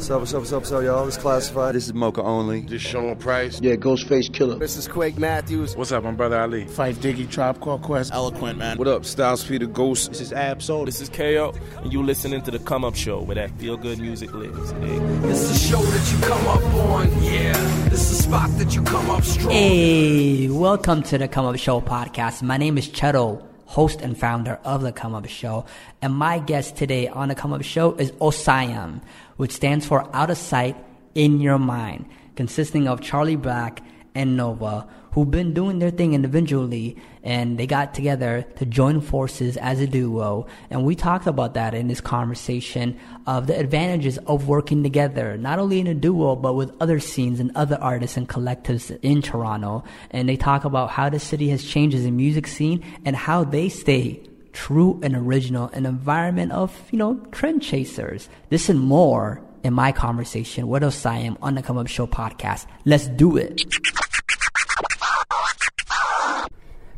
What's 0.00 0.10
up, 0.10 0.20
what's 0.20 0.32
up, 0.32 0.40
what's 0.40 0.52
up, 0.52 0.60
what's 0.60 0.72
up, 0.72 0.82
y'all? 0.82 1.04
This 1.04 1.16
is 1.18 1.22
Classified. 1.22 1.74
This 1.74 1.86
is 1.88 1.92
Moka 1.92 2.24
Only. 2.24 2.62
This 2.62 2.80
Sean 2.80 3.14
Price. 3.16 3.60
Yeah, 3.60 3.74
Ghostface 3.74 4.30
Killah. 4.30 4.58
This 4.58 4.78
is 4.78 4.88
Quake 4.88 5.18
Matthews. 5.18 5.76
What's 5.76 5.92
up, 5.92 6.06
I'm 6.06 6.16
Brother 6.16 6.40
Ali. 6.40 6.64
Phife 6.64 6.94
Diggy, 6.94 7.30
Tribe 7.30 7.60
Called 7.60 7.82
Quest. 7.82 8.10
Eloquent, 8.10 8.56
man. 8.56 8.78
What 8.78 8.88
up, 8.88 9.04
Styles 9.04 9.44
P 9.44 9.58
the 9.58 9.66
Ghost? 9.66 10.08
This 10.08 10.22
is 10.22 10.32
Ab-Soul. 10.32 10.86
This 10.86 11.02
is 11.02 11.10
KO. 11.10 11.52
And 11.82 11.92
you 11.92 12.02
listening 12.02 12.40
to 12.44 12.50
The 12.50 12.60
Come 12.60 12.82
Up 12.82 12.94
Show 12.94 13.20
where 13.20 13.34
that 13.34 13.50
feel 13.58 13.76
good 13.76 13.98
music 13.98 14.32
lives. 14.32 14.72
Eh? 14.72 14.98
This 15.20 15.42
is 15.42 15.52
the 15.52 15.68
show 15.68 15.82
that 15.82 16.12
you 16.12 16.26
come 16.26 16.46
up 16.46 16.64
on, 16.86 17.22
yeah. 17.22 17.52
This 17.90 18.10
is 18.10 18.20
a 18.20 18.22
spot 18.22 18.48
that 18.56 18.74
you 18.74 18.82
come 18.82 19.10
up 19.10 19.22
strong. 19.22 19.50
Hey, 19.50 20.48
welcome 20.48 21.02
to 21.02 21.18
The 21.18 21.28
Come 21.28 21.44
Up 21.44 21.58
Show 21.58 21.82
podcast. 21.82 22.40
My 22.42 22.56
name 22.56 22.78
is 22.78 22.88
Cheto 22.88 23.42
host 23.70 24.00
and 24.00 24.18
founder 24.18 24.58
of 24.64 24.82
The 24.82 24.90
Come 24.90 25.14
Up 25.14 25.28
Show. 25.28 25.64
And 26.02 26.12
my 26.12 26.40
guest 26.40 26.76
today 26.76 27.06
on 27.06 27.28
The 27.28 27.36
Come 27.36 27.52
Up 27.52 27.62
Show 27.62 27.92
is 27.94 28.10
OSIYM, 28.12 29.00
which 29.40 29.52
stands 29.52 29.86
for 29.86 30.06
Out 30.14 30.28
of 30.28 30.36
Sight, 30.36 30.76
In 31.14 31.40
Your 31.40 31.58
Mind, 31.58 32.04
consisting 32.36 32.86
of 32.86 33.00
Charlie 33.00 33.36
Black 33.36 33.82
and 34.14 34.36
Nova, 34.36 34.86
who've 35.12 35.30
been 35.30 35.54
doing 35.54 35.78
their 35.78 35.90
thing 35.90 36.12
individually 36.12 36.98
and 37.22 37.56
they 37.56 37.66
got 37.66 37.94
together 37.94 38.44
to 38.56 38.66
join 38.66 39.00
forces 39.00 39.56
as 39.56 39.80
a 39.80 39.86
duo. 39.86 40.46
And 40.68 40.84
we 40.84 40.94
talked 40.94 41.26
about 41.26 41.54
that 41.54 41.72
in 41.72 41.88
this 41.88 42.02
conversation 42.02 43.00
of 43.26 43.46
the 43.46 43.58
advantages 43.58 44.18
of 44.18 44.46
working 44.46 44.82
together, 44.82 45.38
not 45.38 45.58
only 45.58 45.80
in 45.80 45.86
a 45.86 45.94
duo, 45.94 46.36
but 46.36 46.52
with 46.52 46.74
other 46.78 47.00
scenes 47.00 47.40
and 47.40 47.50
other 47.54 47.78
artists 47.80 48.18
and 48.18 48.28
collectives 48.28 48.94
in 49.00 49.22
Toronto. 49.22 49.84
And 50.10 50.28
they 50.28 50.36
talk 50.36 50.66
about 50.66 50.90
how 50.90 51.08
the 51.08 51.18
city 51.18 51.48
has 51.48 51.64
changed 51.64 51.96
as 51.96 52.04
a 52.04 52.10
music 52.10 52.46
scene 52.46 52.84
and 53.06 53.16
how 53.16 53.44
they 53.44 53.70
stay 53.70 54.22
true 54.52 55.00
and 55.02 55.14
original, 55.14 55.68
an 55.68 55.86
environment 55.86 56.52
of, 56.52 56.74
you 56.90 56.98
know, 56.98 57.14
trend 57.32 57.62
chasers. 57.62 58.28
This 58.48 58.68
and 58.68 58.80
more 58.80 59.42
in 59.62 59.74
my 59.74 59.92
conversation 59.92 60.68
with 60.68 60.82
OSIYM 60.82 61.36
on 61.42 61.54
the 61.54 61.62
Come 61.62 61.78
Up 61.78 61.86
Show 61.86 62.06
podcast. 62.06 62.66
Let's 62.84 63.08
do 63.08 63.36
it. 63.36 63.62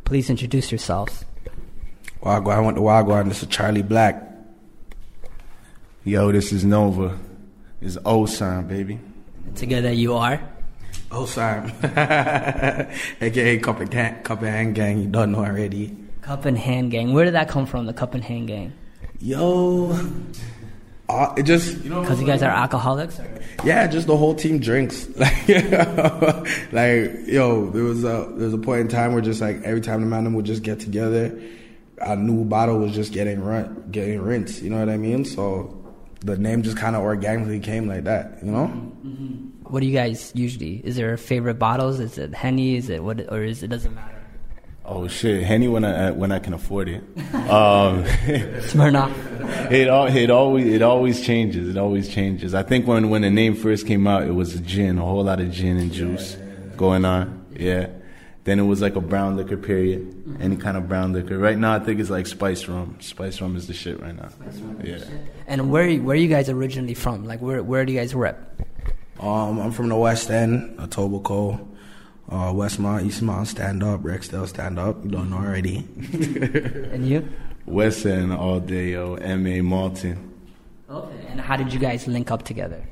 Please 0.05 0.29
introduce 0.29 0.71
yourselves. 0.71 1.25
Wagwan, 2.21 2.55
I 2.55 2.59
went 2.59 2.77
to 2.77 2.81
Wagwan. 2.81 3.27
This 3.29 3.43
is 3.43 3.49
Charlie 3.49 3.81
Black. 3.81 4.29
Yo, 6.05 6.31
this 6.31 6.51
is 6.51 6.63
Nova. 6.63 7.17
Is 7.81 7.99
O-Sign, 8.05 8.67
baby. 8.67 8.99
Together 9.55 9.91
you 9.91 10.13
are? 10.13 10.39
O-Sign. 11.11 11.73
AKA 13.21 13.59
Cup 13.59 13.79
and, 13.81 13.91
Gang, 13.91 14.23
Cup 14.23 14.41
Hand 14.41 14.75
Gang. 14.75 14.99
You 14.99 15.07
don't 15.07 15.33
know 15.33 15.39
already. 15.39 15.95
Cup 16.23 16.45
and 16.45 16.57
Hand 16.57 16.91
Gang. 16.91 17.13
Where 17.13 17.25
did 17.25 17.33
that 17.33 17.49
come 17.49 17.65
from, 17.65 17.85
the 17.85 17.93
Cup 17.93 18.13
and 18.13 18.23
Hand 18.23 18.47
Gang? 18.47 18.73
Yo, 19.19 19.91
uh, 21.09 21.33
it 21.35 21.43
just 21.43 21.83
you 21.83 21.89
know 21.89 22.01
because 22.01 22.19
you 22.19 22.25
guys 22.25 22.41
are 22.41 22.49
alcoholics. 22.49 23.19
Or? 23.19 23.41
Yeah, 23.63 23.87
just 23.87 24.07
the 24.07 24.15
whole 24.15 24.33
team 24.33 24.59
drinks. 24.59 25.07
Like, 25.17 26.71
like 26.71 27.27
yo, 27.27 27.69
there 27.69 27.83
was 27.83 28.03
a 28.03 28.31
there 28.35 28.45
was 28.45 28.53
a 28.53 28.57
point 28.57 28.81
in 28.81 28.87
time 28.87 29.13
where 29.13 29.21
just 29.21 29.41
like 29.41 29.61
every 29.63 29.81
time 29.81 30.01
the 30.01 30.07
man 30.07 30.25
and 30.25 30.35
would 30.35 30.45
just 30.45 30.63
get 30.63 30.79
together, 30.79 31.37
a 31.99 32.15
new 32.15 32.45
bottle 32.45 32.79
was 32.79 32.93
just 32.93 33.11
getting 33.11 33.41
run, 33.41 33.89
getting 33.91 34.21
rinsed. 34.21 34.61
You 34.61 34.69
know 34.69 34.79
what 34.79 34.89
I 34.89 34.97
mean? 34.97 35.25
So 35.25 35.77
the 36.21 36.37
name 36.37 36.63
just 36.63 36.77
kind 36.77 36.95
of 36.95 37.03
organically 37.03 37.59
came 37.59 37.87
like 37.87 38.05
that. 38.05 38.39
You 38.43 38.51
know. 38.51 38.67
Mm-hmm. 38.67 39.71
What 39.71 39.81
do 39.81 39.87
you 39.87 39.93
guys 39.93 40.31
usually? 40.35 40.81
Is 40.85 40.95
there 40.95 41.13
a 41.13 41.17
favorite 41.17 41.59
bottles? 41.59 41.99
Is 41.99 42.17
it 42.17 42.33
Henny? 42.33 42.77
Is 42.77 42.89
it 42.89 43.03
what? 43.03 43.19
Or 43.31 43.43
is 43.43 43.61
it 43.61 43.67
doesn't 43.67 43.93
matter? 43.93 44.22
Oh 44.85 45.07
shit, 45.07 45.43
Henny 45.43 45.67
when 45.67 45.85
I 45.85 46.11
when 46.11 46.31
I 46.31 46.39
can 46.39 46.53
afford 46.53 46.89
it. 46.89 47.03
Um, 47.33 48.03
Smirnoff. 48.71 49.11
It 49.71 49.87
it 50.15 50.29
always 50.29 50.65
it 50.67 50.81
always 50.81 51.21
changes. 51.21 51.69
It 51.69 51.77
always 51.77 52.07
changes. 52.09 52.53
I 52.53 52.63
think 52.63 52.87
when 52.87 53.09
when 53.09 53.21
the 53.21 53.29
name 53.29 53.55
first 53.55 53.85
came 53.85 54.07
out, 54.07 54.23
it 54.23 54.31
was 54.31 54.55
a 54.55 54.59
gin, 54.59 54.97
a 54.97 55.01
whole 55.01 55.23
lot 55.23 55.39
of 55.39 55.51
gin 55.51 55.77
and 55.77 55.91
juice 55.91 56.37
going 56.77 57.05
on. 57.05 57.45
Yeah. 57.51 57.87
Then 58.45 58.59
it 58.59 58.63
was 58.63 58.81
like 58.81 58.95
a 58.95 59.01
brown 59.01 59.37
liquor 59.37 59.55
period, 59.57 60.37
any 60.41 60.57
kind 60.57 60.75
of 60.75 60.89
brown 60.89 61.13
liquor. 61.13 61.37
Right 61.37 61.57
now, 61.57 61.75
I 61.75 61.79
think 61.79 61.99
it's 61.99 62.09
like 62.09 62.27
spice 62.27 62.67
rum. 62.67 62.97
Spice 62.99 63.39
rum 63.41 63.55
is 63.55 63.67
the 63.67 63.73
shit 63.73 64.01
right 64.01 64.15
now. 64.15 64.29
Yeah. 64.83 64.99
And 65.47 65.71
where 65.71 65.93
where 65.97 66.13
are 66.13 66.19
you 66.19 66.27
guys 66.27 66.49
originally 66.49 66.93
from? 66.93 67.25
Like 67.25 67.41
where 67.41 67.63
where 67.63 67.85
do 67.85 67.93
you 67.93 67.99
guys 67.99 68.13
rep? 68.13 68.37
Um, 69.19 69.59
I'm 69.59 69.71
from 69.71 69.89
the 69.89 69.95
West 69.95 70.29
End, 70.29 70.77
Etobicoke. 70.79 71.65
Uh, 72.33 72.51
Westmont, 72.51 73.05
Eastmont, 73.05 73.45
stand 73.45 73.83
up. 73.83 74.01
Rexdale, 74.01 74.47
stand 74.47 74.79
up. 74.79 75.03
You 75.03 75.11
don't 75.11 75.29
know 75.29 75.37
already. 75.37 75.77
and 76.91 77.07
you? 77.07 77.29
West 77.67 78.07
End 78.07 78.33
all 78.33 78.59
day, 78.59 78.93
yo. 78.93 79.13
M.A. 79.13 79.61
Malton. 79.61 80.33
Okay. 80.89 81.27
And 81.27 81.39
how 81.39 81.55
did 81.55 81.71
you 81.71 81.79
guys 81.79 82.07
link 82.07 82.31
up 82.31 82.41
together? 82.41 82.83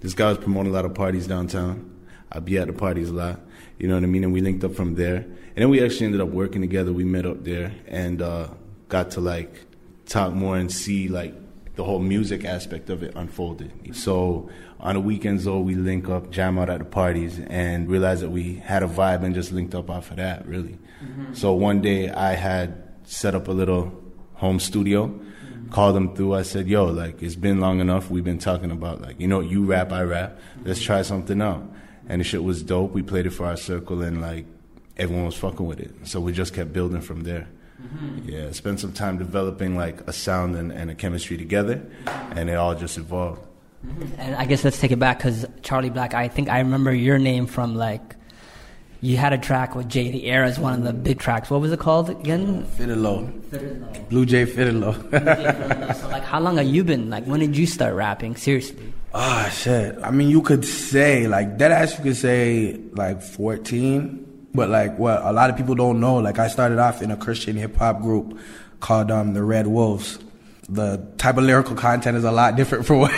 This 0.00 0.14
guy 0.14 0.30
was 0.30 0.38
promoting 0.38 0.72
a 0.72 0.74
lot 0.74 0.84
of 0.84 0.94
parties 0.94 1.28
downtown. 1.28 1.94
I'd 2.32 2.44
be 2.44 2.58
at 2.58 2.66
the 2.66 2.72
parties 2.72 3.08
a 3.10 3.12
lot. 3.12 3.40
You 3.78 3.86
know 3.86 3.94
what 3.94 4.02
I 4.02 4.06
mean? 4.06 4.24
And 4.24 4.32
we 4.32 4.40
linked 4.40 4.64
up 4.64 4.74
from 4.74 4.96
there. 4.96 5.18
And 5.18 5.54
then 5.54 5.70
we 5.70 5.80
actually 5.80 6.06
ended 6.06 6.22
up 6.22 6.30
working 6.30 6.60
together. 6.60 6.92
We 6.92 7.04
met 7.04 7.24
up 7.24 7.44
there 7.44 7.72
and 7.86 8.20
uh, 8.20 8.48
got 8.88 9.12
to 9.12 9.20
like 9.20 9.64
talk 10.06 10.32
more 10.32 10.56
and 10.56 10.72
see 10.72 11.06
like 11.06 11.36
the 11.74 11.84
whole 11.84 11.98
music 11.98 12.44
aspect 12.44 12.90
of 12.90 13.02
it 13.02 13.14
unfolded. 13.14 13.96
So 13.96 14.50
on 14.78 14.94
the 14.94 15.00
weekends 15.00 15.44
though 15.44 15.60
we 15.60 15.74
link 15.74 16.08
up 16.08 16.30
jam 16.30 16.58
out 16.58 16.68
at 16.68 16.80
the 16.80 16.84
parties 16.84 17.40
and 17.48 17.88
realize 17.88 18.20
that 18.20 18.30
we 18.30 18.56
had 18.56 18.82
a 18.82 18.88
vibe 18.88 19.22
and 19.22 19.34
just 19.34 19.52
linked 19.52 19.74
up 19.74 19.88
off 19.88 20.10
of 20.10 20.16
that 20.16 20.46
really. 20.46 20.78
Mm-hmm. 21.02 21.34
so 21.34 21.52
one 21.52 21.80
day 21.80 22.10
i 22.10 22.34
had 22.34 22.80
set 23.04 23.34
up 23.34 23.48
a 23.48 23.52
little 23.52 23.92
home 24.34 24.60
studio 24.60 25.08
mm-hmm. 25.08 25.68
called 25.70 25.96
them 25.96 26.14
through. 26.14 26.34
I 26.34 26.42
said 26.42 26.68
yo 26.68 26.86
like 26.86 27.22
it's 27.22 27.36
been 27.36 27.60
long 27.60 27.80
enough. 27.80 28.10
We've 28.10 28.24
been 28.24 28.38
talking 28.38 28.70
about 28.70 29.00
like 29.00 29.18
you 29.20 29.28
know 29.28 29.40
you 29.40 29.64
rap 29.64 29.92
i 29.92 30.02
rap. 30.02 30.38
Let's 30.64 30.82
try 30.82 31.02
something 31.02 31.40
out. 31.40 31.64
And 32.08 32.20
the 32.20 32.24
shit 32.24 32.42
was 32.42 32.62
dope. 32.62 32.92
We 32.92 33.02
played 33.02 33.26
it 33.26 33.30
for 33.30 33.46
our 33.46 33.56
circle 33.56 34.02
and 34.02 34.20
like 34.20 34.44
everyone 34.96 35.26
was 35.26 35.36
fucking 35.36 35.64
with 35.64 35.80
it. 35.80 35.94
So 36.04 36.20
we 36.20 36.32
just 36.32 36.52
kept 36.52 36.72
building 36.72 37.00
from 37.00 37.22
there 37.22 37.48
mm-hmm. 37.82 38.28
yeah 38.28 38.50
spent 38.52 38.80
some 38.80 38.92
time 38.92 39.18
developing 39.18 39.76
like 39.76 40.00
a 40.08 40.12
sound 40.12 40.56
and, 40.56 40.72
and 40.72 40.90
a 40.90 40.94
chemistry 40.94 41.36
together 41.36 41.82
and 42.36 42.48
it 42.48 42.54
all 42.54 42.74
just 42.74 42.96
evolved 42.98 43.40
and 44.18 44.36
I 44.36 44.44
guess 44.44 44.64
let's 44.64 44.80
take 44.80 44.92
it 44.92 44.98
back 44.98 45.18
because 45.18 45.46
Charlie 45.62 45.90
Black, 45.90 46.14
I 46.14 46.28
think 46.28 46.48
I 46.48 46.58
remember 46.60 46.94
your 46.94 47.18
name 47.18 47.46
from 47.46 47.74
like, 47.74 48.16
you 49.00 49.16
had 49.16 49.32
a 49.32 49.38
track 49.38 49.74
with 49.74 49.88
JD 49.88 50.22
Era 50.22 50.46
as 50.46 50.60
one 50.60 50.74
of 50.74 50.84
the 50.84 50.92
big 50.92 51.18
tracks. 51.18 51.50
What 51.50 51.60
was 51.60 51.72
it 51.72 51.80
called 51.80 52.08
again? 52.08 52.64
Fiddle 52.64 52.98
Low. 52.98 53.32
Blue 54.08 54.24
Jay 54.24 54.44
Fiddle 54.44 54.92
so 54.92 56.08
like, 56.08 56.22
how 56.22 56.38
long 56.38 56.58
have 56.58 56.66
you 56.66 56.84
been? 56.84 57.10
Like, 57.10 57.24
when 57.24 57.40
did 57.40 57.56
you 57.56 57.66
start 57.66 57.94
rapping? 57.94 58.36
Seriously. 58.36 58.92
Ah, 59.12 59.44
oh, 59.44 59.50
shit. 59.50 59.98
I 60.02 60.12
mean, 60.12 60.30
you 60.30 60.40
could 60.40 60.64
say 60.64 61.26
like 61.26 61.58
that. 61.58 61.72
Ass, 61.72 61.98
you 61.98 62.04
could 62.04 62.16
say 62.16 62.80
like 62.92 63.20
fourteen. 63.20 64.21
But 64.54 64.68
like, 64.68 64.98
what 64.98 65.22
a 65.22 65.32
lot 65.32 65.50
of 65.50 65.56
people 65.56 65.74
don't 65.74 66.00
know. 66.00 66.16
Like, 66.16 66.38
I 66.38 66.48
started 66.48 66.78
off 66.78 67.02
in 67.02 67.10
a 67.10 67.16
Christian 67.16 67.56
hip 67.56 67.76
hop 67.76 68.00
group 68.00 68.38
called 68.80 69.10
um, 69.10 69.34
the 69.34 69.42
Red 69.42 69.66
Wolves. 69.66 70.18
The 70.68 71.06
type 71.18 71.36
of 71.36 71.44
lyrical 71.44 71.74
content 71.74 72.16
is 72.16 72.24
a 72.24 72.30
lot 72.30 72.56
different 72.56 72.86
from 72.88 73.00
what 73.00 73.12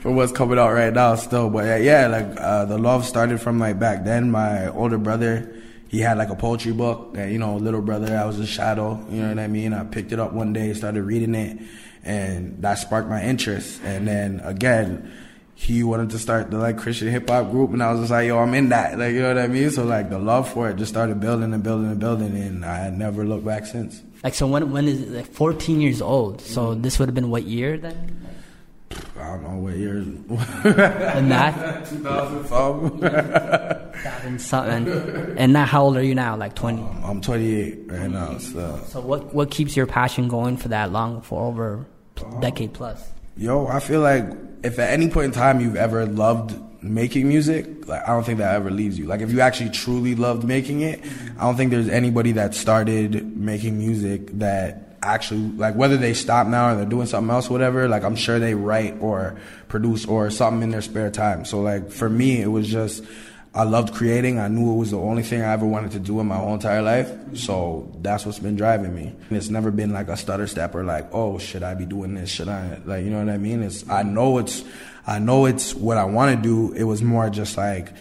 from 0.00 0.16
what's 0.16 0.32
coming 0.32 0.58
out 0.58 0.72
right 0.72 0.92
now 0.92 1.14
still. 1.14 1.50
But 1.50 1.82
yeah, 1.82 2.06
like 2.06 2.40
uh, 2.40 2.64
the 2.64 2.78
love 2.78 3.06
started 3.06 3.40
from 3.40 3.58
like 3.58 3.78
back 3.78 4.04
then. 4.04 4.30
My 4.30 4.68
older 4.68 4.98
brother 4.98 5.54
he 5.88 5.98
had 5.98 6.16
like 6.18 6.30
a 6.30 6.36
poetry 6.36 6.72
book 6.72 7.14
that, 7.14 7.32
you 7.32 7.38
know 7.38 7.56
little 7.56 7.82
brother 7.82 8.16
i 8.16 8.24
was 8.24 8.38
a 8.38 8.46
shadow 8.46 9.04
you 9.10 9.20
know 9.20 9.28
what 9.28 9.40
i 9.40 9.48
mean? 9.48 9.72
I 9.72 9.82
picked 9.82 10.12
it 10.12 10.20
up 10.20 10.32
one 10.32 10.52
day 10.52 10.72
started 10.72 11.02
reading 11.02 11.34
it 11.34 11.58
and 12.02 12.62
that 12.62 12.78
sparked 12.78 13.08
my 13.08 13.22
interest. 13.22 13.80
And 13.84 14.06
then 14.06 14.40
again 14.40 15.12
he 15.60 15.84
wanted 15.84 16.08
to 16.08 16.18
start 16.18 16.50
the 16.50 16.56
like 16.56 16.78
Christian 16.78 17.08
hip 17.08 17.28
hop 17.28 17.50
group, 17.50 17.74
and 17.74 17.82
I 17.82 17.92
was 17.92 18.00
just 18.00 18.10
like, 18.10 18.26
yo, 18.26 18.38
I'm 18.38 18.54
in 18.54 18.70
that. 18.70 18.98
Like, 18.98 19.12
you 19.12 19.20
know 19.20 19.28
what 19.28 19.36
I 19.36 19.46
mean? 19.46 19.70
So 19.70 19.84
like 19.84 20.08
the 20.08 20.18
love 20.18 20.50
for 20.50 20.70
it 20.70 20.76
just 20.76 20.90
started 20.90 21.20
building 21.20 21.52
and 21.52 21.62
building 21.62 21.90
and 21.90 22.00
building, 22.00 22.34
and 22.34 22.64
I 22.64 22.88
never 22.88 23.26
looked 23.26 23.44
back 23.44 23.66
since. 23.66 24.00
Like, 24.24 24.32
so 24.32 24.46
when 24.46 24.72
when 24.72 24.88
is 24.88 25.02
it, 25.02 25.10
like 25.10 25.26
14 25.26 25.82
years 25.82 26.00
old? 26.00 26.40
So 26.40 26.74
this 26.74 26.98
would 26.98 27.08
have 27.08 27.14
been 27.14 27.28
what 27.28 27.42
year 27.42 27.76
then? 27.76 28.26
I 29.18 29.36
don't 29.36 29.42
know 29.42 29.58
what 29.58 29.76
year. 29.76 29.98
and 29.98 31.30
that 31.30 31.84
2005. 31.90 34.40
something. 34.40 34.88
And 35.36 35.52
now, 35.52 35.66
how 35.66 35.82
old 35.84 35.98
are 35.98 36.02
you 36.02 36.14
now? 36.14 36.38
Like 36.38 36.54
20? 36.54 36.80
Um, 36.80 37.04
I'm 37.04 37.20
28 37.20 37.80
right 37.86 38.10
now. 38.10 38.38
So. 38.38 38.80
So 38.86 39.02
what 39.02 39.34
what 39.34 39.50
keeps 39.50 39.76
your 39.76 39.86
passion 39.86 40.28
going 40.28 40.56
for 40.56 40.68
that 40.68 40.90
long 40.90 41.20
for 41.20 41.44
over 41.44 41.84
a 42.16 42.40
decade 42.40 42.72
plus? 42.72 43.12
Yo, 43.36 43.66
I 43.66 43.80
feel 43.80 44.00
like 44.00 44.24
if 44.62 44.78
at 44.78 44.90
any 44.90 45.08
point 45.08 45.26
in 45.26 45.32
time 45.32 45.60
you've 45.60 45.76
ever 45.76 46.06
loved 46.06 46.58
making 46.82 47.28
music, 47.28 47.86
like 47.86 48.02
I 48.02 48.12
don't 48.12 48.24
think 48.24 48.38
that 48.38 48.54
ever 48.54 48.70
leaves 48.70 48.98
you. 48.98 49.06
Like 49.06 49.20
if 49.20 49.32
you 49.32 49.40
actually 49.40 49.70
truly 49.70 50.14
loved 50.14 50.44
making 50.44 50.80
it, 50.80 51.00
I 51.38 51.42
don't 51.42 51.56
think 51.56 51.70
there's 51.70 51.88
anybody 51.88 52.32
that 52.32 52.54
started 52.54 53.36
making 53.36 53.78
music 53.78 54.38
that 54.38 54.96
actually 55.02 55.40
like 55.40 55.74
whether 55.74 55.96
they 55.96 56.12
stop 56.12 56.46
now 56.46 56.72
or 56.72 56.76
they're 56.76 56.84
doing 56.84 57.06
something 57.06 57.30
else, 57.30 57.48
whatever. 57.48 57.88
Like 57.88 58.04
I'm 58.04 58.16
sure 58.16 58.38
they 58.38 58.54
write 58.54 59.00
or 59.00 59.36
produce 59.68 60.04
or 60.06 60.30
something 60.30 60.62
in 60.62 60.70
their 60.70 60.82
spare 60.82 61.10
time. 61.10 61.44
So 61.44 61.60
like 61.60 61.90
for 61.90 62.08
me, 62.08 62.40
it 62.40 62.48
was 62.48 62.68
just 62.68 63.04
I 63.52 63.64
loved 63.64 63.94
creating. 63.94 64.38
I 64.38 64.46
knew 64.46 64.72
it 64.72 64.76
was 64.76 64.92
the 64.92 64.98
only 64.98 65.24
thing 65.24 65.42
I 65.42 65.52
ever 65.52 65.66
wanted 65.66 65.90
to 65.92 65.98
do 65.98 66.20
in 66.20 66.28
my 66.28 66.36
whole 66.36 66.54
entire 66.54 66.82
life. 66.82 67.10
So 67.34 67.90
that's 68.00 68.24
what's 68.24 68.38
been 68.38 68.54
driving 68.54 68.94
me. 68.94 69.12
And 69.28 69.36
it's 69.36 69.48
never 69.48 69.72
been 69.72 69.92
like 69.92 70.06
a 70.06 70.16
stutter 70.16 70.46
step 70.46 70.74
or 70.74 70.84
like, 70.84 71.08
oh, 71.12 71.38
should 71.38 71.64
I 71.64 71.74
be 71.74 71.84
doing 71.84 72.14
this? 72.14 72.30
Should 72.30 72.48
I 72.48 72.80
like 72.84 73.04
you 73.04 73.10
know 73.10 73.18
what 73.18 73.28
I 73.28 73.38
mean? 73.38 73.62
It's 73.62 73.88
I 73.90 74.04
know 74.04 74.38
it's 74.38 74.62
I 75.04 75.18
know 75.18 75.46
it's 75.46 75.74
what 75.74 75.96
I 75.96 76.04
want 76.04 76.36
to 76.36 76.42
do. 76.42 76.72
It 76.74 76.84
was 76.84 77.02
more 77.02 77.28
just 77.28 77.56
like 77.56 77.92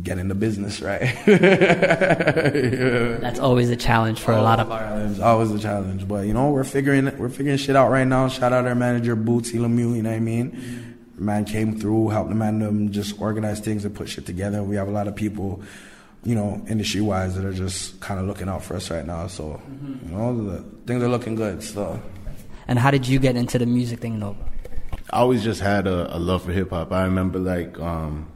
getting 0.00 0.28
the 0.28 0.36
business 0.36 0.80
right. 0.80 1.12
That's 1.26 3.40
always 3.40 3.70
a 3.70 3.76
challenge 3.76 4.20
for 4.20 4.32
a 4.32 4.40
lot 4.40 4.60
of 4.60 4.70
our. 4.70 5.00
It's 5.06 5.18
always 5.18 5.50
a 5.50 5.58
challenge, 5.58 6.06
but 6.06 6.28
you 6.28 6.32
know 6.32 6.50
we're 6.50 6.62
figuring 6.62 7.10
we're 7.18 7.28
figuring 7.28 7.58
shit 7.58 7.74
out 7.74 7.90
right 7.90 8.06
now. 8.06 8.28
Shout 8.28 8.52
out 8.52 8.66
our 8.66 8.76
manager 8.76 9.16
Bootsy 9.16 9.54
Lemieux. 9.54 9.96
You 9.96 10.02
know 10.02 10.10
what 10.10 10.16
I 10.16 10.20
mean? 10.20 10.91
Man 11.16 11.44
came 11.44 11.78
through, 11.78 12.08
helped 12.08 12.30
the 12.30 12.34
man 12.34 12.58
them 12.58 12.90
just 12.90 13.20
organize 13.20 13.60
things 13.60 13.84
and 13.84 13.94
put 13.94 14.08
shit 14.08 14.26
together. 14.26 14.62
We 14.62 14.76
have 14.76 14.88
a 14.88 14.92
lot 14.92 15.08
of 15.08 15.14
people, 15.14 15.62
you 16.24 16.34
know, 16.34 16.64
industry 16.68 17.00
wise 17.00 17.34
that 17.36 17.44
are 17.44 17.52
just 17.52 18.00
kind 18.00 18.18
of 18.18 18.26
looking 18.26 18.48
out 18.48 18.64
for 18.64 18.76
us 18.76 18.90
right 18.90 19.06
now. 19.06 19.26
So 19.26 19.60
you 20.04 20.10
know 20.10 20.50
the 20.50 20.64
things 20.86 21.02
are 21.02 21.08
looking 21.08 21.34
good. 21.34 21.62
So. 21.62 22.00
And 22.68 22.78
how 22.78 22.90
did 22.90 23.06
you 23.06 23.18
get 23.18 23.36
into 23.36 23.58
the 23.58 23.66
music 23.66 24.00
thing, 24.00 24.18
Nova? 24.18 24.38
I 25.10 25.18
always 25.18 25.42
just 25.42 25.60
had 25.60 25.86
a, 25.86 26.16
a 26.16 26.18
love 26.18 26.44
for 26.44 26.52
hip 26.52 26.70
hop. 26.70 26.92
I 26.92 27.04
remember 27.04 27.38
like 27.38 27.78
um, 27.78 28.28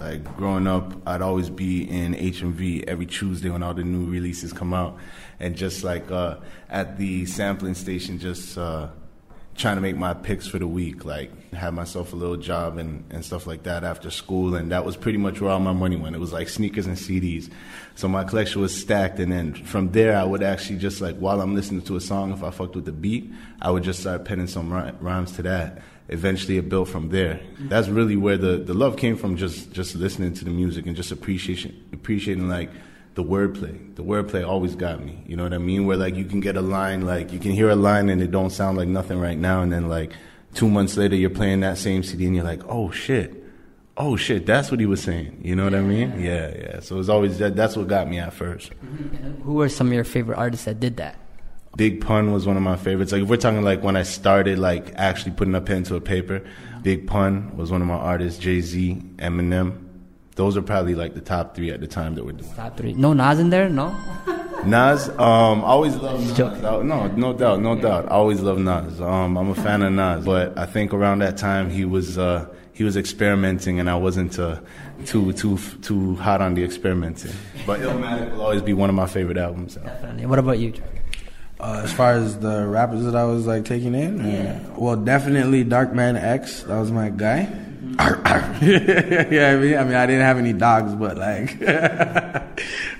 like 0.00 0.24
growing 0.36 0.66
up, 0.66 0.94
I'd 1.06 1.22
always 1.22 1.50
be 1.50 1.88
in 1.88 2.14
HMV 2.14 2.84
every 2.84 3.06
Tuesday 3.06 3.50
when 3.50 3.62
all 3.62 3.74
the 3.74 3.84
new 3.84 4.10
releases 4.10 4.52
come 4.52 4.74
out, 4.74 4.96
and 5.40 5.56
just 5.56 5.84
like 5.84 6.10
uh, 6.10 6.36
at 6.68 6.98
the 6.98 7.26
sampling 7.26 7.74
station, 7.74 8.18
just 8.18 8.56
uh, 8.58 8.88
trying 9.56 9.76
to 9.76 9.80
make 9.80 9.96
my 9.96 10.14
picks 10.14 10.46
for 10.46 10.58
the 10.58 10.66
week. 10.66 11.04
Like 11.04 11.30
have 11.54 11.74
myself 11.74 12.12
a 12.12 12.16
little 12.16 12.36
job 12.36 12.78
and, 12.78 13.04
and 13.10 13.24
stuff 13.24 13.46
like 13.46 13.64
that 13.64 13.84
after 13.84 14.10
school, 14.10 14.54
and 14.54 14.72
that 14.72 14.84
was 14.84 14.96
pretty 14.96 15.18
much 15.18 15.40
where 15.40 15.50
all 15.50 15.60
my 15.60 15.72
money 15.72 15.96
went. 15.96 16.16
It 16.16 16.18
was 16.18 16.32
like 16.32 16.48
sneakers 16.48 16.86
and 16.86 16.96
CDs. 16.96 17.50
So 17.94 18.08
my 18.08 18.24
collection 18.24 18.60
was 18.60 18.78
stacked, 18.78 19.18
and 19.20 19.32
then 19.32 19.54
from 19.54 19.92
there, 19.92 20.16
I 20.16 20.24
would 20.24 20.42
actually 20.42 20.78
just 20.78 21.00
like 21.00 21.16
while 21.16 21.40
I'm 21.40 21.54
listening 21.54 21.82
to 21.82 21.96
a 21.96 22.00
song, 22.00 22.32
if 22.32 22.42
I 22.42 22.50
fucked 22.50 22.74
with 22.74 22.84
the 22.84 22.92
beat, 22.92 23.32
I 23.60 23.70
would 23.70 23.82
just 23.84 24.00
start 24.00 24.24
penning 24.24 24.46
some 24.46 24.72
rhymes 24.72 25.32
to 25.32 25.42
that. 25.42 25.82
Eventually, 26.08 26.58
it 26.58 26.68
built 26.68 26.88
from 26.88 27.08
there. 27.08 27.34
Mm-hmm. 27.34 27.68
That's 27.68 27.88
really 27.88 28.16
where 28.16 28.36
the, 28.36 28.58
the 28.58 28.74
love 28.74 28.96
came 28.96 29.16
from. 29.16 29.36
Just 29.36 29.72
just 29.72 29.94
listening 29.94 30.34
to 30.34 30.44
the 30.44 30.50
music 30.50 30.86
and 30.86 30.94
just 30.94 31.10
appreciation 31.12 31.82
appreciating 31.92 32.48
like 32.48 32.70
the 33.14 33.24
wordplay. 33.24 33.94
The 33.94 34.02
wordplay 34.02 34.46
always 34.46 34.74
got 34.74 35.04
me. 35.04 35.22
You 35.26 35.36
know 35.36 35.44
what 35.44 35.54
I 35.54 35.58
mean? 35.58 35.86
Where 35.86 35.96
like 35.96 36.16
you 36.16 36.24
can 36.24 36.40
get 36.40 36.56
a 36.56 36.60
line, 36.60 37.02
like 37.02 37.32
you 37.32 37.38
can 37.38 37.52
hear 37.52 37.70
a 37.70 37.76
line 37.76 38.08
and 38.08 38.20
it 38.20 38.30
don't 38.30 38.50
sound 38.50 38.76
like 38.76 38.88
nothing 38.88 39.20
right 39.20 39.38
now, 39.38 39.62
and 39.62 39.72
then 39.72 39.88
like 39.88 40.12
two 40.54 40.68
months 40.68 40.96
later 40.96 41.16
you're 41.16 41.30
playing 41.30 41.60
that 41.60 41.78
same 41.78 42.02
CD 42.02 42.26
and 42.26 42.34
you're 42.34 42.44
like, 42.44 42.62
oh 42.68 42.90
shit, 42.90 43.44
oh 43.96 44.16
shit, 44.16 44.46
that's 44.46 44.70
what 44.70 44.80
he 44.80 44.86
was 44.86 45.02
saying. 45.02 45.40
You 45.42 45.54
know 45.56 45.64
what 45.64 45.74
I 45.74 45.80
mean? 45.80 46.20
Yeah, 46.20 46.54
yeah. 46.56 46.80
So 46.80 46.98
it's 46.98 47.08
always 47.08 47.38
that. 47.38 47.56
That's 47.56 47.76
what 47.76 47.88
got 47.88 48.08
me 48.08 48.18
at 48.18 48.32
first. 48.32 48.72
Who 49.42 49.60
are 49.60 49.68
some 49.68 49.88
of 49.88 49.92
your 49.92 50.04
favorite 50.04 50.36
artists 50.36 50.64
that 50.64 50.80
did 50.80 50.96
that? 50.96 51.18
Big 51.76 52.00
Pun 52.00 52.32
was 52.32 52.46
one 52.46 52.56
of 52.56 52.62
my 52.62 52.76
favorites. 52.76 53.10
Like 53.10 53.22
if 53.22 53.28
we're 53.28 53.36
talking 53.36 53.62
like 53.62 53.82
when 53.82 53.96
I 53.96 54.04
started 54.04 54.58
like 54.58 54.92
actually 54.94 55.32
putting 55.32 55.54
a 55.54 55.60
pen 55.60 55.82
to 55.84 55.96
a 55.96 56.00
paper, 56.00 56.42
Big 56.82 57.06
Pun 57.06 57.56
was 57.56 57.70
one 57.70 57.80
of 57.80 57.88
my 57.88 57.94
artists. 57.94 58.38
Jay 58.38 58.60
Z, 58.60 59.02
Eminem. 59.16 59.83
Those 60.34 60.56
are 60.56 60.62
probably 60.62 60.94
like 60.94 61.14
the 61.14 61.20
top 61.20 61.54
three 61.54 61.70
at 61.70 61.80
the 61.80 61.86
time 61.86 62.14
that 62.16 62.24
we're 62.24 62.32
doing. 62.32 62.52
Top 62.54 62.76
three. 62.76 62.92
No 62.94 63.12
Nas 63.12 63.38
in 63.38 63.50
there? 63.50 63.68
No. 63.68 63.96
Nas, 64.66 65.08
um, 65.10 65.62
I 65.62 65.68
always 65.68 65.94
love 65.96 66.20
Nas. 66.20 66.38
No, 66.38 66.82
no 67.08 67.32
doubt, 67.32 67.60
no 67.60 67.76
doubt. 67.76 68.06
I 68.06 68.14
always 68.14 68.40
love 68.40 68.58
Nas. 68.58 69.00
Um, 69.00 69.36
I'm 69.36 69.50
a 69.50 69.54
fan 69.54 69.82
of 69.82 69.92
Nas, 69.92 70.24
but 70.24 70.56
I 70.56 70.66
think 70.66 70.92
around 70.92 71.18
that 71.20 71.36
time 71.36 71.70
he 71.70 71.84
was 71.84 72.16
uh, 72.16 72.46
he 72.72 72.82
was 72.82 72.96
experimenting, 72.96 73.78
and 73.78 73.90
I 73.90 73.96
wasn't 73.96 74.38
uh, 74.38 74.60
too 75.04 75.32
too 75.34 75.58
too 75.82 76.16
hot 76.16 76.40
on 76.40 76.54
the 76.54 76.64
experimenting. 76.64 77.32
But 77.66 77.80
Illmatic 77.80 78.32
will 78.32 78.42
always 78.42 78.62
be 78.62 78.72
one 78.72 78.88
of 78.88 78.96
my 78.96 79.06
favorite 79.06 79.36
albums. 79.36 79.74
So. 79.74 79.82
Definitely. 79.82 80.26
What 80.26 80.38
about 80.38 80.58
you? 80.58 80.72
Trey? 80.72 80.86
Uh, 81.60 81.82
as 81.84 81.92
far 81.92 82.12
as 82.12 82.38
the 82.40 82.66
rappers 82.66 83.04
that 83.04 83.14
I 83.14 83.24
was 83.24 83.46
like 83.46 83.64
taking 83.64 83.94
in, 83.94 84.20
uh, 84.20 84.74
well, 84.76 84.96
definitely 84.96 85.64
Darkman 85.64 86.20
X. 86.20 86.62
That 86.64 86.78
was 86.78 86.90
my 86.90 87.10
guy. 87.10 87.44
yeah, 88.60 89.52
I 89.52 89.56
mean, 89.56 89.76
I 89.76 89.84
mean, 89.84 89.94
I 89.94 90.06
didn't 90.06 90.22
have 90.22 90.38
any 90.38 90.52
dogs, 90.52 90.94
but 90.94 91.16
like, 91.16 91.58
that 91.60 92.54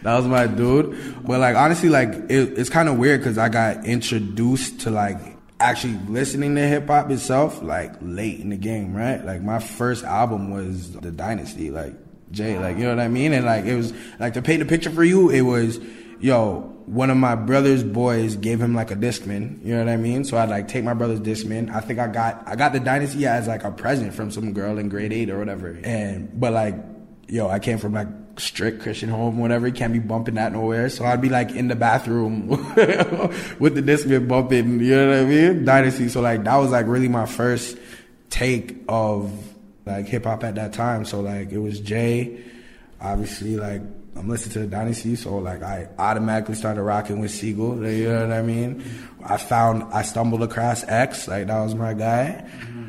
was 0.05 0.25
my 0.26 0.46
dude. 0.46 1.25
But 1.25 1.41
like, 1.41 1.56
honestly, 1.56 1.88
like, 1.88 2.11
it, 2.29 2.58
it's 2.58 2.70
kind 2.70 2.88
of 2.88 2.96
weird 2.96 3.20
because 3.20 3.37
I 3.37 3.49
got 3.49 3.87
introduced 3.87 4.82
to 4.82 4.91
like 4.91 5.19
actually 5.58 5.99
listening 6.08 6.55
to 6.56 6.61
hip 6.61 6.87
hop 6.87 7.11
itself 7.11 7.62
like 7.62 7.93
late 8.02 8.38
in 8.38 8.50
the 8.50 8.56
game, 8.56 8.94
right? 8.94 9.25
Like, 9.25 9.43
my 9.43 9.58
first 9.58 10.05
album 10.05 10.50
was 10.50 10.93
The 10.93 11.11
Dynasty, 11.11 11.70
like 11.70 11.94
Jay, 12.31 12.56
like, 12.58 12.76
you 12.76 12.85
know 12.85 12.91
what 12.91 13.00
I 13.00 13.08
mean? 13.08 13.32
And 13.32 13.44
like, 13.44 13.64
it 13.64 13.75
was 13.75 13.93
like 14.20 14.35
to 14.35 14.43
paint 14.43 14.61
the 14.61 14.67
picture 14.67 14.91
for 14.91 15.02
you, 15.05 15.31
it 15.31 15.43
was, 15.43 15.81
yo, 16.20 16.75
one 16.87 17.11
of 17.11 17.16
my 17.16 17.34
brother's 17.34 17.82
boys 17.82 18.37
gave 18.37 18.61
him 18.61 18.75
like 18.75 18.90
a 18.90 18.96
Discman, 18.96 19.64
you 19.64 19.75
know 19.75 19.84
what 19.84 19.88
I 19.88 19.96
mean? 19.96 20.25
So 20.25 20.37
I'd 20.37 20.50
like 20.50 20.69
take 20.69 20.84
my 20.84 20.94
brother's 20.94 21.20
Discman. 21.20 21.75
I 21.75 21.81
think 21.81 21.99
I 21.99 22.08
got 22.08 22.43
I 22.46 22.56
got 22.56 22.72
the 22.72 22.81
Dynasty 22.81 23.26
as 23.26 23.46
like 23.49 23.64
a 23.64 23.70
present 23.70 24.12
from 24.14 24.31
some 24.31 24.52
girl 24.52 24.78
in 24.78 24.88
grade 24.88 25.12
eight 25.12 25.31
or 25.31 25.38
whatever. 25.38 25.78
And 25.82 26.38
but 26.38 26.52
like, 26.52 26.76
yo, 27.26 27.49
I 27.49 27.58
came 27.58 27.78
from 27.78 27.94
like 27.94 28.08
strict 28.37 28.82
Christian 28.82 29.08
home, 29.08 29.38
whatever. 29.38 29.70
Can't 29.70 29.93
be 29.93 29.99
bumping 29.99 30.34
that 30.34 30.52
nowhere. 30.52 30.88
So 30.90 31.05
I'd 31.05 31.20
be 31.20 31.28
like 31.28 31.52
in 31.52 31.69
the 31.69 31.76
bathroom 31.76 32.49
with 33.58 33.75
the 33.75 33.82
Discman 33.82 34.28
bumping, 34.28 34.81
you 34.81 34.94
know 34.94 35.08
what 35.08 35.19
I 35.19 35.25
mean? 35.25 35.64
Dynasty. 35.64 36.08
So 36.08 36.20
like 36.20 36.44
that 36.44 36.56
was 36.56 36.70
like 36.70 36.87
really 36.87 37.08
my 37.08 37.26
first 37.26 37.78
take 38.28 38.76
of 38.88 39.32
like 39.87 40.06
hip 40.06 40.25
hop 40.25 40.44
at 40.44 40.56
that 40.56 40.75
time. 40.75 41.05
So 41.05 41.20
like 41.20 41.50
it 41.50 41.58
was 41.58 41.81
Jay, 41.81 42.43
obviously 43.00 43.56
like 43.56 43.82
I'm 44.16 44.28
listening 44.28 44.52
to 44.55 44.58
the 44.61 44.66
Dynasty, 44.66 45.16
so 45.16 45.38
like 45.38 45.62
I 45.62 45.88
automatically 45.99 46.55
started 46.55 46.82
rocking 46.82 47.20
with 47.20 47.31
Sigel. 47.31 47.84
You 47.87 48.08
know 48.08 48.26
what 48.28 48.32
I 48.32 48.43
mean? 48.43 48.84
I 49.25 49.37
found 49.37 49.93
I 49.93 50.02
stumbled 50.02 50.43
across 50.43 50.84
X, 50.84 51.28
like 51.28 51.46
that 51.49 51.61
was 51.61 51.75
my 51.75 51.94
guy. 51.94 52.44
Mm-hmm. 52.61 52.88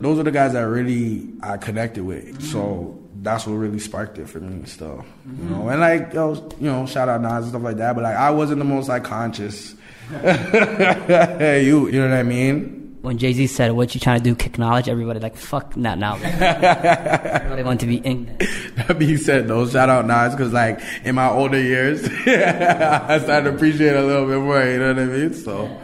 Those 0.00 0.18
are 0.18 0.22
the 0.22 0.30
guys 0.30 0.52
that 0.54 0.62
really 0.62 1.28
I 1.42 1.56
connected 1.58 2.04
with. 2.04 2.42
So 2.42 3.00
that's 3.22 3.46
what 3.46 3.54
really 3.54 3.78
sparked 3.78 4.18
it 4.18 4.28
for 4.28 4.40
me 4.40 4.64
still. 4.66 5.04
You 5.26 5.44
know, 5.44 5.56
mm-hmm. 5.56 5.68
and 5.68 5.80
like 5.80 6.12
yo, 6.12 6.34
you 6.60 6.70
know, 6.70 6.86
shout 6.86 7.08
out 7.08 7.20
Nas 7.20 7.44
and 7.44 7.48
stuff 7.48 7.62
like 7.62 7.76
that. 7.76 7.94
But 7.94 8.04
like 8.04 8.16
I 8.16 8.30
wasn't 8.30 8.58
the 8.58 8.64
most 8.64 8.88
like 8.88 9.04
conscious. 9.04 9.74
you 10.10 11.88
you 11.88 12.00
know 12.00 12.08
what 12.08 12.18
I 12.18 12.22
mean? 12.22 12.83
When 13.04 13.18
Jay 13.18 13.34
Z 13.34 13.48
said, 13.48 13.72
"What 13.72 13.94
you 13.94 14.00
trying 14.00 14.18
to 14.18 14.24
do? 14.24 14.34
Kick 14.34 14.58
knowledge?" 14.58 14.88
Everybody 14.88 15.20
like, 15.20 15.36
"Fuck 15.36 15.74
that 15.74 15.98
now." 15.98 16.16
Everybody 16.22 17.62
want 17.62 17.80
to 17.80 17.86
be 17.86 17.96
in. 17.98 18.34
That 18.76 18.98
being 18.98 19.18
said, 19.18 19.46
though, 19.46 19.68
shout 19.68 19.90
out 19.90 20.06
Nas 20.06 20.34
because, 20.34 20.54
like, 20.54 20.80
in 21.04 21.14
my 21.14 21.28
older 21.28 21.60
years, 21.60 22.02
I 22.26 23.18
started 23.18 23.50
to 23.50 23.54
appreciate 23.56 23.92
it 23.92 24.02
a 24.02 24.06
little 24.06 24.26
bit 24.26 24.40
more. 24.40 24.64
You 24.64 24.78
know 24.78 24.94
what 24.94 24.98
I 25.00 25.04
mean? 25.04 25.34
So, 25.34 25.80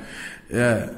yeah. 0.48 0.94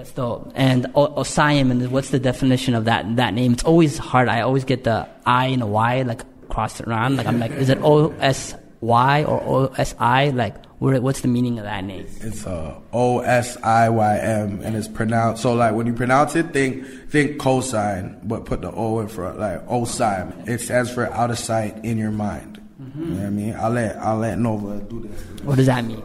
That's 0.00 0.12
dope. 0.12 0.50
And 0.54 0.86
o- 0.94 1.14
OSIYM, 1.20 1.70
and 1.70 1.92
what's 1.92 2.08
the 2.08 2.18
definition 2.18 2.74
of 2.74 2.86
that 2.86 3.16
that 3.16 3.34
name? 3.34 3.52
It's 3.52 3.64
always 3.64 3.98
hard. 3.98 4.30
I 4.30 4.40
always 4.40 4.64
get 4.64 4.84
the 4.84 5.06
I 5.26 5.48
and 5.48 5.60
a 5.60 5.66
Y 5.66 6.00
like 6.00 6.22
crossed 6.48 6.80
around. 6.80 7.18
Like 7.18 7.26
I'm 7.26 7.38
like, 7.38 7.50
is 7.50 7.68
it 7.68 7.76
O 7.82 8.08
S 8.20 8.54
Y 8.80 9.24
or 9.24 9.42
O 9.42 9.66
S 9.76 9.94
I? 9.98 10.30
Like, 10.30 10.64
what's 10.78 11.20
the 11.20 11.28
meaning 11.28 11.58
of 11.58 11.64
that 11.64 11.84
name? 11.84 12.06
It's 12.20 12.46
uh, 12.46 12.78
O 12.92 13.20
S 13.20 13.56
I 13.62 13.88
Y 13.88 14.18
M, 14.18 14.60
and 14.62 14.76
it's 14.76 14.88
pronounced. 14.88 15.42
So, 15.42 15.54
like, 15.54 15.74
when 15.74 15.86
you 15.86 15.92
pronounce 15.92 16.34
it, 16.36 16.52
think 16.52 16.86
think 17.10 17.38
cosine, 17.38 18.18
but 18.22 18.44
put 18.44 18.62
the 18.62 18.72
O 18.72 19.00
in 19.00 19.08
front, 19.08 19.38
like 19.38 19.66
Osime. 19.66 20.48
It 20.48 20.60
stands 20.60 20.90
for 20.90 21.06
out 21.12 21.30
of 21.30 21.38
sight 21.38 21.84
in 21.84 21.98
your 21.98 22.10
mind. 22.10 22.60
You 22.96 23.04
know 23.04 23.16
what 23.16 23.26
I 23.26 23.30
mean? 23.30 23.54
I'll 23.54 23.70
let 23.70 23.96
I'll 23.98 24.18
let 24.18 24.38
Nova 24.38 24.80
do 24.80 25.00
this. 25.00 25.44
What 25.44 25.56
does 25.56 25.66
that 25.66 25.84
mean? 25.84 26.02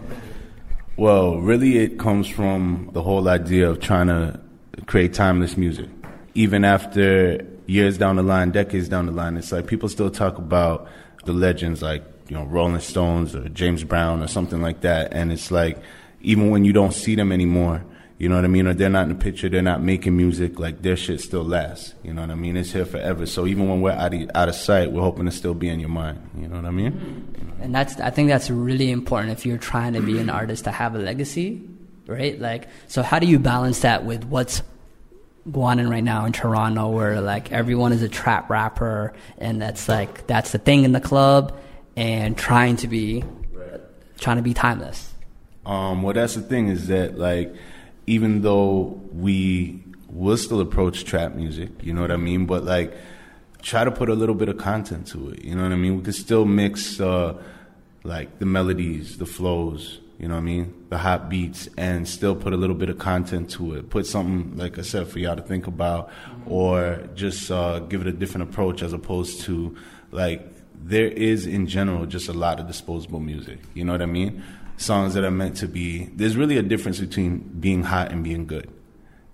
Well, 0.98 1.40
really, 1.40 1.78
it 1.78 1.98
comes 1.98 2.28
from 2.28 2.90
the 2.94 3.02
whole 3.02 3.28
idea 3.28 3.70
of 3.70 3.80
trying 3.80 4.08
to 4.08 4.40
create 4.86 5.14
timeless 5.14 5.58
music. 5.58 5.90
Even 6.36 6.64
after 6.64 7.46
years 7.66 7.98
down 7.98 8.18
the 8.18 8.24
line, 8.24 8.52
decades 8.52 8.88
down 8.88 9.06
the 9.06 9.12
line, 9.12 9.36
it's 9.36 9.52
like 9.52 9.68
people 9.68 9.90
still 9.90 10.10
talk 10.10 10.38
about 10.38 10.88
the 11.26 11.34
legends 11.34 11.82
like, 11.82 12.04
you 12.28 12.36
know, 12.36 12.44
Rolling 12.44 12.80
Stones 12.80 13.36
or 13.36 13.48
James 13.50 13.84
Brown 13.84 14.22
or 14.22 14.28
something 14.28 14.62
like 14.62 14.82
that. 14.82 15.14
And 15.14 15.32
it's 15.32 15.52
like, 15.52 15.78
even 16.22 16.50
when 16.50 16.66
you 16.66 16.74
don't 16.74 16.94
see 16.94 17.16
them 17.16 17.32
anymore, 17.32 17.84
you 18.18 18.30
know 18.30 18.36
what 18.36 18.46
I 18.46 18.48
mean? 18.48 18.66
Or 18.66 18.74
they're 18.74 18.90
not 18.90 19.04
in 19.04 19.10
the 19.10 19.16
picture, 19.16 19.50
they're 19.50 19.62
not 19.62 19.82
making 19.82 20.16
music, 20.16 20.58
like 20.58 20.82
their 20.82 20.96
shit 20.96 21.20
still 21.20 21.44
lasts. 21.44 21.94
You 22.02 22.14
know 22.14 22.22
what 22.22 22.32
I 22.32 22.36
mean? 22.36 22.56
It's 22.56 22.72
here 22.72 22.86
forever. 22.86 23.26
So 23.26 23.46
even 23.46 23.68
when 23.68 23.82
we're 23.82 23.92
out 23.92 24.14
of, 24.14 24.32
out 24.34 24.50
of 24.50 24.56
sight, 24.56 24.92
we're 24.92 25.02
hoping 25.02 25.26
to 25.26 25.32
still 25.32 25.54
be 25.54 25.68
in 25.68 25.80
your 25.80 25.90
mind. 25.90 26.30
You 26.40 26.48
know 26.48 26.56
what 26.56 26.66
I 26.66 26.72
mean? 26.72 26.94
Mm-hmm. 26.94 27.62
And 27.62 27.76
that's 27.76 28.00
I 28.00 28.10
think 28.10 28.30
that's 28.30 28.50
really 28.50 28.92
important 28.92 29.32
if 29.32 29.46
you're 29.46 29.58
trying 29.58 29.94
to 29.94 30.02
be 30.02 30.18
an 30.20 30.30
artist 30.30 30.64
to 30.64 30.72
have 30.72 30.96
a 30.96 31.00
legacy, 31.00 31.62
right? 32.08 32.40
Like, 32.40 32.70
so 32.88 33.02
how 33.02 33.20
do 33.20 33.28
you 33.28 33.40
balance 33.40 33.82
that 33.82 34.06
with 34.06 34.24
what's 34.26 34.62
going 35.52 35.80
on 35.80 35.90
right 35.90 36.04
now 36.04 36.26
in 36.26 36.32
Toronto, 36.32 36.90
where 36.90 37.22
like 37.22 37.52
everyone 37.52 37.92
is 37.92 38.02
a 38.02 38.10
trap 38.10 38.50
rapper, 38.50 39.14
and 39.38 39.62
that's 39.62 39.88
like 39.88 40.26
that's 40.28 40.52
the 40.52 40.58
thing 40.58 40.84
in 40.84 40.92
the 40.92 41.02
club, 41.02 41.58
and 41.96 42.38
trying 42.38 42.76
to 42.78 42.88
be 42.88 43.24
trying 44.20 44.38
to 44.38 44.44
be 44.44 44.54
timeless. 44.54 45.14
Um, 45.66 46.04
well, 46.04 46.14
that's 46.14 46.36
the 46.36 46.42
thing 46.42 46.68
is 46.68 46.88
that 46.88 47.18
like, 47.18 47.54
even 48.08 48.42
though 48.42 49.02
we 49.12 49.84
will 50.10 50.38
still 50.38 50.62
approach 50.62 51.06
trap 51.06 51.34
music, 51.34 51.70
you 51.82 51.94
know 51.94 52.02
what 52.02 52.12
I 52.12 52.18
mean, 52.18 52.46
but 52.46 52.64
like, 52.64 52.96
try 53.62 53.84
to 53.84 53.92
put 53.92 54.10
a 54.10 54.14
little 54.14 54.36
bit 54.36 54.48
of 54.48 54.58
content 54.58 55.08
to 55.08 55.30
it. 55.30 55.44
You 55.44 55.56
know 55.56 55.64
what 55.64 55.72
I 55.72 55.76
mean? 55.76 55.98
We 55.98 56.04
could 56.04 56.16
still 56.16 56.46
mix 56.46 57.00
uh, 57.02 57.42
like 58.04 58.40
the 58.40 58.46
melodies, 58.46 59.18
the 59.18 59.26
flows. 59.26 60.00
You 60.20 60.30
know 60.30 60.36
what 60.36 60.42
I 60.42 60.44
mean? 60.44 60.86
The 60.90 60.98
hot 60.98 61.30
beats, 61.30 61.68
and 61.76 62.08
still 62.08 62.38
put 62.38 62.54
a 62.54 62.56
little 62.56 62.76
bit 62.76 62.88
of 62.88 62.98
content 62.98 63.50
to 63.52 63.74
it. 63.76 63.90
Put 63.90 64.06
something, 64.06 64.56
like 64.56 64.80
I 64.80 64.82
said, 64.82 65.10
for 65.10 65.20
y'all 65.20 65.36
to 65.36 65.42
think 65.42 65.68
about, 65.68 66.10
or 66.46 67.10
just 67.16 67.52
uh, 67.52 67.80
give 67.80 68.00
it 68.00 68.08
a 68.08 68.14
different 68.14 68.50
approach 68.50 68.82
as 68.82 68.94
opposed 68.94 69.42
to 69.42 69.76
like 70.12 70.55
there 70.86 71.08
is 71.08 71.48
in 71.48 71.66
general 71.66 72.06
just 72.06 72.30
a 72.30 72.34
lot 72.34 72.60
of 72.60 72.68
disposable 72.68 73.20
music. 73.20 73.58
You 73.74 73.84
know 73.84 73.94
what 73.94 74.04
I 74.04 74.06
mean? 74.06 74.44
Songs 74.78 75.16
that 75.16 75.24
are 75.24 75.32
meant 75.32 75.58
to 75.58 75.68
be. 75.68 76.06
There's 76.14 76.38
really 76.38 76.58
a 76.58 76.62
difference 76.62 77.00
between 77.00 77.40
being 77.40 77.82
hot 77.82 78.12
and 78.12 78.24
being 78.24 78.46
good. 78.46 78.72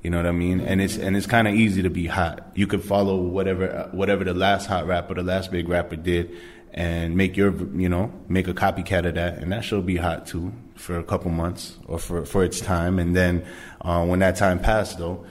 You 0.02 0.12
know 0.12 0.18
what 0.18 0.28
I 0.28 0.32
mean? 0.32 0.62
And 0.62 0.82
it's 0.82 0.98
and 0.98 1.18
it's 1.18 1.28
kind 1.28 1.50
of 1.50 1.54
easy 1.54 1.82
to 1.82 1.90
be 1.90 2.08
hot. 2.08 2.52
You 2.56 2.68
could 2.68 2.84
follow 2.84 3.18
whatever 3.18 3.90
whatever 3.92 4.24
the 4.24 4.34
last 4.34 4.68
hot 4.68 4.88
rapper, 4.88 5.14
the 5.14 5.24
last 5.24 5.52
big 5.52 5.68
rapper 5.68 5.98
did, 5.98 6.32
and 6.74 7.18
make 7.18 7.36
your 7.36 7.54
you 7.78 7.90
know 7.90 8.14
make 8.30 8.48
a 8.48 8.54
copycat 8.54 9.06
of 9.06 9.16
that, 9.16 9.40
and 9.40 9.52
that 9.52 9.66
should 9.66 9.86
be 9.86 9.98
hot 9.98 10.26
too 10.26 10.54
for 10.76 10.98
a 10.98 11.04
couple 11.04 11.32
months 11.32 11.78
or 11.86 12.00
for 12.00 12.26
for 12.26 12.46
its 12.46 12.62
time. 12.62 12.98
And 12.98 13.14
then 13.14 13.46
uh, 13.82 14.06
when 14.06 14.20
that 14.20 14.38
time 14.38 14.60
passed, 14.60 14.98
though, 14.98 15.26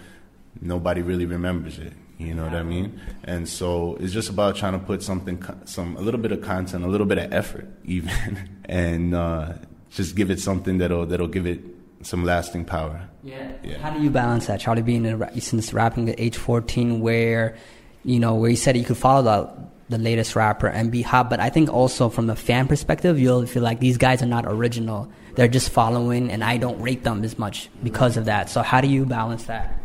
nobody 0.60 1.00
really 1.00 1.26
remembers 1.26 1.78
it. 1.78 1.94
You 2.20 2.34
know 2.34 2.44
what 2.44 2.54
I 2.54 2.62
mean? 2.62 3.00
And 3.24 3.48
so 3.48 3.96
it's 3.98 4.12
just 4.12 4.28
about 4.28 4.54
trying 4.54 4.74
to 4.74 4.78
put 4.78 5.02
something, 5.02 5.42
some 5.64 5.96
a 5.96 6.00
little 6.00 6.20
bit 6.20 6.32
of 6.32 6.42
content, 6.42 6.84
a 6.84 6.86
little 6.86 7.06
bit 7.06 7.16
of 7.16 7.32
effort, 7.32 7.66
even, 7.84 8.60
and 8.66 9.14
uh, 9.14 9.54
just 9.88 10.16
give 10.16 10.30
it 10.30 10.38
something 10.38 10.78
that'll 10.78 11.06
that'll 11.06 11.28
give 11.28 11.46
it 11.46 11.60
some 12.02 12.24
lasting 12.24 12.66
power. 12.66 13.08
Yeah. 13.22 13.52
yeah. 13.64 13.78
How 13.78 13.90
do 13.90 14.02
you 14.02 14.10
balance 14.10 14.46
that, 14.48 14.60
Charlie? 14.60 14.82
Being 14.82 15.06
a, 15.06 15.40
since 15.40 15.72
rapping 15.72 16.10
at 16.10 16.20
age 16.20 16.36
fourteen, 16.36 17.00
where 17.00 17.56
you 18.04 18.20
know 18.20 18.34
where 18.34 18.50
you 18.50 18.56
said 18.56 18.76
you 18.76 18.84
could 18.84 18.98
follow 18.98 19.22
the 19.22 19.70
the 19.88 19.98
latest 19.98 20.36
rapper 20.36 20.68
and 20.68 20.92
be 20.92 21.02
hot, 21.02 21.30
but 21.30 21.40
I 21.40 21.48
think 21.48 21.72
also 21.72 22.10
from 22.10 22.26
the 22.26 22.36
fan 22.36 22.68
perspective, 22.68 23.18
you'll 23.18 23.46
feel 23.46 23.62
like 23.62 23.80
these 23.80 23.96
guys 23.96 24.22
are 24.22 24.26
not 24.26 24.44
original. 24.46 25.10
They're 25.36 25.48
just 25.48 25.70
following, 25.70 26.30
and 26.30 26.44
I 26.44 26.58
don't 26.58 26.80
rate 26.80 27.02
them 27.02 27.24
as 27.24 27.38
much 27.38 27.70
because 27.82 28.16
of 28.16 28.26
that. 28.26 28.50
So 28.50 28.62
how 28.62 28.80
do 28.82 28.88
you 28.88 29.06
balance 29.06 29.44
that? 29.44 29.79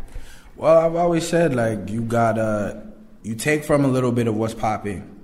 Well, 0.56 0.78
I've 0.78 0.96
always 0.96 1.26
said 1.28 1.54
like 1.54 1.90
you 1.90 2.00
gotta 2.02 2.82
you 3.22 3.34
take 3.34 3.64
from 3.64 3.84
a 3.84 3.88
little 3.88 4.12
bit 4.12 4.26
of 4.26 4.36
what's 4.36 4.54
popping, 4.54 5.20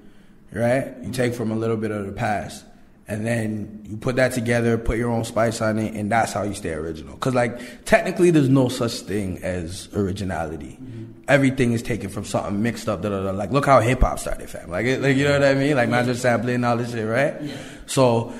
right? 0.53 0.95
You 1.03 1.11
take 1.11 1.35
from 1.35 1.51
a 1.51 1.57
little 1.57 1.77
bit 1.77 1.91
of 1.91 2.07
the 2.07 2.13
past 2.13 2.65
and 3.09 3.27
then 3.27 3.85
you 3.89 3.97
put 3.97 4.17
that 4.17 4.33
together, 4.33 4.79
put 4.79 4.97
your 4.97 5.11
own 5.11 5.25
spice 5.25 5.61
on 5.61 5.79
it, 5.79 5.95
and 5.95 6.11
that's 6.11 6.33
how 6.33 6.43
you 6.43 6.55
stay 6.55 6.73
original. 6.73 7.17
Cause 7.17 7.35
like 7.35 7.85
technically, 7.85 8.31
there's 8.31 8.49
no 8.49 8.69
such 8.69 8.93
thing 9.01 9.43
as 9.43 9.89
originality. 9.95 10.79
Mm-hmm. 10.81 11.05
Everything 11.29 11.73
is 11.73 11.83
taken 11.83 12.11
from 12.11 12.25
something 12.25 12.63
mixed 12.63 12.89
up. 12.89 13.03
Da, 13.03 13.09
da, 13.09 13.23
da. 13.23 13.31
Like 13.31 13.51
look 13.51 13.67
how 13.67 13.81
hip 13.81 14.01
hop 14.01 14.19
started, 14.19 14.51
fam. 14.51 14.71
Like, 14.71 14.87
like 15.01 15.17
you 15.17 15.25
know 15.25 15.33
what 15.33 15.45
I 15.45 15.55
mean? 15.55 15.77
Like 15.77 15.89
not 15.89 16.05
just 16.05 16.23
sampling 16.23 16.63
all 16.65 16.77
this 16.77 16.93
shit, 16.93 17.07
right? 17.09 17.41
Yeah. 17.41 17.57
So 17.87 18.33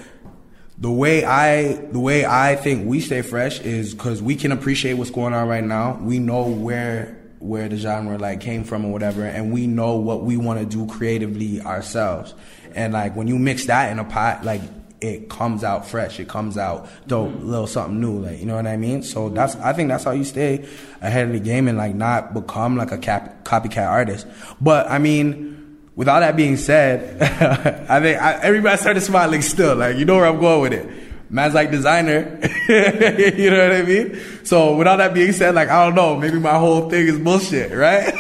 the 0.83 0.91
way 0.91 1.25
I 1.25 1.75
the 1.75 2.01
way 2.01 2.27
I 2.27 2.57
think 2.57 2.89
we 2.89 3.01
stay 3.01 3.23
fresh 3.23 3.61
is 3.61 3.95
because 3.95 4.21
we 4.21 4.35
can 4.35 4.51
appreciate 4.51 4.95
what's 4.95 5.13
going 5.13 5.33
on 5.33 5.47
right 5.47 5.63
now. 5.63 5.97
We 6.03 6.19
know 6.19 6.49
where 6.49 7.17
where 7.39 7.69
the 7.69 7.77
genre 7.77 8.19
like 8.19 8.41
came 8.41 8.65
from 8.65 8.85
or 8.85 8.91
whatever, 8.91 9.25
and 9.25 9.53
we 9.53 9.69
know 9.69 9.95
what 9.95 10.25
we 10.25 10.37
want 10.37 10.59
to 10.59 10.67
do 10.67 10.93
creatively 10.93 11.61
ourselves. 11.61 12.35
And 12.75 12.93
like 12.93 13.15
when 13.15 13.29
you 13.29 13.39
mix 13.39 13.67
that 13.67 13.93
in 13.93 14.01
a 14.01 14.05
pot, 14.05 14.45
like 14.45 14.61
it 15.01 15.31
comes 15.31 15.63
out 15.63 15.87
fresh. 15.87 16.19
It 16.19 16.29
comes 16.29 16.59
out 16.59 16.89
dope, 17.07 17.31
mm-hmm. 17.31 17.49
little 17.49 17.69
something 17.69 18.01
new. 18.01 18.19
Like 18.19 18.41
you 18.41 18.47
know 18.47 18.57
what 18.57 18.67
I 18.67 18.77
mean. 18.77 19.05
So 19.05 19.29
that's 19.29 19.55
I 19.57 19.73
think 19.75 19.89
that's 19.89 20.03
how 20.03 20.11
you 20.11 20.25
stay 20.25 20.67
ahead 21.01 21.29
of 21.29 21.33
the 21.33 21.39
game 21.39 21.69
and 21.69 21.79
like 21.79 21.95
not 21.95 22.35
become 22.35 22.77
like 22.77 22.91
a 22.91 22.99
cap, 22.99 23.45
copycat 23.45 23.89
artist. 23.89 24.27
But 24.61 24.91
I 24.91 24.99
mean. 24.99 25.51
With 25.95 26.09
all 26.09 26.21
that 26.21 26.37
being 26.37 26.57
said, 26.57 27.21
I 27.89 28.01
think 28.01 28.21
I, 28.21 28.41
everybody 28.43 28.77
started 28.79 29.03
smiling 29.03 29.43
still. 29.43 29.77
Like 29.77 29.97
you 29.97 30.05
know 30.05 30.17
where 30.17 30.27
I'm 30.27 30.41
going 30.41 30.63
with 30.63 30.73
it 30.73 31.03
man's 31.33 31.55
like 31.55 31.71
designer. 31.71 32.39
you 32.69 33.51
know 33.51 33.63
what 33.63 33.73
I 33.73 33.83
mean? 33.83 34.21
So 34.45 34.77
with 34.77 34.87
all 34.87 34.99
that 34.99 35.15
being 35.15 35.33
said, 35.33 35.55
like 35.55 35.69
I 35.69 35.87
don't 35.87 35.95
know, 35.95 36.17
maybe 36.17 36.39
my 36.39 36.59
whole 36.59 36.89
thing 36.89 37.09
is 37.09 37.19
bullshit, 37.19 37.73
right? 37.73 38.15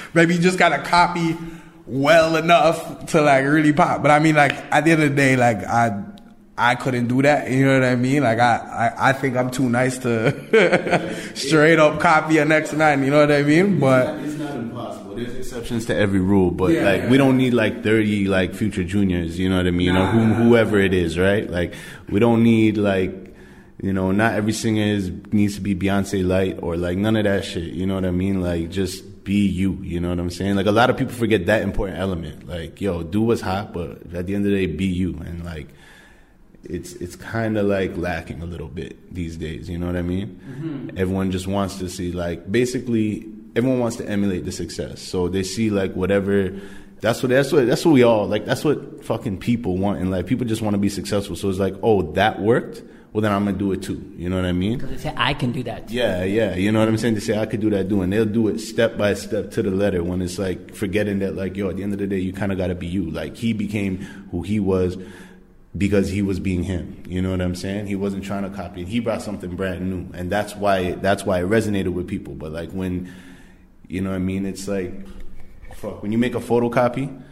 maybe 0.14 0.34
you 0.34 0.40
just 0.40 0.58
gotta 0.58 0.82
copy 0.82 1.36
well 1.86 2.36
enough 2.36 3.06
to 3.06 3.22
like 3.22 3.44
really 3.44 3.72
pop. 3.72 4.02
But 4.02 4.10
I 4.10 4.18
mean, 4.18 4.34
like 4.34 4.52
at 4.72 4.84
the 4.84 4.90
end 4.90 5.02
of 5.02 5.10
the 5.10 5.16
day, 5.16 5.36
like 5.36 5.64
I 5.64 6.04
I 6.58 6.74
couldn't 6.74 7.06
do 7.06 7.22
that. 7.22 7.50
You 7.50 7.66
know 7.66 7.80
what 7.80 7.88
I 7.88 7.94
mean? 7.94 8.24
Like 8.24 8.40
I 8.40 8.92
I, 8.98 9.10
I 9.10 9.12
think 9.12 9.36
I'm 9.36 9.50
too 9.50 9.68
nice 9.68 9.98
to 9.98 11.14
straight 11.36 11.78
up 11.78 12.00
copy 12.00 12.38
a 12.38 12.44
next 12.44 12.72
nine. 12.72 13.04
You 13.04 13.10
know 13.10 13.20
what 13.20 13.32
I 13.32 13.42
mean? 13.42 13.78
But 13.78 14.16
it's 14.18 14.34
not, 14.34 14.56
impossible. 14.56 15.01
There's 15.16 15.34
exceptions 15.34 15.86
to 15.86 15.96
every 15.96 16.20
rule, 16.20 16.50
but 16.50 16.72
yeah, 16.72 16.84
like 16.84 17.02
yeah. 17.02 17.10
we 17.10 17.16
don't 17.16 17.36
need 17.36 17.54
like 17.54 17.82
30 17.82 18.26
like 18.28 18.54
future 18.54 18.84
juniors. 18.84 19.38
You 19.38 19.48
know 19.48 19.56
what 19.56 19.66
I 19.66 19.70
mean? 19.70 19.94
Nah. 19.94 20.08
Or 20.08 20.10
whom, 20.10 20.32
whoever 20.34 20.78
it 20.78 20.94
is, 20.94 21.18
right? 21.18 21.48
Like 21.48 21.74
we 22.08 22.20
don't 22.20 22.42
need 22.42 22.76
like 22.76 23.22
you 23.82 23.92
know, 23.92 24.12
not 24.12 24.34
every 24.34 24.52
singer 24.52 24.84
is 24.84 25.10
needs 25.32 25.56
to 25.56 25.60
be 25.60 25.74
Beyonce 25.74 26.24
light 26.24 26.60
or 26.62 26.76
like 26.76 26.96
none 26.96 27.16
of 27.16 27.24
that 27.24 27.44
shit. 27.44 27.72
You 27.72 27.84
know 27.84 27.96
what 27.96 28.04
I 28.04 28.12
mean? 28.12 28.40
Like 28.40 28.70
just 28.70 29.24
be 29.24 29.46
you. 29.46 29.78
You 29.82 30.00
know 30.00 30.10
what 30.10 30.20
I'm 30.20 30.30
saying? 30.30 30.54
Like 30.54 30.66
a 30.66 30.72
lot 30.72 30.88
of 30.88 30.96
people 30.96 31.12
forget 31.12 31.46
that 31.46 31.62
important 31.62 31.98
element. 31.98 32.48
Like, 32.48 32.80
yo, 32.80 33.02
do 33.02 33.22
what's 33.22 33.40
hot, 33.40 33.72
but 33.72 34.14
at 34.14 34.26
the 34.26 34.36
end 34.36 34.46
of 34.46 34.52
the 34.52 34.66
day, 34.66 34.72
be 34.72 34.86
you. 34.86 35.18
And 35.24 35.44
like, 35.44 35.68
it's 36.62 36.92
it's 36.94 37.16
kind 37.16 37.58
of 37.58 37.66
like 37.66 37.96
lacking 37.96 38.40
a 38.40 38.46
little 38.46 38.68
bit 38.68 39.12
these 39.12 39.36
days. 39.36 39.68
You 39.68 39.78
know 39.78 39.86
what 39.86 39.96
I 39.96 40.02
mean? 40.02 40.40
Mm-hmm. 40.48 40.98
Everyone 40.98 41.32
just 41.32 41.48
wants 41.48 41.78
to 41.78 41.88
see 41.88 42.12
like 42.12 42.50
basically 42.50 43.28
everyone 43.56 43.80
wants 43.80 43.96
to 43.96 44.08
emulate 44.08 44.44
the 44.44 44.52
success. 44.52 45.02
So 45.02 45.28
they 45.28 45.42
see 45.42 45.70
like 45.70 45.94
whatever. 45.94 46.58
That's 47.00 47.22
what 47.22 47.30
that's 47.30 47.52
what 47.52 47.66
that's 47.66 47.84
what 47.84 47.92
we 47.92 48.02
all 48.02 48.26
like. 48.26 48.44
That's 48.44 48.64
what 48.64 49.04
fucking 49.04 49.38
people 49.38 49.76
want 49.76 50.00
in 50.00 50.10
life. 50.10 50.26
People 50.26 50.46
just 50.46 50.62
want 50.62 50.74
to 50.74 50.78
be 50.78 50.88
successful. 50.88 51.36
So 51.36 51.48
it's 51.48 51.58
like, 51.58 51.74
oh, 51.82 52.12
that 52.12 52.40
worked 52.40 52.82
well 53.12 53.20
then 53.20 53.32
I'm 53.32 53.44
gonna 53.44 53.56
do 53.56 53.72
it 53.72 53.82
too. 53.82 54.12
You 54.16 54.30
know 54.30 54.36
what 54.36 54.46
I 54.46 54.52
mean? 54.52 54.78
Because 54.78 54.90
they 54.90 55.10
say 55.10 55.14
I 55.16 55.34
can 55.34 55.52
do 55.52 55.62
that. 55.64 55.88
Too. 55.88 55.94
Yeah, 55.94 56.24
yeah. 56.24 56.54
You 56.54 56.72
know 56.72 56.80
what 56.80 56.88
I'm 56.88 56.96
saying? 56.96 57.14
They 57.14 57.20
say 57.20 57.38
I 57.38 57.44
could 57.44 57.60
do 57.60 57.68
that 57.70 57.88
too, 57.88 58.00
and 58.00 58.12
they'll 58.12 58.24
do 58.24 58.48
it 58.48 58.58
step 58.58 58.96
by 58.96 59.14
step 59.14 59.50
to 59.52 59.62
the 59.62 59.70
letter. 59.70 60.02
When 60.02 60.22
it's 60.22 60.38
like 60.38 60.74
forgetting 60.74 61.18
that, 61.18 61.36
like 61.36 61.56
yo, 61.56 61.68
at 61.68 61.76
the 61.76 61.82
end 61.82 61.92
of 61.92 61.98
the 61.98 62.06
day, 62.06 62.18
you 62.18 62.32
kind 62.32 62.52
of 62.52 62.58
gotta 62.58 62.74
be 62.74 62.86
you. 62.86 63.10
Like 63.10 63.36
he 63.36 63.52
became 63.52 63.98
who 64.30 64.42
he 64.42 64.60
was 64.60 64.96
because 65.76 66.08
he 66.08 66.22
was 66.22 66.40
being 66.40 66.62
him. 66.62 67.02
You 67.06 67.20
know 67.20 67.30
what 67.30 67.42
I'm 67.42 67.54
saying? 67.54 67.86
He 67.86 67.96
wasn't 67.96 68.24
trying 68.24 68.44
to 68.44 68.50
copy 68.50 68.82
it. 68.82 68.88
He 68.88 69.00
brought 69.00 69.20
something 69.20 69.56
brand 69.56 69.90
new, 69.90 70.16
and 70.16 70.32
that's 70.32 70.56
why 70.56 70.78
it, 70.78 71.02
that's 71.02 71.24
why 71.24 71.40
it 71.40 71.46
resonated 71.46 71.92
with 71.92 72.08
people. 72.08 72.34
But 72.34 72.52
like 72.52 72.70
when, 72.70 73.12
you 73.92 74.00
know 74.00 74.08
what 74.08 74.16
I 74.16 74.20
mean? 74.20 74.46
It's 74.46 74.66
like, 74.66 74.90
fuck. 75.74 76.02
When 76.02 76.12
you 76.12 76.18
make 76.18 76.34
a 76.34 76.40
photocopy 76.40 77.22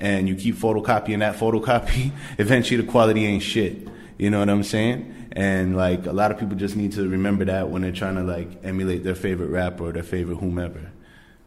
and 0.00 0.26
you 0.26 0.34
keep 0.34 0.56
photocopying 0.56 1.18
that 1.18 1.36
photocopy, 1.36 2.10
eventually 2.38 2.80
the 2.80 2.90
quality 2.90 3.26
ain't 3.26 3.42
shit. 3.42 3.86
You 4.16 4.30
know 4.30 4.38
what 4.38 4.48
I'm 4.48 4.62
saying? 4.62 5.28
And 5.32 5.76
like 5.76 6.06
a 6.06 6.14
lot 6.14 6.30
of 6.30 6.38
people 6.38 6.56
just 6.56 6.74
need 6.74 6.92
to 6.92 7.06
remember 7.06 7.44
that 7.44 7.68
when 7.68 7.82
they're 7.82 7.92
trying 7.92 8.14
to 8.14 8.22
like 8.22 8.64
emulate 8.64 9.04
their 9.04 9.14
favorite 9.14 9.50
rapper 9.50 9.84
or 9.84 9.92
their 9.92 10.02
favorite 10.02 10.36
whomever, 10.36 10.90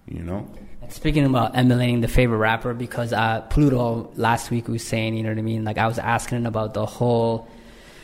you 0.08 0.22
know. 0.22 0.48
Speaking 0.90 1.26
about 1.26 1.58
emulating 1.58 2.02
the 2.02 2.08
favorite 2.08 2.38
rapper, 2.38 2.76
because 2.76 3.12
uh, 3.12 3.42
Pluto 3.50 4.12
last 4.18 4.52
week 4.52 4.68
was 4.68 4.86
saying, 4.86 5.16
you 5.16 5.24
know 5.24 5.30
what 5.30 5.40
I 5.40 5.42
mean? 5.42 5.64
Like 5.64 5.80
I 5.80 5.88
was 5.88 5.98
asking 5.98 6.46
about 6.46 6.76
the 6.76 6.86
whole 6.86 7.48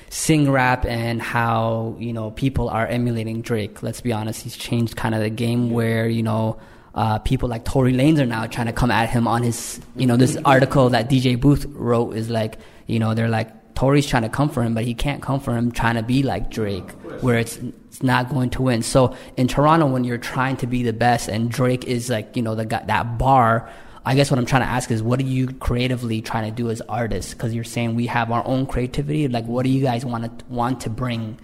sing 0.10 0.50
rap 0.52 0.86
and 0.86 1.22
how 1.22 1.96
you 2.00 2.14
know 2.14 2.32
people 2.32 2.70
are 2.70 2.88
emulating 2.88 3.42
Drake. 3.42 3.84
Let's 3.84 4.02
be 4.02 4.14
honest, 4.14 4.42
he's 4.42 4.58
changed 4.58 4.96
kind 4.96 5.16
of 5.16 5.22
the 5.22 5.30
game 5.30 5.72
where 5.72 6.08
you 6.08 6.24
know. 6.24 6.60
Uh, 6.94 7.20
people 7.20 7.50
like 7.50 7.66
Tory 7.66 7.92
Lanez 7.92 8.20
are 8.20 8.26
now 8.26 8.48
trying 8.48 8.68
to 8.68 8.72
come 8.72 8.90
at 8.90 9.10
him 9.10 9.28
on 9.28 9.44
his, 9.44 9.82
you 9.98 10.08
know, 10.08 10.16
this 10.16 10.38
article 10.46 10.92
that 10.92 11.10
DJ 11.10 11.38
Booth 11.38 11.66
wrote 11.72 12.16
is 12.16 12.30
like, 12.30 12.58
you 12.88 13.00
know, 13.00 13.14
they're 13.14 13.28
like, 13.28 13.76
Tory's 13.76 14.08
trying 14.08 14.24
to 14.24 14.30
come 14.30 14.50
for 14.50 14.64
him, 14.64 14.74
but 14.74 14.86
he 14.86 14.94
can't 14.94 15.22
come 15.22 15.40
for 15.40 15.56
him 15.56 15.72
trying 15.72 15.96
to 15.96 16.04
be 16.04 16.24
like 16.24 16.50
Drake, 16.50 16.90
where 17.20 17.38
it's 17.38 17.58
it's 17.88 18.02
not 18.02 18.30
going 18.30 18.50
to 18.52 18.62
win. 18.62 18.82
So 18.82 19.16
in 19.38 19.48
Toronto, 19.48 19.86
when 19.86 20.04
you're 20.06 20.18
trying 20.18 20.58
to 20.58 20.68
be 20.68 20.84
the 20.84 20.94
best, 20.94 21.28
and 21.28 21.52
Drake 21.52 21.84
is 21.86 22.10
like 22.10 22.36
you 22.36 22.42
know 22.42 22.56
the 22.56 22.66
guy 22.66 22.84
that 22.88 23.18
bar. 23.18 23.70
I 24.06 24.16
guess 24.16 24.30
what 24.30 24.38
I'm 24.38 24.46
trying 24.46 24.62
to 24.62 24.68
ask 24.68 24.92
is, 24.92 25.02
what 25.02 25.20
are 25.20 25.24
you 25.24 25.48
creatively 25.48 26.22
trying 26.22 26.50
to 26.50 26.56
do 26.56 26.70
as 26.70 26.80
artists? 26.82 27.34
Because 27.34 27.56
you're 27.56 27.64
saying 27.64 27.96
we 27.96 28.06
have 28.06 28.32
our 28.32 28.46
own 28.46 28.68
creativity. 28.68 29.28
Like, 29.28 29.46
what 29.46 29.64
do 29.64 29.70
you 29.70 29.82
guys 29.82 30.06
want 30.06 30.40
to 30.40 30.46
want 30.46 30.82
to 30.82 30.90
bring 30.90 31.40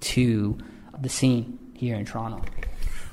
to 0.00 0.56
the 0.98 1.08
scene 1.08 1.58
here 1.74 1.94
in 1.94 2.06
Toronto? 2.06 2.42